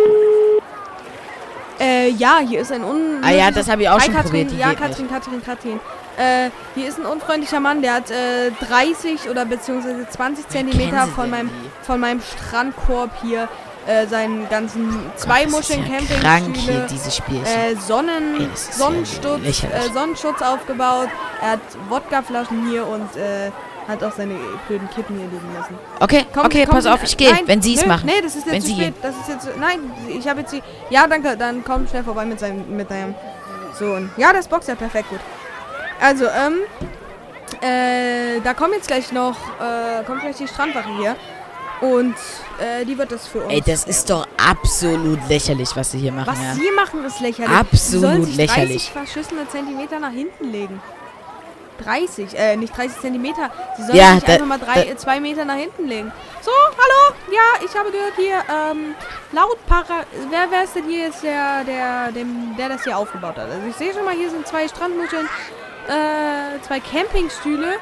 Äh, 1.78 2.08
ja, 2.10 2.40
hier 2.40 2.60
ist 2.60 2.72
ein 2.72 2.82
un... 2.82 3.22
Ah 3.22 3.30
ja, 3.30 3.52
das 3.52 3.68
habe 3.70 3.82
ich 3.82 3.88
auch 3.88 4.00
schon 4.00 4.12
Katrin, 4.12 4.30
probiert. 4.30 4.50
Die 4.50 4.56
Ja, 4.58 4.70
geht 4.70 4.80
Katrin, 4.80 5.08
Katrin, 5.08 5.42
Katrin. 5.44 5.80
Äh, 6.16 6.50
hier 6.74 6.88
ist 6.88 6.98
ein 6.98 7.06
unfreundlicher 7.06 7.60
Mann, 7.60 7.82
der 7.82 7.94
hat 7.94 8.10
äh, 8.10 8.50
30 8.68 9.30
oder 9.30 9.44
beziehungsweise 9.44 10.08
20 10.08 10.48
Zentimeter 10.48 11.06
von 11.06 11.30
meinem, 11.30 11.50
die? 11.50 11.86
von 11.86 12.00
meinem 12.00 12.20
Strandkorb 12.20 13.10
hier 13.22 13.48
äh, 13.86 14.06
seinen 14.06 14.48
ganzen 14.48 15.10
zwei 15.16 15.46
Muscheln 15.46 15.84
ja 15.90 15.98
krank 16.20 16.56
hier, 16.56 16.86
dieses 16.90 17.16
Spiel. 17.16 17.40
äh, 17.44 17.74
Sonnen, 17.76 18.36
Ey, 18.40 18.48
ja 18.48 19.68
äh, 19.68 19.92
Sonnenschutz 19.92 20.40
aufgebaut. 20.42 21.08
Er 21.40 21.50
hat 21.52 21.60
Wodkaflaschen 21.88 22.68
hier 22.68 22.86
und 22.86 23.16
äh, 23.16 23.50
hat 23.88 24.02
auch 24.04 24.12
seine 24.12 24.36
blöden 24.68 24.88
Kippen 24.90 25.16
hier 25.16 25.26
liegen 25.26 25.54
lassen. 25.58 25.76
okay, 25.98 26.24
Kommen- 26.32 26.46
okay, 26.46 26.64
kommen 26.64 26.76
pass 26.76 26.84
Sie- 26.84 26.90
auf, 26.90 27.02
ich 27.02 27.16
gehe, 27.16 27.32
wenn 27.46 27.60
Sie 27.60 27.74
es 27.74 27.84
machen. 27.84 28.06
Nee, 28.06 28.20
das 28.22 28.36
ist 28.36 28.46
jetzt 28.46 28.52
Wenn 28.54 28.60
zu 28.62 28.68
Sie 28.68 28.74
spät. 28.74 28.94
Das 29.02 29.16
ist 29.16 29.28
jetzt. 29.28 29.48
Nein, 29.58 29.80
ich 30.08 30.28
habe 30.28 30.40
jetzt 30.40 30.52
die. 30.52 30.62
Ja, 30.90 31.06
danke. 31.08 31.36
Dann 31.36 31.64
komm 31.64 31.88
schnell 31.88 32.04
vorbei 32.04 32.24
mit 32.24 32.38
seinem 32.38 32.76
mit 32.76 32.88
deinem 32.90 33.14
Sohn. 33.78 34.10
Ja, 34.16 34.32
das 34.32 34.46
Box 34.46 34.68
ja 34.68 34.74
perfekt 34.76 35.08
gut. 35.10 35.20
Also, 36.00 36.26
ähm. 36.26 36.58
Äh, 37.60 38.40
da 38.42 38.54
kommt 38.54 38.74
jetzt 38.74 38.88
gleich 38.88 39.12
noch. 39.12 39.36
Kommt 40.06 40.20
gleich 40.22 40.36
die 40.36 40.48
Strandwache 40.48 40.88
hier. 40.98 41.16
Und 41.82 42.14
äh, 42.60 42.84
die 42.84 42.96
wird 42.96 43.10
das 43.12 43.26
für 43.26 43.40
uns. 43.42 43.52
Ey, 43.52 43.60
das 43.60 43.84
ist 43.84 44.08
doch 44.08 44.26
absolut 44.36 45.18
lächerlich, 45.28 45.68
was 45.74 45.90
Sie 45.90 45.98
hier 45.98 46.12
machen, 46.12 46.28
Was 46.28 46.40
ja. 46.40 46.54
Sie 46.54 46.70
machen, 46.76 47.04
ist 47.04 47.20
lächerlich. 47.20 47.50
Absolut 47.52 47.80
Sie 47.80 47.98
sollen 47.98 48.24
sich 48.24 48.36
lächerlich. 48.36 48.90
30 48.90 48.92
verschissene 48.92 49.48
Zentimeter 49.48 49.98
nach 49.98 50.12
hinten 50.12 50.50
legen. 50.52 50.80
30, 51.82 52.38
äh, 52.38 52.56
nicht 52.56 52.76
30 52.76 53.00
Zentimeter. 53.00 53.50
Sie 53.76 53.82
sollen 53.82 53.96
Ja, 53.98 54.14
sich 54.14 54.22
da- 54.24 54.32
einfach 54.34 54.46
mal 54.46 54.58
drei, 54.60 54.94
zwei 54.94 55.18
Meter 55.18 55.44
nach 55.44 55.56
hinten 55.56 55.86
legen. 55.88 56.12
So, 56.40 56.50
hallo? 56.52 57.16
Ja, 57.32 57.66
ich 57.66 57.76
habe 57.76 57.90
gehört 57.90 58.12
hier, 58.16 58.36
ähm, 58.48 58.94
laut 59.32 59.58
Para... 59.66 60.04
Wer, 60.30 60.46
wer 60.50 60.62
ist 60.64 60.76
denn 60.76 60.84
hier 60.84 61.06
jetzt 61.06 61.24
der, 61.24 61.64
der, 61.64 62.12
dem, 62.12 62.54
der 62.56 62.68
das 62.68 62.84
hier 62.84 62.96
aufgebaut 62.96 63.36
hat? 63.36 63.50
Also 63.50 63.66
ich 63.68 63.74
sehe 63.74 63.92
schon 63.92 64.04
mal, 64.04 64.14
hier 64.14 64.30
sind 64.30 64.46
zwei 64.46 64.68
Strandmuscheln, 64.68 65.26
äh, 65.88 66.60
zwei 66.64 66.78
Campingstühle 66.78 67.74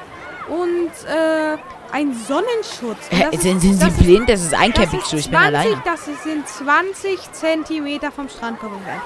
und, 0.47 0.89
äh, 1.07 1.57
ein 1.91 2.13
Sonnenschutz. 2.27 3.09
Hä, 3.09 3.25
das 3.25 3.35
ist- 3.35 3.41
sind, 3.43 3.59
sind 3.61 3.73
Sie 3.73 3.79
das 3.79 3.89
ist- 3.93 3.99
blind? 4.03 4.29
Das 4.29 4.41
ist 4.41 4.53
ein 4.53 4.73
Campingstuhl, 4.73 5.19
ich 5.19 5.29
bin 5.29 5.39
20, 5.39 5.55
alleine. 5.59 5.81
Das 5.85 6.07
ist- 6.07 6.23
sind 6.23 6.47
20 6.47 7.31
Zentimeter 7.33 8.11
vom 8.11 8.29
Strandkorb 8.29 8.73
entfernt. 8.73 9.01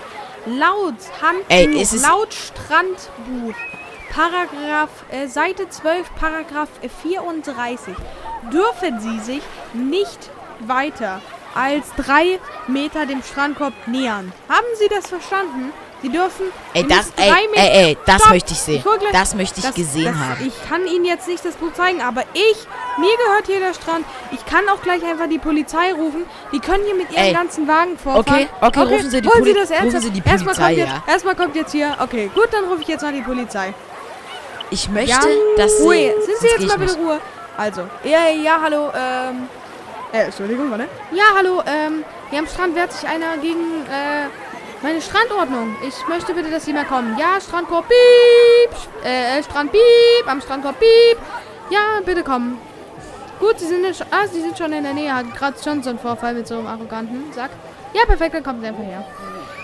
Laut 0.48 0.94
Handbuch, 1.22 1.46
Ey, 1.50 1.82
ist 1.82 2.02
laut 2.04 2.34
Strandbuch, 2.34 3.56
Paragraph, 4.14 4.90
äh, 5.12 5.28
Seite 5.28 5.68
12, 5.70 6.08
Paragraph 6.16 6.70
äh, 6.82 6.90
34, 6.90 7.96
dürfen 8.52 9.00
Sie 9.00 9.20
sich 9.20 9.42
nicht 9.74 10.30
weiter 10.60 11.22
als 11.56 11.86
drei 11.98 12.40
Meter 12.68 13.06
dem 13.06 13.24
Strandkorb 13.24 13.74
nähern. 13.88 14.32
Haben 14.48 14.66
Sie 14.80 14.88
das 14.88 15.08
verstanden? 15.08 15.74
Sie 16.02 16.10
dürfen 16.10 16.46
Ey, 16.74 16.84
Sie 16.84 16.88
das, 16.88 17.12
ey, 17.18 17.32
ey, 17.56 17.68
ey, 17.86 17.98
das 18.06 18.18
Stopp! 18.18 18.30
möchte 18.32 18.52
ich 18.54 18.60
sehen. 18.60 18.76
Ich 18.76 18.84
gleich- 18.84 19.12
Das 19.12 19.34
möchte 19.34 19.60
ich 19.60 19.66
das- 19.66 19.76
gesehen 19.76 20.06
das, 20.06 20.16
haben. 20.16 20.46
Ich 20.48 20.70
kann 20.70 20.86
Ihnen 20.86 21.06
jetzt 21.06 21.28
nicht 21.28 21.44
das 21.44 21.56
Buch 21.56 21.74
zeigen, 21.74 22.02
aber 22.02 22.22
ich, 22.34 22.58
mir 22.98 23.18
gehört 23.26 23.48
hier 23.48 23.60
der 23.60 23.74
Strand. 23.74 24.06
Ich 24.32 24.46
kann 24.46 24.68
auch 24.70 24.82
gleich 24.82 25.04
einfach 25.04 25.28
die 25.28 25.40
Polizei 25.40 25.94
rufen. 25.94 26.26
Die 26.52 26.60
können 26.60 26.84
hier 26.86 26.96
mit 26.96 27.10
ihren 27.12 27.24
Ey. 27.24 27.34
ganzen 27.34 27.68
Wagen 27.68 27.98
vorfahren. 27.98 28.26
Okay, 28.28 28.48
okay, 28.62 28.80
rufen 28.82 29.10
Sie 29.10 29.22
die 29.22 29.30
holen 29.30 29.40
Poli- 29.44 29.54
das 29.54 29.72
rufen. 29.72 30.02
Sie 30.02 30.10
die 30.12 30.20
Erstmal 30.30 30.54
Polizei, 30.54 30.64
kommt 30.68 30.78
jetzt, 30.78 30.90
ja. 31.08 31.12
Erstmal 31.14 31.36
kommt 31.36 31.56
jetzt 31.56 31.72
hier. 31.72 31.98
Okay, 32.02 32.32
gut, 32.36 32.48
dann 32.52 32.66
rufe 32.66 32.82
ich 32.82 32.88
jetzt 32.88 33.02
mal 33.02 33.14
die 33.14 33.22
Polizei. 33.22 33.74
Ich 34.70 34.90
möchte, 34.90 35.10
Ja, 35.12 35.20
dass 35.58 35.78
Sie... 35.78 35.84
Ruhe. 35.84 36.14
Sind 36.26 36.38
Sie 36.40 36.48
jetzt 36.48 36.68
mal 36.68 36.78
bitte. 36.78 36.96
Ruhe? 36.98 37.20
Also, 37.58 37.82
ja, 38.04 38.28
ja, 38.30 38.60
hallo, 38.62 38.92
ähm. 38.96 39.48
Äh, 40.12 40.26
Entschuldigung, 40.26 40.70
warte. 40.72 40.88
Ja, 41.12 41.24
hallo, 41.36 41.62
ähm, 41.66 42.04
hier 42.30 42.40
am 42.40 42.48
Strand 42.48 42.76
wehrt 42.76 42.92
sich 42.94 43.08
einer 43.08 43.38
gegen, 43.38 43.86
äh, 43.90 44.28
meine 44.82 45.02
Strandordnung. 45.02 45.76
Ich 45.88 45.96
möchte 46.08 46.34
bitte, 46.34 46.50
dass 46.52 46.66
Sie 46.66 46.74
mal 46.74 46.86
kommen. 46.86 47.18
Ja, 47.18 47.40
Strandkorb, 47.42 47.86
piep. 47.88 49.04
Äh, 49.04 49.42
Strand, 49.44 49.72
piep. 49.72 49.82
Am 50.28 50.42
Strandkorb, 50.42 50.80
piep. 50.80 51.18
Ja, 51.70 52.00
bitte 52.06 52.24
kommen. 52.24 52.58
Gut, 53.40 53.60
Sie 53.60 53.68
sind, 53.68 53.84
schon- 53.96 54.08
ah, 54.12 54.28
Sie 54.32 54.42
sind 54.42 54.58
schon 54.58 54.72
in 54.72 54.84
der 54.84 54.94
Nähe. 54.94 55.14
Hat 55.14 55.34
gerade 55.36 55.58
schon 55.62 55.84
so 55.84 55.90
einen 55.90 56.00
Vorfall 56.00 56.34
mit 56.34 56.48
so 56.48 56.56
einem 56.58 56.68
arroganten 56.68 57.34
Sack. 57.34 57.52
Ja, 57.94 58.06
perfekt, 58.06 58.36
dann 58.36 58.44
kommen 58.44 58.62
Sie 58.62 58.68
einfach 58.68 58.84
her. 58.84 59.04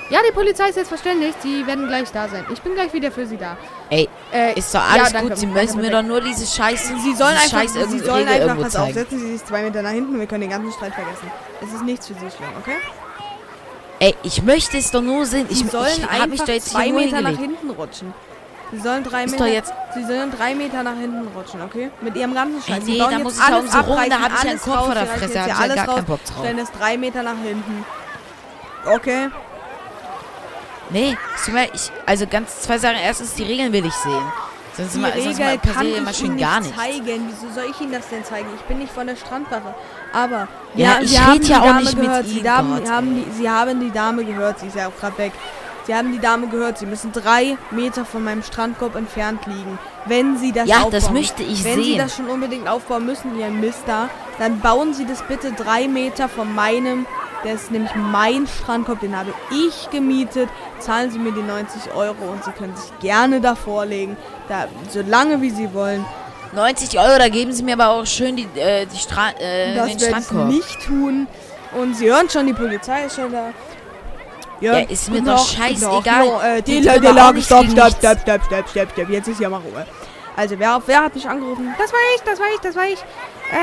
Ja, 0.10 0.20
die 0.28 0.34
Polizei 0.34 0.68
ist 0.70 0.76
jetzt 0.76 0.90
verständigt. 0.90 1.42
Sie 1.42 1.66
werden 1.66 1.88
gleich 1.88 2.12
da 2.12 2.28
sein. 2.28 2.46
Ich 2.52 2.62
bin 2.62 2.74
gleich 2.74 2.92
wieder 2.92 3.12
für 3.12 3.26
Sie 3.26 3.38
da. 3.38 3.56
Ey, 3.90 4.10
Äh, 4.34 4.58
ist 4.60 4.74
doch 4.76 4.82
alles 4.82 5.08
ja, 5.08 5.14
danke, 5.14 5.30
gut. 5.30 5.38
Sie 5.38 5.46
danke, 5.46 5.62
müssen 5.62 5.82
mir 5.82 5.90
doch 5.90 6.02
nur 6.02 6.20
diese 6.20 6.46
Scheiß... 6.46 6.88
Sie 7.02 7.14
sollen 7.16 7.36
einfach, 7.36 7.60
Scheiß 7.62 7.74
Sie 7.74 8.00
sollen 8.00 8.28
Regel 8.28 8.50
einfach, 8.50 8.64
pass 8.64 8.76
auf, 8.76 8.92
setzen 8.92 9.20
Sie 9.20 9.32
sich 9.38 9.46
zwei 9.46 9.62
Meter 9.62 9.82
nach 9.82 9.92
hinten, 9.92 10.20
wir 10.20 10.26
können 10.28 10.42
den 10.42 10.50
ganzen 10.50 10.72
Streit 10.74 10.94
vergessen. 10.96 11.32
Es 11.62 11.74
ist 11.74 11.84
nichts 11.84 12.08
für 12.08 12.14
Sie 12.14 12.20
schlimm, 12.20 12.50
okay? 12.60 12.76
Ey, 14.02 14.16
ich 14.24 14.42
möchte 14.42 14.80
es 14.80 14.90
doch 14.90 15.04
nur 15.04 15.28
sehen. 15.28 15.46
Ich, 15.52 15.60
sollen 15.70 15.86
ich 15.96 16.04
hab 16.04 16.12
mich 16.28 16.42
einfach 16.42 16.46
da 16.48 16.54
jetzt 16.54 16.70
zwei 16.72 16.92
Meter 16.92 17.22
nach 17.22 17.38
hinten 17.38 17.70
rutschen. 17.70 18.12
Sie 18.72 18.80
sollen 18.80 19.04
drei 19.04 19.26
Ist 19.26 19.32
Meter. 19.34 19.46
jetzt- 19.46 19.74
Sie 19.94 20.04
sollen 20.04 20.32
drei 20.32 20.56
Meter 20.56 20.82
nach 20.82 20.96
hinten 20.96 21.28
rutschen, 21.36 21.62
okay? 21.62 21.92
Mit 22.02 22.16
ihrem 22.16 22.34
ganzen 22.34 22.64
Ey, 22.66 22.74
Scheiß. 22.74 22.86
Sie 22.86 22.92
nee, 22.94 22.98
da 22.98 23.20
muss 23.20 23.38
ich 23.38 23.44
um 23.54 23.68
so 23.68 23.78
rum, 23.78 23.86
da 24.10 24.16
abreißen, 24.16 24.24
hab 24.24 24.44
ich 24.44 24.50
einen 24.50 24.60
Kopf 24.60 24.86
vor 24.86 24.94
der 24.96 25.06
Fresse, 25.06 25.34
jetzt 25.34 25.38
hab 25.38 25.44
hier 25.46 25.54
ich 25.54 25.58
ja 25.60 25.64
alles 25.64 25.76
gar 25.76 25.86
keinen 25.86 26.06
Bock 26.06 26.26
drauf. 26.26 26.38
Stellen 26.40 26.58
es 26.58 26.72
drei 26.72 26.98
Meter 26.98 27.22
nach 27.22 27.38
hinten. 27.44 27.86
Okay? 28.88 29.30
Nee, 30.90 31.18
ich, 31.74 31.92
also 32.08 32.26
ganz 32.26 32.62
zwei 32.62 32.80
Sachen. 32.80 32.98
Erstens, 32.98 33.36
die 33.36 33.44
Regeln 33.44 33.72
will 33.72 33.86
ich 33.86 33.94
sehen. 33.94 34.24
Sonst, 34.82 34.96
Die 34.96 35.00
mal, 35.00 35.12
sonst 35.14 35.40
Regel 35.40 35.46
mal 35.46 35.58
kann 35.74 35.88
immer 35.88 36.14
schön 36.14 36.26
Ihnen 36.28 36.38
gar 36.40 36.60
nicht 36.60 36.76
zeigen. 36.76 37.28
Wieso 37.30 37.54
soll 37.54 37.66
ich 37.72 37.82
Ihnen 37.82 37.92
das 37.92 38.10
denn 38.10 38.24
zeigen? 38.26 38.48
Ich 38.56 38.62
bin 38.64 38.80
nicht 38.80 38.92
von 38.92 39.08
der 39.08 39.16
Strandwache. 39.16 39.74
Aber 40.14 40.48
Ja, 40.76 40.98
Sie 41.02 41.06
ich 41.16 41.20
haben 41.22 41.32
red 41.34 41.44
die 41.48 41.52
ja 41.52 41.60
Dame 41.60 41.94
gehört. 41.94 42.26
Sie, 42.28 42.50
haben, 42.50 42.90
haben 42.90 43.16
die, 43.16 43.32
Sie 43.32 43.50
haben 43.50 43.80
die 43.80 43.92
Dame 43.92 44.24
gehört. 44.26 44.60
Sie 44.60 44.68
ist 44.68 44.76
ja 44.76 44.88
auch 44.88 45.00
gerade 45.00 45.18
weg. 45.18 45.32
Sie 45.88 45.96
haben 45.96 46.12
die 46.12 46.20
Dame 46.20 46.48
gehört. 46.48 46.78
Sie 46.78 46.86
müssen 46.86 47.12
drei 47.12 47.58
Meter 47.72 48.06
von 48.06 48.24
meinem 48.24 48.44
Strandkorb 48.44 48.96
entfernt 48.96 49.46
liegen. 49.48 49.80
Wenn 50.06 50.38
Sie 50.38 50.52
das 50.52 50.68
Ja, 50.68 50.78
aufbauen. 50.78 50.92
das 50.92 51.12
möchte 51.12 51.44
ich 51.44 51.64
Wenn 51.64 51.78
Sie 51.78 51.92
sehen. 51.92 51.98
das 51.98 52.16
schon 52.16 52.28
unbedingt 52.30 52.68
aufbauen 52.68 53.06
müssen, 53.06 53.38
Ihr 53.40 53.50
Mister, 53.50 54.10
dann 54.40 54.60
bauen 54.60 54.94
Sie 54.94 55.06
das 55.06 55.22
bitte 55.24 55.52
drei 55.52 55.88
Meter 55.88 56.30
von 56.30 56.54
meinem. 56.54 57.06
Der 57.44 57.54
ist 57.56 57.72
nämlich 57.72 57.94
mein 57.96 58.46
Strandkorb, 58.48 59.00
den 59.00 59.18
habe 59.18 59.34
ich 59.52 59.90
gemietet. 59.90 60.50
Zahlen 60.80 61.10
Sie 61.12 61.18
mir 61.20 61.32
die 61.32 61.42
90 61.42 61.94
Euro 61.96 62.32
und 62.32 62.44
Sie 62.44 62.52
können 62.52 62.76
sich 62.76 62.92
gerne 63.00 63.42
davor 63.42 63.86
legen. 63.86 64.16
Da, 64.48 64.66
so 64.90 65.02
lange 65.02 65.42
wie 65.42 65.50
Sie 65.50 65.74
wollen. 65.74 66.06
90 66.54 67.00
Euro, 67.00 67.18
da 67.18 67.30
geben 67.30 67.54
sie 67.54 67.64
mir 67.64 67.76
aber 67.76 67.90
auch 67.92 68.06
schön 68.06 68.36
die, 68.36 68.48
äh, 68.60 68.86
die 68.86 68.98
Stra 68.98 69.30
äh, 69.40 69.74
Das 69.74 69.88
den 69.88 70.00
Strandkorb. 70.00 70.48
nicht 70.50 70.82
tun. 70.86 71.28
Und 71.80 71.96
Sie 71.96 72.12
hören 72.12 72.30
schon, 72.30 72.46
die 72.46 72.54
Polizei 72.54 73.06
ist 73.06 73.16
schon 73.16 73.32
da. 73.32 73.52
Ja, 74.60 74.78
ist 74.80 75.10
mir 75.10 75.22
doch 75.24 75.48
scheißegal. 75.48 76.26
Jo, 76.26 76.40
äh, 76.44 76.62
Die 76.62 76.82
die, 76.82 76.90
die 76.90 77.08
Lage, 77.08 77.42
stopp, 77.42 77.66
stopp, 77.72 77.90
stopp, 77.98 78.20
stopp, 78.20 78.44
stopp, 78.46 78.70
stopp, 78.70 78.90
stopp. 78.92 79.10
Jetzt 79.10 79.28
ist 79.30 79.40
ja 79.40 79.50
mal 79.50 79.58
Ruhe. 79.62 79.86
Also, 80.36 80.60
wer, 80.60 80.82
wer 80.86 81.04
hat 81.04 81.16
mich 81.16 81.28
angerufen? 81.28 81.74
Das 81.80 81.92
war 81.92 82.00
ich, 82.16 82.22
das 82.24 82.40
war 82.40 82.46
ich, 82.54 82.60
das 82.60 82.76
war 82.76 82.86
ich. 82.86 83.00
Äh, 83.52 83.56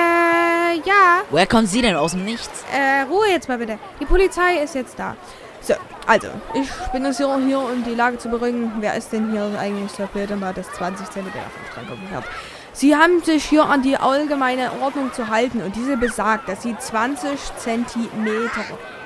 ja. 0.84 1.22
Woher 1.30 1.46
kommen 1.46 1.66
sie 1.66 1.82
denn 1.82 1.96
aus 1.96 2.12
dem 2.12 2.24
Nichts? 2.24 2.64
Äh, 2.72 3.02
Ruhe 3.02 3.28
jetzt 3.28 3.48
mal 3.48 3.58
bitte. 3.58 3.78
Die 4.00 4.04
Polizei 4.04 4.62
ist 4.62 4.74
jetzt 4.74 4.98
da. 4.98 5.16
So, 5.60 5.74
also, 6.06 6.28
ich 6.54 6.68
bin 6.92 7.04
jetzt 7.04 7.18
hier, 7.18 7.36
hier 7.38 7.58
um 7.58 7.84
die 7.84 7.94
Lage 7.94 8.18
zu 8.18 8.28
beruhigen. 8.28 8.72
Wer 8.80 8.94
ist 8.94 9.12
denn 9.12 9.30
hier 9.30 9.50
eigentlich 9.58 9.90
und 9.98 10.44
hat 10.44 10.56
das 10.56 10.70
20 10.72 11.10
cm 11.10 11.24
vom 11.24 11.84
Strand 11.84 12.08
gehabt? 12.08 12.28
Sie 12.72 12.94
haben 12.94 13.22
sich 13.24 13.44
hier 13.44 13.64
an 13.64 13.82
die 13.82 13.96
allgemeine 13.96 14.70
Ordnung 14.80 15.12
zu 15.12 15.28
halten 15.28 15.62
und 15.62 15.74
diese 15.74 15.96
besagt, 15.96 16.48
dass 16.48 16.62
Sie 16.62 16.76
20 16.78 17.36
cm 17.56 18.50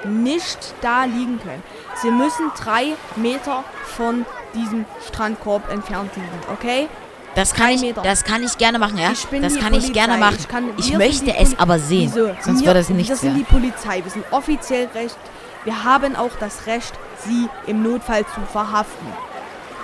nicht 0.04 0.74
da 0.82 1.04
liegen 1.04 1.40
können. 1.42 1.62
Sie 2.02 2.10
müssen 2.10 2.50
drei 2.54 2.92
Meter 3.16 3.64
von 3.86 4.26
diesem 4.54 4.84
Strandkorb 5.08 5.72
entfernt 5.72 6.14
liegen, 6.16 6.28
okay? 6.52 6.88
Das 7.34 7.54
kann, 7.54 7.70
ich, 7.70 7.94
das 7.94 8.24
kann 8.24 8.42
ich 8.44 8.58
gerne 8.58 8.78
machen, 8.78 8.98
ja? 8.98 9.12
Ich 9.12 9.26
das 9.40 9.54
kann 9.58 9.72
ich 9.72 9.80
Polizei. 9.86 9.92
gerne 9.92 10.18
machen. 10.18 10.36
Ich 10.38 10.48
kann- 10.48 10.70
Ich, 10.76 10.90
wir 10.90 10.98
möchte 10.98 11.34
es 11.36 11.58
aber 11.58 11.78
sehen. 11.78 12.10
Wieso? 12.14 12.30
Sonst 12.42 12.60
Wir- 12.60 12.66
wird 12.66 12.76
das 12.76 12.88
nichts 12.90 13.08
Das 13.10 13.20
sind 13.22 13.34
die 13.36 13.44
Polizei. 13.44 14.02
Wir 14.04 14.10
sind 14.10 14.24
offiziell 14.30 14.88
recht. 14.94 15.16
Wir 15.64 15.84
haben 15.84 16.14
auch 16.16 16.32
das 16.40 16.66
Recht, 16.66 16.92
sie 17.24 17.48
im 17.66 17.82
Notfall 17.82 18.24
zu 18.26 18.40
verhaften. 18.52 19.06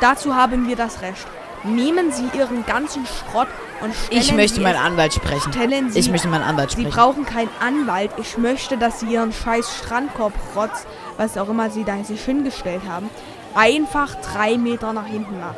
Dazu 0.00 0.34
haben 0.34 0.68
wir 0.68 0.76
das 0.76 1.00
Recht. 1.02 1.26
Nehmen 1.64 2.12
Sie 2.12 2.24
Ihren 2.38 2.64
ganzen 2.66 3.04
Schrott 3.06 3.48
und 3.80 3.92
stellen 3.94 4.20
Ich 4.22 4.32
möchte 4.32 4.56
Sie 4.56 4.60
meinen 4.60 4.76
Anwalt 4.78 5.12
sprechen. 5.12 5.52
stellen 5.52 5.90
Sie, 5.90 5.98
Ich 5.98 6.08
möchte 6.10 6.28
meinen 6.28 6.44
Anwalt 6.44 6.70
Sie 6.70 6.82
sprechen. 6.82 6.90
brauchen 6.96 7.26
keinen 7.26 7.50
Anwalt. 7.60 8.10
Ich 8.18 8.38
möchte, 8.38 8.76
dass 8.76 9.00
Sie 9.00 9.06
Ihren 9.06 9.32
scheiß 9.32 9.76
Strandkorb-Rotz, 9.78 10.86
was 11.16 11.36
auch 11.36 11.48
immer 11.48 11.68
Sie 11.70 11.82
da 11.84 12.02
sich 12.04 12.22
hingestellt 12.24 12.82
haben, 12.88 13.10
einfach 13.54 14.14
drei 14.34 14.56
Meter 14.56 14.92
nach 14.92 15.06
hinten 15.06 15.40
machen. 15.40 15.56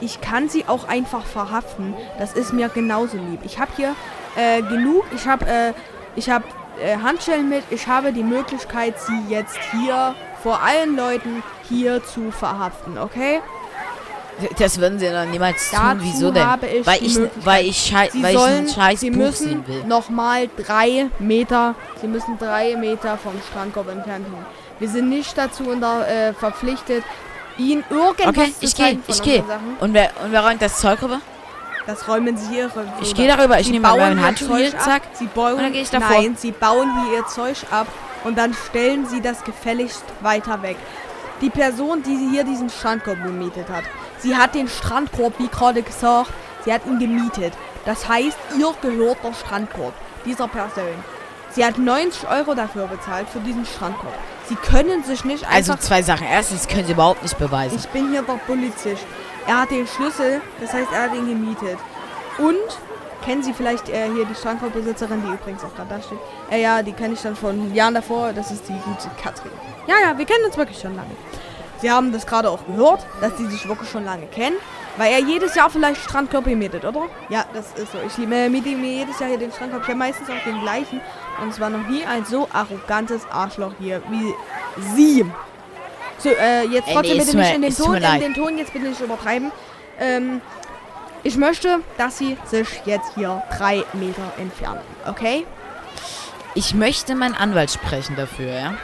Ich 0.00 0.20
kann 0.20 0.48
Sie 0.48 0.64
auch 0.66 0.86
einfach 0.88 1.24
verhaften. 1.24 1.94
Das 2.18 2.32
ist 2.32 2.52
mir 2.52 2.68
genauso 2.68 3.16
lieb. 3.16 3.40
Ich 3.44 3.58
habe 3.58 3.70
hier 3.76 3.94
äh, 4.36 4.62
genug. 4.62 5.04
Ich 5.14 5.26
habe 5.26 5.46
äh, 5.46 5.72
ich 6.14 6.30
habe 6.30 6.44
äh, 6.80 6.96
Handschellen 6.98 7.48
mit. 7.48 7.64
Ich 7.70 7.86
habe 7.86 8.12
die 8.12 8.22
Möglichkeit, 8.22 8.94
Sie 9.00 9.20
jetzt 9.28 9.58
hier 9.72 10.14
vor 10.42 10.62
allen 10.62 10.96
Leuten 10.96 11.42
hier 11.68 12.04
zu 12.04 12.30
verhaften. 12.30 12.96
Okay? 12.98 13.40
Das 14.58 14.78
würden 14.78 15.00
sie 15.00 15.06
dann 15.06 15.32
niemals 15.32 15.68
tun. 15.70 15.80
Dazu 15.82 16.00
Wieso 16.02 16.30
denn? 16.30 16.46
ich 16.62 16.86
weil 16.86 17.02
ich, 17.02 17.18
weil 17.44 17.66
ich, 17.66 17.76
schei 17.76 18.08
Sie 18.12 18.22
weil 18.22 18.34
ich 18.34 18.40
sollen, 18.40 18.58
ein 18.58 18.68
scheiß 18.68 19.00
Sie 19.00 19.10
Buch 19.10 19.16
müssen 19.18 19.66
will. 19.66 19.84
nochmal 19.84 20.48
drei 20.56 21.06
Meter, 21.18 21.74
Sie 22.00 22.06
müssen 22.06 22.38
drei 22.38 22.76
Meter 22.76 23.18
vom 23.18 23.32
Strandkorb 23.50 23.88
entfernt 23.90 24.26
liegen. 24.28 24.46
Wir 24.78 24.88
sind 24.88 25.08
nicht 25.08 25.36
dazu 25.36 25.64
unter, 25.64 26.06
äh, 26.06 26.32
verpflichtet, 26.34 27.02
Ihnen 27.58 27.84
irgendwas 27.90 28.26
Okay, 28.28 28.54
ich 28.60 28.74
gehe, 28.74 28.98
ich 29.06 29.22
gehe. 29.22 29.44
Und 29.80 29.92
wer, 29.92 30.10
und 30.24 30.32
wer 30.32 30.44
räumt 30.44 30.62
das 30.62 30.78
Zeug 30.80 31.02
rüber? 31.02 31.20
Das 31.86 32.06
räumen 32.06 32.36
Sie 32.36 32.54
hier 32.54 32.66
rüber. 32.66 32.92
Ich 33.02 33.14
gehe 33.14 33.28
darüber, 33.28 33.58
ich 33.58 33.66
Sie 33.66 33.72
nehme 33.72 33.88
meinen 33.88 34.22
Handschuh 34.22 34.56
hier, 34.56 34.68
ab, 34.74 34.82
zack. 34.82 35.02
Sie 35.14 35.26
bauen, 35.26 35.54
und 35.54 35.62
dann 35.62 35.72
gehe 35.72 35.82
ich 35.82 35.90
davor. 35.90 36.20
Nein, 36.20 36.36
Sie 36.36 36.52
bauen 36.52 36.88
hier 37.04 37.18
Ihr 37.18 37.26
Zeug 37.26 37.56
ab 37.70 37.86
und 38.24 38.36
dann 38.36 38.54
stellen 38.54 39.06
Sie 39.06 39.20
das 39.20 39.42
gefälligst 39.42 40.04
weiter 40.20 40.62
weg. 40.62 40.76
Die 41.40 41.50
Person, 41.50 42.02
die 42.02 42.30
hier 42.30 42.44
diesen 42.44 42.68
Strandkorb 42.68 43.22
gemietet 43.22 43.68
hat, 43.68 43.84
sie 44.18 44.36
hat 44.36 44.54
den 44.54 44.68
Strandkorb, 44.68 45.38
wie 45.38 45.46
gerade 45.48 45.82
gesagt, 45.82 46.30
sie 46.64 46.72
hat 46.72 46.84
ihn 46.84 46.98
gemietet. 46.98 47.52
Das 47.84 48.08
heißt, 48.08 48.36
ihr 48.58 48.74
gehört 48.82 49.18
der 49.22 49.32
Strandkorb 49.32 49.94
dieser 50.24 50.48
Person. 50.48 51.17
Sie 51.50 51.64
hat 51.64 51.78
90 51.78 52.28
Euro 52.28 52.54
dafür 52.54 52.86
bezahlt, 52.86 53.28
für 53.28 53.40
diesen 53.40 53.64
Strandkorb. 53.64 54.12
Sie 54.48 54.54
können 54.56 55.02
sich 55.02 55.24
nicht 55.24 55.48
Also 55.48 55.72
einfach... 55.72 55.84
zwei 55.84 56.02
Sachen. 56.02 56.26
Erstens 56.26 56.68
können 56.68 56.86
sie 56.86 56.92
überhaupt 56.92 57.22
nicht 57.22 57.38
beweisen. 57.38 57.78
Ich 57.78 57.88
bin 57.88 58.10
hier 58.10 58.22
der 58.22 58.34
Polizist. 58.34 59.04
Er 59.46 59.62
hat 59.62 59.70
den 59.70 59.86
Schlüssel, 59.86 60.40
das 60.60 60.72
heißt, 60.72 60.88
er 60.92 61.04
hat 61.04 61.14
ihn 61.14 61.26
gemietet. 61.26 61.78
Und 62.38 62.56
kennen 63.24 63.42
Sie 63.42 63.52
vielleicht 63.52 63.88
äh, 63.88 64.08
hier 64.14 64.24
die 64.24 64.34
Strandkorbbesitzerin, 64.34 65.22
die 65.22 65.32
übrigens 65.32 65.64
auch 65.64 65.74
gerade 65.74 65.88
da 65.88 66.02
steht? 66.02 66.18
Äh, 66.50 66.62
ja, 66.62 66.82
die 66.82 66.92
kenne 66.92 67.14
ich 67.14 67.22
dann 67.22 67.34
von 67.34 67.74
Jahren 67.74 67.94
davor. 67.94 68.32
Das 68.32 68.50
ist 68.50 68.68
die 68.68 68.74
gute 68.74 69.10
Katrin. 69.20 69.50
Ja, 69.86 69.94
ja, 70.02 70.18
wir 70.18 70.24
kennen 70.24 70.44
uns 70.44 70.56
wirklich 70.56 70.78
schon 70.78 70.94
lange. 70.94 71.10
Sie 71.80 71.90
haben 71.90 72.12
das 72.12 72.26
gerade 72.26 72.50
auch 72.50 72.64
gehört, 72.66 73.06
dass 73.20 73.34
die 73.36 73.46
sich 73.46 73.68
wirklich 73.68 73.90
schon 73.90 74.04
lange 74.04 74.26
kennen. 74.26 74.56
Weil 74.96 75.12
er 75.12 75.20
jedes 75.20 75.54
Jahr 75.54 75.70
vielleicht 75.70 76.00
Strandkorb 76.02 76.46
mietet, 76.46 76.84
oder? 76.84 77.02
Ja, 77.28 77.44
das 77.54 77.66
ist 77.80 77.92
so. 77.92 77.98
Ich 78.04 78.18
äh, 78.18 78.48
miete 78.48 78.70
mir 78.70 78.90
jedes 78.90 79.18
Jahr 79.20 79.28
hier 79.28 79.38
den 79.38 79.52
Strandkorb. 79.52 79.82
Ich 79.82 79.88
habe 79.88 79.98
meistens 79.98 80.28
auch 80.28 80.44
den 80.44 80.60
gleichen. 80.60 81.00
Und 81.40 81.50
es 81.50 81.60
war 81.60 81.70
noch 81.70 81.86
nie 81.88 82.04
ein 82.04 82.24
so 82.24 82.48
arrogantes 82.52 83.22
Arschloch 83.30 83.72
hier 83.78 84.02
wie 84.10 84.34
Sie. 84.94 85.24
So, 86.18 86.30
äh, 86.30 86.64
jetzt 86.66 86.88
trotzdem 86.92 87.18
bitte 87.18 87.36
nicht 87.36 87.54
in 87.54 87.62
den 87.62 87.76
Ton, 87.76 87.96
in 87.96 88.20
den 88.20 88.34
Ton 88.34 88.58
jetzt 88.58 88.72
bitte 88.72 88.86
nicht 88.86 89.00
übertreiben. 89.00 89.52
Ähm, 90.00 90.40
ich 91.22 91.36
möchte, 91.36 91.80
dass 91.96 92.18
Sie 92.18 92.36
sich 92.44 92.68
jetzt 92.84 93.14
hier 93.14 93.42
drei 93.56 93.84
Meter 93.92 94.32
entfernen, 94.38 94.80
okay? 95.06 95.46
Ich 96.54 96.74
möchte 96.74 97.14
meinen 97.14 97.34
Anwalt 97.34 97.70
sprechen 97.70 98.16
dafür, 98.16 98.52
ja? 98.52 98.74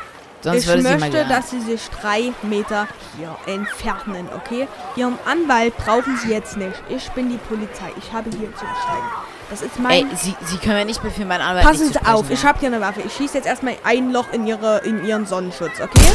Sonst 0.43 0.69
ich 0.69 0.83
möchte, 0.83 1.25
dass 1.25 1.51
Sie 1.51 1.61
sich 1.61 1.89
drei 1.89 2.33
Meter 2.43 2.87
hier 3.17 3.35
entfernen, 3.47 4.29
okay? 4.37 4.69
Ihren 4.95 5.19
Anwalt 5.25 5.75
brauchen 5.79 6.19
Sie 6.19 6.31
jetzt 6.31 6.57
nicht. 6.57 6.83
Ich 6.91 7.11
bin 7.13 7.31
die 7.31 7.39
Polizei. 7.39 7.93
Ich 7.97 8.13
habe 8.13 8.29
hier 8.31 8.55
zu 8.55 8.65
entscheiden. 8.65 9.09
Das 9.51 9.63
ist 9.63 9.79
mein... 9.79 10.09
Ey, 10.09 10.17
sie, 10.17 10.35
sie 10.47 10.57
können 10.59 10.79
mir 10.79 10.85
nicht 10.85 11.03
befehlen, 11.03 11.29
meinen 11.29 11.43
Anwalt 11.43 11.67
Passen 11.67 11.93
Sie 11.93 11.99
auf, 12.07 12.31
ich 12.31 12.43
ja? 12.43 12.49
habe 12.49 12.61
hier 12.61 12.69
eine 12.69 12.81
Waffe. 12.81 13.03
Ich 13.03 13.13
schieße 13.15 13.37
jetzt 13.37 13.47
erstmal 13.47 13.77
ein 13.85 14.13
Loch 14.13 14.33
in, 14.33 14.47
ihre, 14.47 14.79
in 14.79 15.05
Ihren 15.05 15.27
Sonnenschutz, 15.27 15.81
okay? 15.81 16.13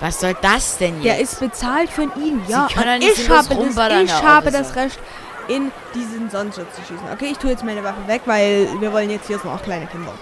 Was 0.00 0.20
soll 0.20 0.34
das 0.40 0.78
denn 0.78 0.94
jetzt? 1.02 1.04
Der 1.04 1.20
ist 1.20 1.40
bezahlt 1.40 1.90
von 1.90 2.10
Ihnen, 2.16 2.42
ja. 2.48 2.68
können 2.72 2.86
doch 2.86 2.92
Und 2.94 2.98
nicht 3.00 3.18
ich 3.18 3.28
habe, 3.28 3.54
das, 3.54 4.04
ich 4.04 4.22
habe 4.22 4.50
das 4.50 4.76
Recht, 4.76 4.98
in 5.48 5.70
diesen 5.94 6.30
Sonnenschutz 6.30 6.74
zu 6.76 6.82
schießen. 6.82 7.06
Okay, 7.12 7.28
ich 7.32 7.38
tue 7.38 7.50
jetzt 7.50 7.64
meine 7.64 7.82
Waffe 7.84 8.06
weg, 8.06 8.22
weil 8.24 8.68
wir 8.78 8.92
wollen 8.92 9.10
jetzt 9.10 9.26
hier 9.26 9.38
sind 9.38 9.50
auch 9.50 9.62
kleine 9.62 9.86
Kinder. 9.86 10.12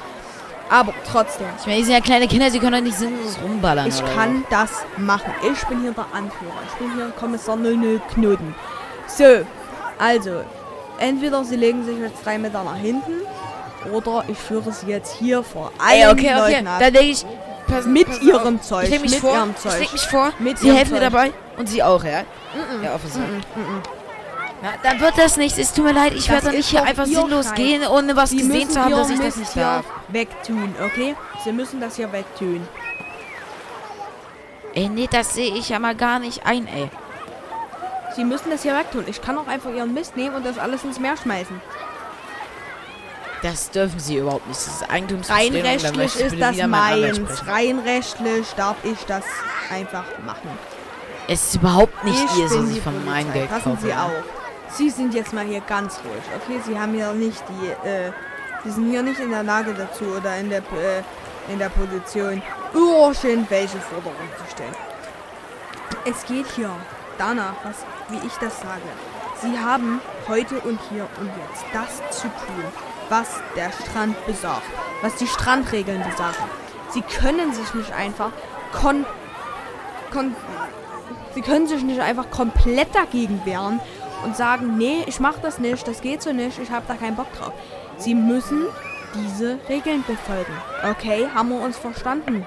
Aber 0.70 0.92
trotzdem, 1.10 1.46
Ich 1.60 1.66
meine, 1.66 1.78
die 1.78 1.84
sind 1.84 1.94
ja 1.94 2.00
kleine 2.00 2.28
Kinder, 2.28 2.50
sie 2.50 2.58
können 2.58 2.72
doch 2.72 2.80
nicht 2.80 2.98
sinnlos 2.98 3.38
rumballern 3.42 3.88
ich 3.88 4.04
kann 4.14 4.44
das 4.50 4.70
machen. 4.98 5.32
Ich 5.50 5.64
bin 5.66 5.80
hier 5.80 5.92
der 5.92 6.06
Anführer. 6.12 6.60
Ich 6.66 6.74
bin 6.74 6.94
hier 6.94 7.10
Kommissar 7.18 7.56
00 7.56 8.00
Knoten. 8.12 8.54
So, 9.06 9.44
also, 9.98 10.42
entweder 10.98 11.44
Sie 11.44 11.56
legen 11.56 11.84
sich 11.84 11.98
jetzt 11.98 12.24
drei 12.24 12.38
Meter 12.38 12.64
nach 12.64 12.76
hinten 12.76 13.12
oder 13.92 14.24
ich 14.28 14.38
führe 14.38 14.72
Sie 14.72 14.86
jetzt 14.86 15.14
hier 15.16 15.42
vor 15.42 15.72
allen 15.78 16.00
Ey, 16.02 16.06
okay, 16.08 16.34
okay. 16.34 16.52
Leuten 16.54 16.66
ab. 16.66 16.80
Dann 16.80 16.92
lege 16.92 17.04
ich... 17.10 17.24
Pass, 17.66 17.84
Mit 17.84 18.06
pass 18.06 18.22
ihrem 18.22 18.56
auf. 18.56 18.62
Zeug, 18.66 18.84
Ich 18.84 18.90
leg 18.92 19.02
mich 19.02 19.18
vor. 19.18 19.46
Ich 19.62 19.78
leg 19.78 19.92
mich 19.92 20.06
vor. 20.06 20.32
Mit 20.38 20.58
sie 20.58 20.72
helfen 20.72 20.94
mir 20.94 21.00
dabei. 21.00 21.32
Und 21.58 21.68
sie 21.68 21.82
auch, 21.82 22.02
ja? 22.02 22.22
Ja, 22.82 22.94
Officer. 22.94 23.20
Na, 24.62 24.70
dann 24.82 24.98
wird 25.00 25.18
das 25.18 25.36
nichts. 25.36 25.58
Es 25.58 25.74
tut 25.74 25.84
mir 25.84 25.92
leid, 25.92 26.14
ich 26.14 26.30
werde 26.30 26.48
nicht 26.50 26.70
hier 26.70 26.82
einfach 26.82 27.04
sinnlos 27.04 27.44
Scheiß. 27.48 27.54
gehen, 27.56 27.86
ohne 27.86 28.16
was 28.16 28.30
Sie 28.30 28.38
gesehen 28.38 28.70
zu 28.70 28.82
haben, 28.82 28.92
dass 28.92 29.10
ich 29.10 29.20
das 29.20 29.36
nicht 29.36 29.52
hier 29.52 29.62
darf. 29.62 29.84
wegtun, 30.08 30.74
okay? 30.82 31.14
Sie 31.44 31.52
müssen 31.52 31.78
das 31.78 31.96
hier 31.96 32.10
wegtun. 32.10 32.66
Ey, 34.74 34.88
nee, 34.88 35.08
das 35.10 35.34
sehe 35.34 35.54
ich 35.54 35.68
ja 35.68 35.78
mal 35.78 35.94
gar 35.94 36.18
nicht 36.20 36.46
ein, 36.46 36.66
ey. 36.68 36.88
Sie 38.18 38.24
müssen 38.24 38.50
das 38.50 38.64
hier 38.64 38.76
wegtun. 38.76 39.04
Ich 39.06 39.22
kann 39.22 39.38
auch 39.38 39.46
einfach 39.46 39.70
Ihren 39.70 39.94
Mist 39.94 40.16
nehmen 40.16 40.34
und 40.34 40.44
das 40.44 40.58
alles 40.58 40.82
ins 40.82 40.98
Meer 40.98 41.16
schmeißen. 41.16 41.60
Das 43.42 43.70
dürfen 43.70 44.00
sie 44.00 44.16
überhaupt 44.16 44.44
nicht. 44.48 44.58
Das 44.58 44.66
ist 44.66 44.82
Rein 44.82 44.90
Eigentumsverschwendung. 44.90 45.62
da 45.62 45.70
rechtlich 45.70 46.16
ist 46.16 46.40
das 46.40 46.66
meins. 46.66 47.46
Rein 47.46 47.78
rechtlich 47.78 48.52
darf 48.56 48.74
ich 48.82 48.98
das 49.06 49.22
einfach 49.70 50.02
machen. 50.26 50.50
Es 51.28 51.44
ist 51.44 51.54
überhaupt 51.54 52.02
nicht 52.02 52.24
ich 52.24 52.40
ihr, 52.40 52.48
so 52.48 52.64
die 52.64 52.80
von 52.80 53.04
meinem 53.04 53.32
Geld 53.32 53.48
Passen 53.48 53.78
Sie 53.80 53.90
kaufen. 53.90 54.16
auf. 54.16 54.24
Sie 54.76 54.90
sind 54.90 55.14
jetzt 55.14 55.32
mal 55.32 55.44
hier 55.44 55.60
ganz 55.60 56.00
ruhig, 56.00 56.24
okay? 56.42 56.60
Sie 56.66 56.76
haben 56.76 56.98
ja 56.98 57.12
nicht 57.12 57.44
die, 57.48 57.88
äh, 57.88 58.10
Sie 58.64 58.72
sind 58.72 58.90
hier 58.90 59.04
nicht 59.04 59.20
in 59.20 59.30
der 59.30 59.44
Lage 59.44 59.74
dazu 59.74 60.06
oder 60.06 60.36
in 60.38 60.50
der, 60.50 60.58
äh, 60.58 61.52
in 61.52 61.60
der 61.60 61.68
Position, 61.68 62.42
irgendwelche 62.74 63.78
Forderungen 63.78 64.28
zu 64.44 64.50
stellen. 64.50 64.74
Es 66.04 66.26
geht 66.26 66.46
hier 66.56 66.70
danach, 67.18 67.54
was, 67.64 67.84
wie 68.08 68.26
ich 68.26 68.34
das 68.34 68.60
sage. 68.60 68.80
Sie 69.42 69.58
haben 69.58 70.00
heute 70.26 70.60
und 70.60 70.80
hier 70.90 71.06
und 71.20 71.26
jetzt 71.26 71.64
das 71.72 72.18
zu 72.18 72.28
tun, 72.28 72.64
was 73.08 73.28
der 73.56 73.70
Strand 73.72 74.26
besagt, 74.26 74.62
was 75.02 75.14
die 75.16 75.26
Strandregeln 75.26 76.02
besagen. 76.02 76.36
Sie 76.90 77.02
können 77.02 77.52
sich 77.52 77.74
nicht 77.74 77.92
einfach 77.92 78.30
kon, 78.72 79.04
kon 80.12 80.34
Sie 81.34 81.42
können 81.42 81.68
sich 81.68 81.84
nicht 81.84 82.00
einfach 82.00 82.30
komplett 82.30 82.94
dagegen 82.94 83.40
wehren 83.44 83.80
und 84.24 84.36
sagen, 84.36 84.76
nee, 84.76 85.04
ich 85.06 85.20
mach 85.20 85.38
das 85.38 85.58
nicht, 85.58 85.86
das 85.86 86.00
geht 86.00 86.22
so 86.22 86.32
nicht, 86.32 86.58
ich 86.58 86.70
habe 86.70 86.84
da 86.88 86.94
keinen 86.94 87.16
Bock 87.16 87.32
drauf. 87.38 87.52
Sie 87.98 88.14
müssen 88.14 88.66
diese 89.14 89.58
Regeln 89.68 90.02
befolgen. 90.04 90.52
Okay, 90.82 91.28
haben 91.32 91.50
wir 91.50 91.60
uns 91.60 91.78
verstanden? 91.78 92.46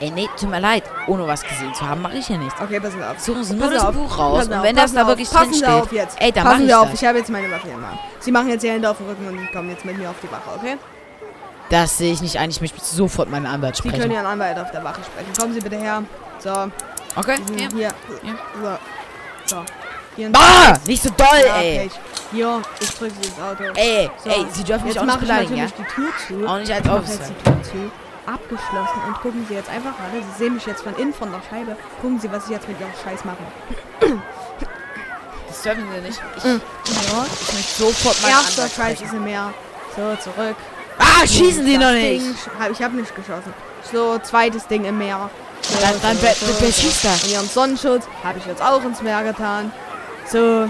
Ey, 0.00 0.10
nee, 0.10 0.28
tut 0.38 0.48
mir 0.48 0.60
leid. 0.60 0.82
Ohne 1.08 1.26
was 1.26 1.42
gesehen 1.42 1.74
zu 1.74 1.86
haben, 1.86 2.00
mache 2.00 2.16
ich 2.16 2.28
ja 2.28 2.38
nichts. 2.38 2.58
Okay, 2.60 2.80
passen 2.80 2.98
Sie 2.98 3.04
auf. 3.04 3.20
Suchen 3.20 3.44
Sie 3.44 3.54
nur 3.54 3.70
das 3.70 3.84
auf, 3.84 3.94
Buch 3.94 4.18
raus. 4.18 4.38
passen 4.38 4.52
Und 4.52 4.58
auf, 4.58 4.64
wenn 4.64 4.76
das 4.76 4.92
da 4.94 5.06
wirklich 5.06 5.28
auf, 5.28 5.34
passen 5.34 5.50
drin 5.50 5.58
Sie 5.60 5.64
steht, 5.64 5.82
auf 5.82 5.92
jetzt. 5.92 6.16
ey, 6.20 6.32
dann 6.32 6.44
passen 6.44 6.60
mach 6.62 6.66
ich 6.68 6.74
auf, 6.74 6.90
das. 6.90 7.02
ich 7.02 7.08
habe 7.08 7.18
jetzt 7.18 7.30
meine 7.30 7.50
Waffe 7.50 7.66
der 7.68 7.76
Hand. 7.76 7.98
Sie 8.20 8.32
machen 8.32 8.48
jetzt 8.48 8.62
die 8.62 8.70
Hände 8.70 8.88
auf 8.90 8.96
den 8.96 9.06
Rücken 9.08 9.26
und 9.28 9.52
kommen 9.52 9.68
jetzt 9.70 9.84
mit 9.84 9.98
mir 9.98 10.08
auf 10.08 10.16
die 10.22 10.30
Wache, 10.32 10.56
okay? 10.56 10.78
Das 11.68 11.98
sehe 11.98 12.12
ich 12.12 12.20
nicht 12.22 12.38
ein. 12.38 12.50
Ich 12.50 12.60
möchte 12.60 12.82
sofort 12.84 13.30
meinen 13.30 13.46
Anwalt 13.46 13.76
Sie 13.76 13.82
können 13.82 13.94
sprechen. 13.94 14.10
Ihren 14.12 14.26
Anwalt 14.26 14.58
auf 14.58 14.70
der 14.72 14.82
Wache 14.82 15.00
sprechen. 15.04 15.32
Kommen 15.38 15.54
Sie 15.54 15.60
bitte 15.60 15.76
her. 15.76 16.02
So, 16.38 16.50
Okay? 17.16 17.36
Ja. 17.56 17.68
hier. 17.74 17.88
So. 19.46 19.56
So. 19.56 19.62
Hier 20.16 20.26
ein 20.28 20.32
Ah! 20.36 20.74
Nicht 20.86 21.02
so 21.02 21.10
doll, 21.10 21.26
Ja, 21.46 21.56
ey. 21.58 21.76
okay, 21.78 21.86
ich- 21.86 22.00
Hier, 22.32 22.62
ich 22.80 22.90
drücke 22.94 23.14
Sie 23.20 23.28
ins 23.28 23.38
Auto. 23.40 23.64
Ey, 23.74 24.10
So. 24.24 24.30
ey, 24.30 24.46
Sie 24.52 24.64
dürfen 24.64 24.84
mich 24.86 24.94
Jetzt 24.94 25.02
auch 25.02 25.06
nicht 25.06 25.14
ich 25.16 25.20
beleidigen, 25.20 25.56
ja? 25.56 25.66
die 25.66 25.82
Tür 25.84 26.08
zu. 26.26 26.46
Auch 26.48 26.58
nicht 26.58 26.72
als 26.72 26.88
Officer. 26.88 27.32
Abgeschlossen. 28.34 29.00
Und 29.06 29.14
gucken 29.20 29.46
Sie 29.48 29.54
jetzt 29.54 29.68
einfach 29.70 29.92
gerade. 29.96 30.22
Sie 30.22 30.38
sehen 30.44 30.54
mich 30.54 30.66
jetzt 30.66 30.82
von 30.82 30.94
innen 30.96 31.12
von 31.14 31.30
der 31.32 31.40
Scheibe. 31.48 31.76
Gucken 32.00 32.20
Sie, 32.20 32.30
was 32.30 32.44
ich 32.44 32.50
jetzt 32.50 32.68
mit 32.68 32.78
Ihrem 32.80 32.92
Scheiß 33.04 33.24
mache. 33.24 33.38
Das 35.48 35.62
dürfen 35.62 35.84
Sie 35.94 36.00
nicht. 36.00 36.20
Ich, 36.36 36.44
Ja. 36.44 36.60
ich 37.24 37.52
möchte 37.54 37.82
sofort 37.82 38.22
meinen 38.22 38.30
Erster 38.32 38.68
Scheiß 38.68 39.00
ist 39.02 39.12
im 39.12 39.24
Meer. 39.24 39.52
So, 39.96 40.16
zurück. 40.16 40.56
Ah, 40.98 41.26
schießen 41.26 41.64
Sie 41.64 41.76
noch 41.76 41.90
Ding 41.90 42.28
nicht! 42.30 42.38
hab- 42.58 42.70
Ich 42.70 42.82
habe 42.82 42.96
nicht 42.96 43.14
geschossen. 43.16 43.52
So, 43.90 44.18
zweites 44.18 44.66
Ding 44.66 44.84
im 44.84 44.98
Meer. 44.98 45.28
So, 45.62 45.78
Dann- 45.80 46.00
dann 46.02 46.16
wer- 46.22 46.34
wer 46.60 46.72
schießt 46.72 47.04
da? 47.04 47.12
Und 47.12 47.28
Ihren 47.28 47.48
Sonnenschutz 47.48 48.04
habe 48.22 48.38
ich 48.38 48.46
jetzt 48.46 48.62
auch 48.62 48.82
ins 48.84 49.02
Meer 49.02 49.22
getan. 49.24 49.72
So. 50.26 50.68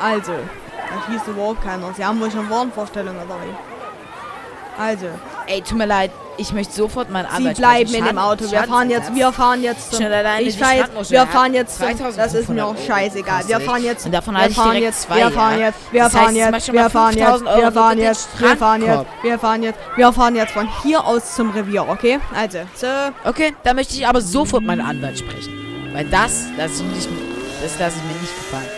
Also. 0.00 0.32
Da 0.32 1.12
schießt 1.12 1.28
überhaupt 1.28 1.62
keiner. 1.62 1.92
Sie 1.94 2.04
haben 2.04 2.20
wohl 2.20 2.30
schon 2.30 2.48
Warnvorstellungen 2.50 3.22
oder 3.22 3.36
wie? 3.44 4.80
Also. 4.82 5.06
Ey, 5.46 5.62
tut 5.62 5.78
mir 5.78 5.86
leid. 5.86 6.10
Ich 6.36 6.52
möchte 6.52 6.72
sofort 6.72 7.10
meinen 7.10 7.26
Sie 7.28 7.36
Anwalt 7.36 7.56
bleiben 7.58 7.88
sprechen. 7.88 7.94
in 8.06 8.14
dem 8.14 8.16
Schaden- 8.16 8.42
Auto. 8.44 8.50
Wir 8.50 8.62
fahren 8.64 8.90
jetzt, 8.90 9.14
wir 9.14 9.32
fahren 9.32 9.62
jetzt 9.62 9.92
zum, 9.92 10.00
ich 10.40 10.58
fahr 10.58 10.74
jetzt, 10.74 11.10
wir 11.10 11.26
fahren 11.26 11.52
jetzt 11.54 11.76
zum, 11.76 11.86
2500 11.86 12.16
das 12.26 12.34
ist 12.34 12.48
mir 12.48 12.64
auch 12.66 12.76
scheißegal. 12.78 13.46
Wir 13.48 13.60
fahren 13.60 13.84
jetzt, 13.84 14.06
Und 14.06 14.12
davon 14.12 14.34
wir 14.36 14.50
fahren 14.50 14.76
jetzt, 14.78 15.02
zwei, 15.02 15.16
wir 15.16 15.30
fahren 15.30 15.60
jetzt, 15.60 15.78
wir 15.92 16.08
fahren 16.10 16.36
jetzt, 16.36 16.72
wir 16.72 16.90
fahren 16.90 17.16
jetzt, 17.16 17.26
5000 17.42 17.48
Euro 17.50 17.60
wir 17.62 17.72
fahren 17.72 17.98
jetzt, 17.98 18.28
wir 18.40 18.56
fahren 18.56 18.82
jetzt, 18.82 19.06
wir 19.22 19.38
fahren 19.38 19.62
jetzt, 19.62 19.78
wir 19.96 20.12
fahren 20.12 20.36
jetzt 20.36 20.52
von 20.52 20.68
hier 20.82 21.04
aus 21.04 21.34
zum 21.34 21.50
Revier, 21.50 21.86
okay? 21.88 22.20
Also, 22.34 22.58
so, 22.74 22.86
Okay, 23.24 23.54
da 23.62 23.74
möchte 23.74 23.94
ich 23.94 24.06
aber 24.06 24.20
sofort 24.22 24.62
meinen 24.62 24.80
Anwalt 24.80 25.18
sprechen. 25.18 25.90
Weil 25.92 26.06
das, 26.06 26.46
das, 26.56 26.78
ich 26.80 26.82
nicht, 26.84 27.08
das 27.62 27.78
lasse 27.78 27.96
ich 27.98 28.02
mir 28.14 28.20
nicht 28.20 28.34
gefallen. 28.36 28.70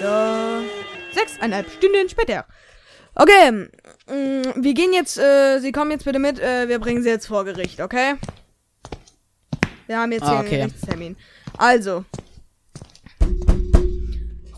so, 0.00 1.18
sechseinhalb 1.20 1.70
Stunden 1.70 2.08
später. 2.08 2.44
Okay, 3.14 3.68
wir 4.10 4.74
gehen 4.74 4.92
jetzt, 4.92 5.18
äh, 5.18 5.58
Sie 5.60 5.72
kommen 5.72 5.90
jetzt 5.90 6.04
bitte 6.04 6.18
mit, 6.18 6.38
äh, 6.38 6.68
wir 6.68 6.78
bringen 6.78 7.02
Sie 7.02 7.08
jetzt 7.08 7.26
vor 7.26 7.44
Gericht, 7.44 7.80
okay? 7.80 8.14
Wir 9.86 9.98
haben 9.98 10.12
jetzt 10.12 10.22
Ah, 10.22 10.30
hier 10.30 10.38
okay. 10.40 10.60
einen 10.62 10.68
Gerichtstermin. 10.70 11.16
Also, 11.58 12.04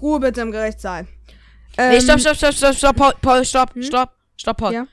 Ruhe 0.00 0.20
bitte 0.20 0.40
im 0.40 0.50
Gerichtssaal. 0.52 1.06
nee, 1.76 1.96
Ähm, 1.96 2.00
stopp, 2.00 2.20
stopp, 2.20 2.36
stopp, 2.36 2.54
stopp, 2.54 2.74
stopp, 2.74 2.96
Paul, 2.96 3.12
Paul 3.22 3.44
stopp, 3.44 3.74
Hm? 3.74 3.82
stopp, 3.82 4.10
stopp, 4.36 4.56
Paul. 4.56 4.72
Ja. 4.74 4.86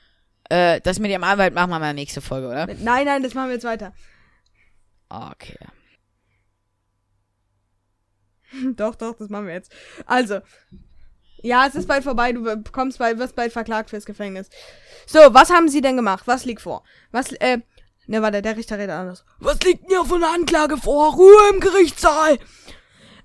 Äh, 0.48 0.80
das 0.80 0.98
mit 0.98 1.10
Ihrem 1.10 1.24
Anwalt 1.24 1.54
machen 1.54 1.70
wir 1.70 1.78
mal 1.78 1.94
nächste 1.94 2.20
Folge, 2.20 2.48
oder? 2.48 2.66
Nein, 2.66 3.06
nein, 3.06 3.22
das 3.22 3.34
machen 3.34 3.48
wir 3.48 3.54
jetzt 3.54 3.64
weiter. 3.64 3.92
Okay. 5.08 5.58
doch, 8.76 8.94
doch, 8.94 9.16
das 9.16 9.28
machen 9.28 9.46
wir 9.46 9.54
jetzt. 9.54 9.72
Also, 10.06 10.40
ja, 11.42 11.66
es 11.66 11.74
ist 11.74 11.88
bald 11.88 12.04
vorbei, 12.04 12.32
du 12.32 12.62
kommst 12.72 12.98
bald, 12.98 13.18
wirst 13.18 13.36
bald 13.36 13.52
verklagt 13.52 13.90
fürs 13.90 14.04
Gefängnis. 14.04 14.48
So, 15.06 15.18
was 15.30 15.50
haben 15.50 15.68
Sie 15.68 15.80
denn 15.80 15.96
gemacht? 15.96 16.24
Was 16.26 16.44
liegt 16.44 16.62
vor? 16.62 16.82
Was, 17.12 17.32
äh, 17.32 17.58
ne, 18.06 18.22
warte, 18.22 18.42
der 18.42 18.56
Richter 18.56 18.78
redet 18.78 18.94
anders. 18.94 19.24
Was 19.38 19.60
liegt 19.60 19.88
mir 19.88 20.04
von 20.04 20.20
der 20.20 20.30
Anklage 20.30 20.76
vor? 20.76 21.14
Ruhe 21.14 21.50
im 21.52 21.60
Gerichtssaal! 21.60 22.38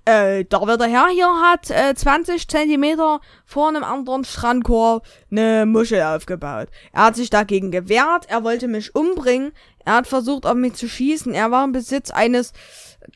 Äh, 0.08 0.44
der 0.44 0.60
werte 0.68 0.86
Herr 0.86 1.08
hier 1.08 1.40
hat 1.40 1.68
äh, 1.68 1.92
20 1.92 2.46
Zentimeter 2.46 3.20
vor 3.44 3.66
einem 3.66 3.82
anderen 3.82 4.24
Strandkorb 4.24 5.04
eine 5.32 5.66
Muschel 5.66 6.00
aufgebaut. 6.00 6.68
Er 6.92 7.06
hat 7.06 7.16
sich 7.16 7.28
dagegen 7.28 7.72
gewehrt, 7.72 8.26
er 8.28 8.44
wollte 8.44 8.68
mich 8.68 8.94
umbringen, 8.94 9.50
er 9.84 9.94
hat 9.94 10.06
versucht 10.06 10.46
auf 10.46 10.54
mich 10.54 10.74
zu 10.74 10.88
schießen, 10.88 11.34
er 11.34 11.50
war 11.50 11.64
im 11.64 11.72
Besitz 11.72 12.12
eines 12.12 12.52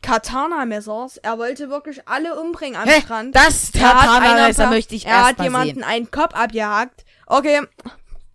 Katana-Messers, 0.01 1.17
er 1.17 1.37
wollte 1.37 1.69
wirklich 1.69 2.01
alle 2.07 2.39
umbringen 2.39 2.75
am 2.81 2.87
Hä? 2.87 3.01
Strand. 3.01 3.35
Das 3.35 3.71
Er 3.73 4.21
einer- 4.21 4.69
möchte 4.69 4.95
ich 4.95 5.05
Er 5.05 5.25
hat 5.27 5.37
mal 5.37 5.43
jemanden 5.45 5.75
sehen. 5.75 5.83
einen 5.83 6.11
Kopf 6.11 6.33
abgehakt. 6.33 7.05
Okay, 7.27 7.61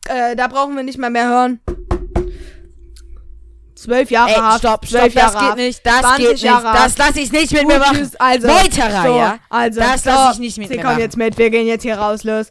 äh, 0.09 0.37
da 0.37 0.47
brauchen 0.49 0.77
wir 0.77 0.83
nicht 0.83 0.99
mal 0.99 1.11
mehr 1.11 1.29
hören. 1.29 1.61
Zwölf 3.75 4.11
Jahre 4.11 4.31
Ey, 4.31 4.37
Haft. 4.37 4.59
stopp, 4.61 4.89
zwölf 4.89 5.13
stopp, 5.13 5.23
das 5.25 5.33
Jahre 5.35 5.39
geht 5.39 5.49
Haft, 5.49 5.57
nicht, 5.59 5.87
das 5.87 6.01
20 6.01 6.19
geht 6.25 6.33
nicht, 6.33 6.43
Jahre 6.45 6.73
das 6.79 6.97
lasse 6.99 7.21
ich 7.21 7.31
nicht 7.33 7.53
mit 7.53 7.63
Gut, 7.63 7.73
mir 7.73 7.79
machen. 7.79 7.97
tschüss, 7.99 8.17
also, 8.17 8.47
Meuterei, 8.49 9.07
so, 9.09 9.17
ja? 9.19 9.39
Also, 9.51 9.81
Das 9.81 10.05
lasse 10.07 10.33
ich 10.33 10.39
nicht 10.39 10.59
mit 10.59 10.69
Sie 10.69 10.77
mir 10.77 10.81
kommen 10.83 10.95
machen. 10.95 11.03
jetzt 11.03 11.17
mit, 11.19 11.37
wir 11.37 11.51
gehen 11.51 11.67
jetzt 11.67 11.83
hier 11.83 11.99
raus, 11.99 12.25
los. 12.25 12.47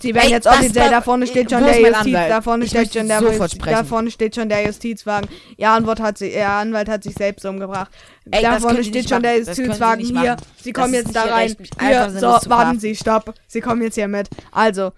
Sie 0.00 0.14
werden 0.14 0.26
Ey, 0.26 0.32
jetzt 0.32 0.46
offiziell, 0.46 0.90
da 0.90 1.00
vorne 1.00 1.26
steht 1.26 1.50
schon 1.50 1.64
der 1.64 1.80
Justiz, 1.80 2.12
da 2.12 2.42
vorne 2.42 2.66
steht 2.66 2.92
schon 2.92 3.06
der, 3.06 3.20
sofort 3.20 3.66
da 3.66 3.84
vorne 3.84 4.10
steht 4.10 4.34
schon 4.34 4.48
der 4.48 4.66
Justizwagen. 4.66 5.30
Ihr 5.56 5.70
Anwalt 5.70 6.00
hat 6.00 6.18
sich, 6.18 6.34
Ihr 6.34 6.48
Anwalt 6.48 6.88
hat 6.88 7.04
sich 7.04 7.14
selbst 7.14 7.44
umgebracht. 7.44 7.90
Ey, 8.30 8.42
da 8.42 8.58
vorne 8.58 8.82
Sie 8.82 8.88
steht 8.90 9.08
schon 9.08 9.22
der 9.22 9.40
machen. 9.40 9.54
Sie 9.54 9.62
Justizwagen 9.62 10.04
hier. 10.04 10.36
Sie 10.60 10.72
Das 10.72 10.82
kommen 10.82 10.94
jetzt 10.94 11.14
da 11.14 11.24
rein. 11.24 11.56
Hier, 11.80 12.10
so, 12.10 12.26
warten. 12.50 12.80
Sie, 12.80 12.96
stopp. 12.96 13.34
Sie 13.46 13.60
kommen 13.60 13.82
jetzt 13.82 13.94
hier 13.94 14.08
mit. 14.08 14.28
Also, 14.50 14.92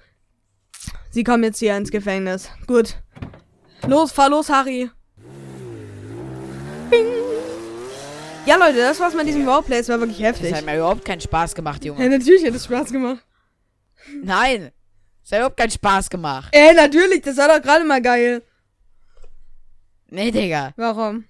Sie 1.10 1.24
kommen 1.24 1.44
jetzt 1.44 1.58
hier 1.58 1.76
ins 1.76 1.90
Gefängnis. 1.90 2.50
Gut. 2.66 2.96
Los, 3.86 4.12
fahr 4.12 4.30
los, 4.30 4.48
Harry. 4.48 4.90
Bing. 6.90 7.06
Ja, 8.46 8.56
Leute, 8.56 8.78
das 8.78 9.00
war's 9.00 9.14
mit 9.14 9.26
diesem 9.26 9.48
Roleplay. 9.48 9.78
Es 9.78 9.88
war 9.88 9.98
wirklich 9.98 10.20
heftig. 10.20 10.50
Das 10.50 10.58
hat 10.58 10.66
mir 10.66 10.76
überhaupt 10.76 11.04
keinen 11.04 11.20
Spaß 11.20 11.54
gemacht, 11.54 11.84
Ja, 11.84 11.92
Junge. 11.92 12.08
natürlich 12.08 12.46
hat 12.46 12.54
es 12.54 12.64
Spaß 12.64 12.92
gemacht. 12.92 13.24
Nein. 14.22 14.70
Das 15.26 15.32
hat 15.32 15.38
überhaupt 15.40 15.56
keinen 15.56 15.70
Spaß 15.72 16.08
gemacht. 16.08 16.48
Ey, 16.52 16.72
natürlich, 16.72 17.20
das 17.22 17.36
war 17.36 17.48
doch 17.48 17.60
gerade 17.60 17.84
mal 17.84 18.00
geil. 18.00 18.42
Nee, 20.08 20.30
Digga. 20.30 20.72
Warum? 20.76 21.24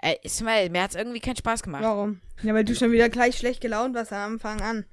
Ey, 0.00 0.18
Ismail, 0.24 0.68
mir 0.70 0.82
hat's 0.82 0.96
irgendwie 0.96 1.20
keinen 1.20 1.36
Spaß 1.36 1.62
gemacht. 1.62 1.84
Warum? 1.84 2.20
Ja, 2.42 2.54
weil 2.54 2.64
du 2.64 2.74
schon 2.74 2.90
wieder 2.90 3.08
gleich 3.08 3.38
schlecht 3.38 3.60
gelaunt 3.60 3.94
warst 3.94 4.12
am 4.12 4.32
Anfang 4.32 4.60
an. 4.60 4.84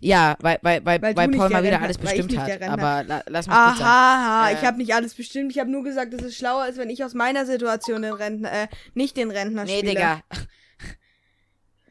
Ja, 0.00 0.36
weil, 0.40 0.58
weil, 0.62 0.84
weil, 0.84 1.02
Weil 1.02 1.16
weil, 1.16 1.28
Paul 1.30 1.48
mal 1.50 1.64
wieder 1.64 1.80
alles 1.82 1.98
bestimmt 1.98 2.36
hat. 2.38 2.62
Aber 2.62 3.02
la, 3.02 3.22
lass 3.26 3.46
mich 3.48 3.56
gut 3.56 3.76
sein. 3.78 3.86
Aha, 3.86 4.50
Äh. 4.50 4.54
ich 4.54 4.60
habe 4.62 4.78
nicht 4.78 4.94
alles 4.94 5.14
bestimmt. 5.14 5.50
Ich 5.50 5.58
habe 5.58 5.70
nur 5.70 5.82
gesagt, 5.82 6.12
dass 6.12 6.22
es 6.22 6.36
schlauer 6.36 6.68
ist, 6.68 6.78
wenn 6.78 6.90
ich 6.90 7.02
aus 7.02 7.14
meiner 7.14 7.44
Situation 7.44 8.02
den 8.02 8.12
Rentner, 8.12 8.52
äh, 8.52 8.68
nicht 8.94 9.16
den 9.16 9.32
Rentner 9.32 9.64
Nee, 9.64 9.78
spiele. 9.78 9.94
Digga. 9.94 10.22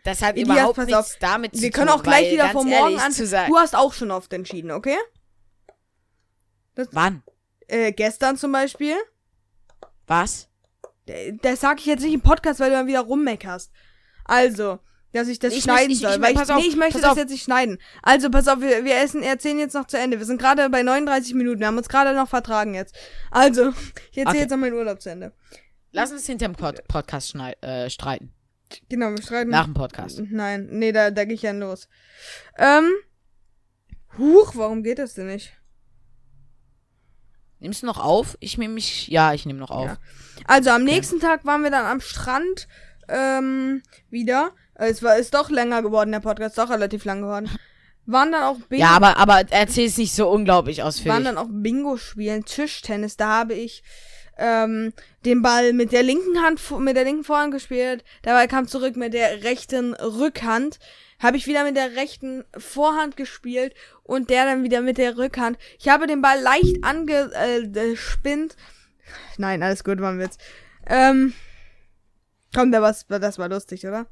Das 0.10 0.22
hat 0.22 0.36
Elias, 0.38 0.50
überhaupt 0.58 0.78
nichts 0.80 0.94
auf. 0.94 1.16
damit 1.20 1.56
zu 1.56 1.62
Wir 1.62 1.72
tun. 1.72 1.80
können 1.80 1.90
auch 1.90 2.04
gleich 2.04 2.32
wieder 2.32 2.50
von 2.50 2.68
morgen 2.68 3.00
an. 3.00 3.14
Du 3.48 3.58
hast 3.58 3.76
auch 3.76 3.94
schon 3.94 4.12
oft 4.12 4.32
entschieden, 4.34 4.72
okay? 4.72 4.98
Wann? 6.92 7.24
Äh, 7.68 7.92
gestern 7.92 8.38
zum 8.38 8.52
Beispiel. 8.52 8.96
Was? 10.08 10.50
Äh, 11.06 11.34
Das 11.42 11.60
sag 11.62 11.80
ich 11.80 11.86
jetzt 11.86 12.02
nicht 12.04 12.14
im 12.14 12.22
Podcast, 12.22 12.60
weil 12.60 12.70
du 12.70 12.78
dann 12.78 12.88
wieder 12.88 13.02
rummeckerst. 13.02 13.72
Also, 14.26 14.80
dass 15.12 15.28
ich 15.28 15.40
das 15.40 15.54
Ich 15.54 15.64
schneiden 15.64 15.90
möchte- 15.90 15.94
ich- 15.94 16.00
soll. 16.02 16.12
ich- 16.16 16.22
weil 16.22 16.32
ich, 16.32 16.38
pass 16.38 16.50
auf, 16.50 16.62
nee, 16.62 16.68
ich 16.68 16.76
möchte 16.76 17.02
das 17.02 17.12
auf. 17.12 17.18
jetzt 17.18 17.30
nicht 17.32 17.44
schneiden. 17.44 17.80
Also, 18.02 18.30
pass 18.30 18.48
auf, 18.48 18.62
wir, 18.62 18.86
wir 18.86 18.96
essen, 18.98 19.22
erzählen 19.24 19.60
jetzt 19.60 19.74
noch 19.74 19.86
zu 19.88 19.98
Ende. 19.98 20.20
Wir 20.20 20.26
sind 20.26 20.40
gerade 20.40 20.70
bei 20.70 20.82
39 20.84 21.34
Minuten. 21.36 21.60
Wir 21.60 21.68
haben 21.68 21.78
uns 21.78 21.90
gerade 21.90 22.16
noch 22.16 22.30
vertragen 22.30 22.74
jetzt. 22.76 22.96
Also, 23.30 23.70
ich 24.12 24.18
erzähle 24.18 24.28
Okay. 24.30 24.40
jetzt 24.40 24.50
noch 24.52 24.58
meinen 24.58 24.74
Urlaub 24.74 25.02
zu 25.02 25.10
Ende. 25.12 25.34
Lass 25.92 26.12
uns 26.12 26.26
hinterm 26.26 26.54
Pod 26.56 26.88
Podcast 26.88 27.36
äh, 27.62 27.90
streiten. 27.90 28.34
Genau, 28.90 29.10
wir 29.12 29.22
streiten. 29.22 29.50
Nach 29.52 29.66
dem 29.66 29.74
Podcast. 29.74 30.22
Nein, 30.30 30.68
nee, 30.72 30.92
da, 30.92 31.12
da 31.12 31.26
gehe 31.26 31.36
ich 31.36 31.42
ja 31.42 31.52
los. 31.52 31.88
Ähm, 32.58 32.90
Huch, 34.18 34.56
warum 34.56 34.84
geht 34.84 35.00
das 35.00 35.14
denn 35.14 35.28
nicht? 35.28 35.54
Nimmst 37.60 37.84
du 37.84 37.88
noch 37.88 38.00
auf? 38.00 38.38
Ich 38.40 38.58
nehme 38.58 38.74
mich. 38.74 39.08
Ja, 39.08 39.34
ich 39.34 39.46
nehme 39.46 39.60
noch 39.60 39.70
auf. 39.72 39.86
Ja. 39.88 39.98
Also 40.46 40.70
am 40.70 40.84
nächsten 40.84 41.20
Tag 41.20 41.46
waren 41.46 41.64
wir 41.64 41.72
dann 41.72 41.86
am 41.86 42.00
Strand 42.02 42.68
ähm, 43.10 43.82
wieder. 44.10 44.52
Es 44.76 45.04
war 45.04 45.18
ist 45.18 45.34
doch 45.34 45.50
länger 45.50 45.82
geworden, 45.82 46.12
der 46.12 46.22
Podcast, 46.22 46.58
doch 46.58 46.70
relativ 46.70 47.04
lang 47.04 47.22
geworden. 47.22 47.50
Waren 48.06 48.32
dann 48.32 48.44
auch 48.44 48.58
Bingo, 48.70 48.82
Ja, 48.84 48.92
aber, 48.92 49.18
aber 49.18 49.44
erzähl 49.52 49.88
es 49.88 49.98
nicht 49.98 50.14
so 50.14 50.30
unglaublich 50.30 50.80
waren 50.80 50.88
ausführlich. 50.88 51.24
dann 51.26 51.38
auch 51.38 51.48
Bingo 51.50 51.98
spielen, 51.98 52.46
Tischtennis. 52.46 53.18
Da 53.18 53.28
habe 53.40 53.54
ich 53.54 53.84
ähm, 54.40 54.94
den 55.26 55.42
Ball 55.42 55.74
mit 55.74 55.92
der 55.92 56.04
linken 56.04 56.42
Hand, 56.42 56.60
mit 56.80 56.96
der 56.96 57.04
linken 57.04 57.24
Vorhand 57.24 57.54
gespielt. 57.54 58.04
Ball 58.24 58.48
kam 58.48 58.68
zurück 58.68 58.96
mit 58.96 59.14
der 59.14 59.44
rechten 59.44 59.94
Rückhand. 59.94 60.80
Habe 61.20 61.38
ich 61.38 61.48
wieder 61.48 61.66
mit 61.66 61.76
der 61.76 61.96
rechten 61.96 62.46
Vorhand 62.58 63.18
gespielt 63.18 63.76
und 64.04 64.30
der 64.30 64.46
dann 64.46 64.64
wieder 64.64 64.82
mit 64.82 64.98
der 64.98 65.18
Rückhand. 65.18 65.58
Ich 65.78 65.90
habe 65.90 66.08
den 66.08 66.22
Ball 66.22 66.40
leicht 66.40 66.84
angespinnt. 66.84 68.56
Nein, 69.38 69.62
alles 69.62 69.84
gut, 69.84 70.00
war 70.00 70.12
ein 70.12 70.20
Witz. 70.20 70.38
Ähm, 70.88 71.34
komm, 72.56 72.72
der 72.72 72.82
was, 72.82 73.06
das 73.08 73.38
war 73.38 73.50
lustig, 73.50 73.86
oder? 73.86 74.08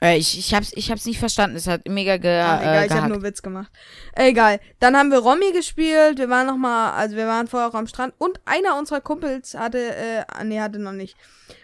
Äh, 0.00 0.16
ich, 0.18 0.38
ich, 0.38 0.54
hab's, 0.54 0.72
ich 0.74 0.90
hab's 0.90 1.06
nicht 1.06 1.18
verstanden. 1.18 1.56
Es 1.56 1.66
hat 1.66 1.88
mega 1.88 2.16
ge, 2.18 2.30
Ah, 2.40 2.60
egal, 2.60 2.74
äh, 2.74 2.86
ich 2.86 2.90
habe 2.92 3.00
gehackt. 3.00 3.08
nur 3.14 3.22
Witz 3.22 3.42
gemacht. 3.42 3.72
Egal. 4.14 4.60
Dann 4.78 4.96
haben 4.96 5.10
wir 5.10 5.18
Romy 5.18 5.52
gespielt. 5.52 6.18
Wir 6.18 6.28
waren 6.30 6.46
noch 6.46 6.56
mal, 6.56 6.92
also 6.92 7.16
wir 7.16 7.26
waren 7.26 7.48
vorher 7.48 7.68
auch 7.68 7.74
am 7.74 7.86
Strand 7.86 8.14
und 8.18 8.40
einer 8.44 8.78
unserer 8.78 9.00
Kumpels 9.00 9.54
hatte, 9.54 9.78
äh, 9.94 10.44
nee, 10.44 10.60
hatte 10.60 10.78
noch 10.78 10.92
nicht. 10.92 11.16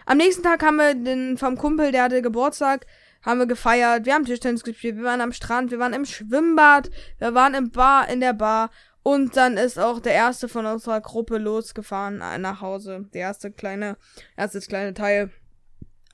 Am 0.05 0.17
nächsten 0.17 0.43
Tag 0.43 0.63
haben 0.63 0.77
wir 0.77 0.93
den 0.95 1.37
vom 1.37 1.57
Kumpel, 1.57 1.91
der 1.91 2.03
hatte 2.03 2.21
Geburtstag, 2.21 2.85
haben 3.23 3.39
wir 3.39 3.47
gefeiert. 3.47 4.05
Wir 4.05 4.13
haben 4.13 4.25
Tischtennis 4.25 4.63
gespielt. 4.63 4.97
Wir 4.97 5.03
waren 5.03 5.21
am 5.21 5.31
Strand. 5.31 5.71
Wir 5.71 5.79
waren 5.79 5.93
im 5.93 6.05
Schwimmbad. 6.05 6.91
Wir 7.19 7.33
waren 7.33 7.53
im 7.55 7.71
Bar, 7.71 8.07
in 8.09 8.19
der 8.19 8.33
Bar. 8.33 8.69
Und 9.01 9.37
dann 9.37 9.57
ist 9.57 9.79
auch 9.79 9.99
der 9.99 10.13
erste 10.13 10.47
von 10.47 10.65
unserer 10.65 10.99
Gruppe 10.99 11.37
losgefahren 11.37 12.21
äh, 12.21 12.37
nach 12.37 12.61
Hause. 12.61 13.05
Der 13.13 13.21
erste 13.21 13.51
kleine, 13.51 13.97
erstes 14.35 14.67
kleine 14.67 14.93
Teil. 14.93 15.31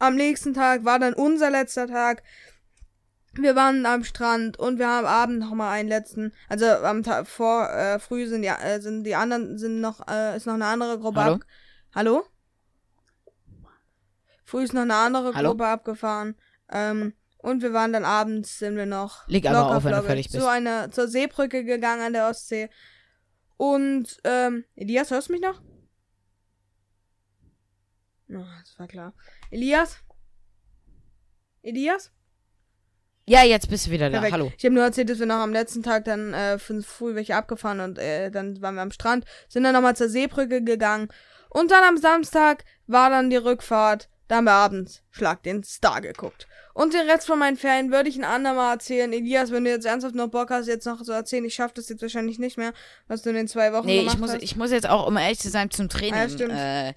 Am 0.02 0.16
nächsten 0.16 0.56
Tag 0.56 0.84
war 0.84 0.98
dann 0.98 1.14
unser 1.14 1.52
letzter 1.52 1.86
Tag. 1.86 2.24
Wir 3.34 3.56
waren 3.56 3.86
am 3.86 4.04
Strand 4.04 4.58
und 4.58 4.80
wir 4.80 4.88
haben 4.88 5.06
am 5.06 5.14
Abend 5.14 5.40
noch 5.40 5.54
mal 5.54 5.72
einen 5.72 5.88
letzten. 5.88 6.34
Also 6.50 6.66
am 6.66 7.04
Tag 7.04 7.28
vor 7.28 7.70
äh, 7.70 8.00
früh 8.00 8.26
sind 8.26 8.42
die 8.42 8.48
äh, 8.48 8.82
sind 8.82 9.04
die 9.04 9.14
anderen 9.14 9.60
sind 9.60 9.80
noch 9.80 10.08
äh, 10.08 10.36
ist 10.36 10.48
noch 10.48 10.56
eine 10.56 10.66
andere 10.66 10.98
Gruppe 10.98 11.24
Hallo? 11.24 11.34
ab. 11.36 11.42
Hallo? 11.94 12.26
Früh 14.44 14.64
ist 14.64 14.74
noch 14.74 14.82
eine 14.82 14.96
andere 14.96 15.36
Hallo? 15.36 15.52
Gruppe 15.52 15.68
abgefahren. 15.68 16.36
Ähm, 16.72 17.14
und 17.38 17.62
wir 17.62 17.72
waren 17.72 17.94
dann 17.94 18.04
abends 18.04 18.58
sind 18.58 18.78
wir 18.78 18.88
noch 18.88 19.28
Leg 19.28 19.44
locker 19.44 19.78
auf, 19.78 19.84
wenn 19.84 19.92
du 19.92 20.02
fertig 20.02 20.32
bist. 20.32 20.42
zu 20.42 20.50
einer 20.50 20.90
zur 20.90 21.08
Seebrücke 21.08 21.64
gegangen 21.64 22.02
an 22.02 22.14
der 22.14 22.28
Ostsee. 22.28 22.72
Und 23.56 24.20
ähm, 24.24 24.66
Elias, 24.76 25.12
hörst 25.12 25.30
du 25.30 25.34
mich 25.34 25.42
noch? 25.44 25.62
Oh, 28.30 28.44
das 28.64 28.80
war 28.80 28.88
klar. 28.88 29.14
Elias? 29.52 29.98
Elias? 31.62 32.10
Ja, 33.28 33.44
jetzt 33.44 33.70
bist 33.70 33.88
du 33.88 33.92
wieder 33.92 34.10
da. 34.10 34.18
Perfekt. 34.20 34.34
Hallo. 34.34 34.52
Ich 34.58 34.66
habe 34.66 34.74
nur 34.74 34.84
erzählt, 34.84 35.10
dass 35.10 35.20
wir 35.20 35.26
noch 35.26 35.36
am 35.36 35.54
letzten 35.54 35.84
Tag 35.84 36.06
dann 36.06 36.34
äh, 36.34 36.58
für 36.58 36.82
früh 36.82 37.16
welche 37.16 37.36
abgefahren 37.36 37.82
und 37.82 38.00
äh, 38.00 38.32
dann 38.32 38.62
waren 38.62 38.76
wir 38.76 38.82
am 38.82 38.92
Strand, 38.92 39.26
sind 39.48 39.64
dann 39.64 39.74
nochmal 39.74 39.96
zur 39.96 40.10
Seebrücke 40.10 40.64
gegangen 40.64 41.10
und 41.50 41.70
dann 41.70 41.84
am 41.84 41.98
Samstag 41.98 42.64
war 42.88 43.10
dann 43.10 43.30
die 43.30 43.36
Rückfahrt. 43.38 44.10
Da 44.28 44.38
haben 44.38 44.46
wir 44.46 44.54
abends 44.54 45.04
Schlag 45.12 45.44
den 45.44 45.64
Star 45.64 46.00
geguckt. 46.00 46.48
Und 46.74 46.94
den 46.94 47.10
Rest 47.10 47.28
von 47.28 47.38
meinen 47.38 47.58
Ferien 47.58 47.92
würde 47.92 48.08
ich 48.08 48.16
ein 48.16 48.24
andermal 48.24 48.76
erzählen. 48.76 49.12
Elias, 49.12 49.52
wenn 49.52 49.66
du 49.66 49.70
jetzt 49.70 49.86
ernsthaft 49.86 50.16
noch 50.16 50.30
Bock 50.30 50.50
hast, 50.52 50.68
jetzt 50.68 50.86
noch 50.86 51.04
so 51.04 51.12
erzählen, 51.12 51.44
ich 51.44 51.54
schaffe 51.54 51.74
das 51.76 51.90
jetzt 51.90 52.02
wahrscheinlich 52.02 52.40
nicht 52.40 52.58
mehr, 52.58 52.72
was 53.10 53.22
du 53.22 53.30
in 53.30 53.36
den 53.36 53.48
zwei 53.50 53.74
Wochen 53.74 53.88
Nee, 53.88 54.00
gemacht 54.00 54.16
ich 54.16 54.22
muss, 54.22 54.32
hast. 54.32 54.42
ich 54.42 54.56
muss 54.56 54.72
jetzt 54.72 54.88
auch, 54.88 55.06
um 55.06 55.18
ehrlich 55.18 55.40
zu 55.40 55.50
sein, 55.50 55.70
zum 55.70 55.90
Training. 55.90 56.14
Ah, 56.14 56.24
ja, 56.24 56.30
stimmt. 56.30 56.54
Äh, 56.54 56.94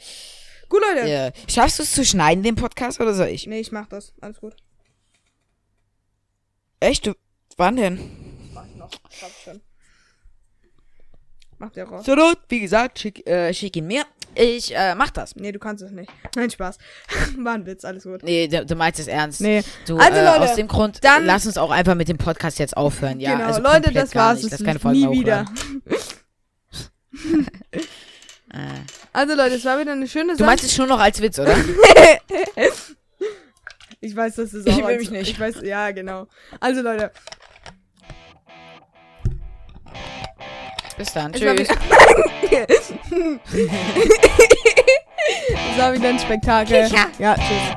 Gut, 0.69 0.81
Leute. 0.95 1.09
ja. 1.09 1.31
Schaffst 1.49 1.79
du 1.79 1.83
es 1.83 1.93
zu 1.93 2.05
schneiden, 2.05 2.43
den 2.43 2.55
Podcast, 2.57 3.01
oder 3.01 3.15
soll 3.15 3.29
ich? 3.29 3.47
Nee, 3.47 3.61
ich 3.61 3.73
mach 3.73 3.87
das. 3.87 4.12
Alles 4.21 4.41
gut. 4.41 4.55
Echt? 6.81 7.07
Du, 7.07 7.12
wann 7.57 7.77
denn? 7.77 7.99
Mach 8.53 8.67
ich 8.67 8.75
noch. 8.77 8.91
Schaff 9.11 9.31
ich 9.39 9.45
schon. 9.45 9.61
Mach 11.59 11.71
der 11.71 11.85
raus. 11.87 12.07
Not, 12.07 12.39
wie 12.49 12.61
gesagt, 12.61 12.99
schick, 12.99 13.27
äh, 13.29 13.55
schick 13.55 13.77
ihn 13.77 13.87
mir. 13.87 14.05
Ich 14.35 14.75
äh, 14.75 14.97
mach 14.97 15.11
das. 15.11 15.37
Nee, 15.37 15.53
du 15.53 15.61
kannst 15.61 15.83
es 15.85 15.93
nicht. 15.93 16.11
Nein, 16.35 16.51
Spaß. 16.51 16.79
War 17.39 17.55
ein 17.55 17.65
Witz, 17.67 17.85
alles 17.85 18.03
gut. 18.03 18.25
Nee, 18.25 18.49
du, 18.49 18.67
du 18.67 18.75
meinst 18.75 18.99
es 18.99 19.07
ernst. 19.07 19.41
Nee. 19.41 19.62
Du, 19.87 19.97
Also, 19.97 20.19
äh, 20.19 20.25
Leute, 20.25 20.41
aus 20.51 20.57
dem 20.57 20.67
Grund, 20.67 21.03
dann- 21.05 21.25
lass 21.25 21.47
uns 21.47 21.57
auch 21.57 21.71
einfach 21.71 21.95
mit 21.95 22.09
dem 22.09 22.19
Podcast 22.19 22.59
jetzt 22.59 22.77
aufhören. 22.77 23.21
Ja, 23.21 23.35
genau, 23.35 23.47
also 23.47 23.62
Leute, 23.62 23.93
das 23.93 24.12
war's. 24.17 24.43
Nicht. 24.43 24.53
Das 24.53 24.61
keine 24.61 24.73
lief 24.75 24.83
Folge 24.83 24.99
nie 24.99 25.21
wieder. 25.21 25.45
Äh. 28.53 28.59
Also 29.15 29.35
Leute, 29.35 29.55
es 29.55 29.65
war 29.65 29.79
wieder 29.81 29.93
eine 29.93 30.07
schöne 30.09 30.33
Du 30.33 30.39
Sache. 30.39 30.47
meinst 30.47 30.65
es 30.65 30.75
schon 30.75 30.89
noch 30.89 30.99
als 31.01 31.21
Witz, 31.23 31.39
oder? 31.39 31.57
Ich 34.01 34.15
weiß, 34.15 34.35
das 34.35 34.53
ist 34.53 34.67
Ich 34.69 34.75
auch 34.75 34.79
will 34.81 34.85
als- 34.87 34.99
mich 34.99 35.11
nicht. 35.11 35.31
Ich 35.31 35.41
weiß, 35.41 35.62
ja, 35.62 35.91
genau. 35.93 36.27
Also 36.61 36.83
Leute, 36.83 37.11
Bis 40.99 41.11
dann. 41.15 41.33
es 41.33 41.41
Tschüss. 41.41 41.69
es 45.57 45.79
war 45.79 45.93
wieder 45.95 46.09
ein 46.11 46.19
Spektakel. 46.19 46.83
Tschüss, 46.87 46.93
ja. 46.93 47.07
Ja, 47.19 47.35
tschüss. 47.37 47.77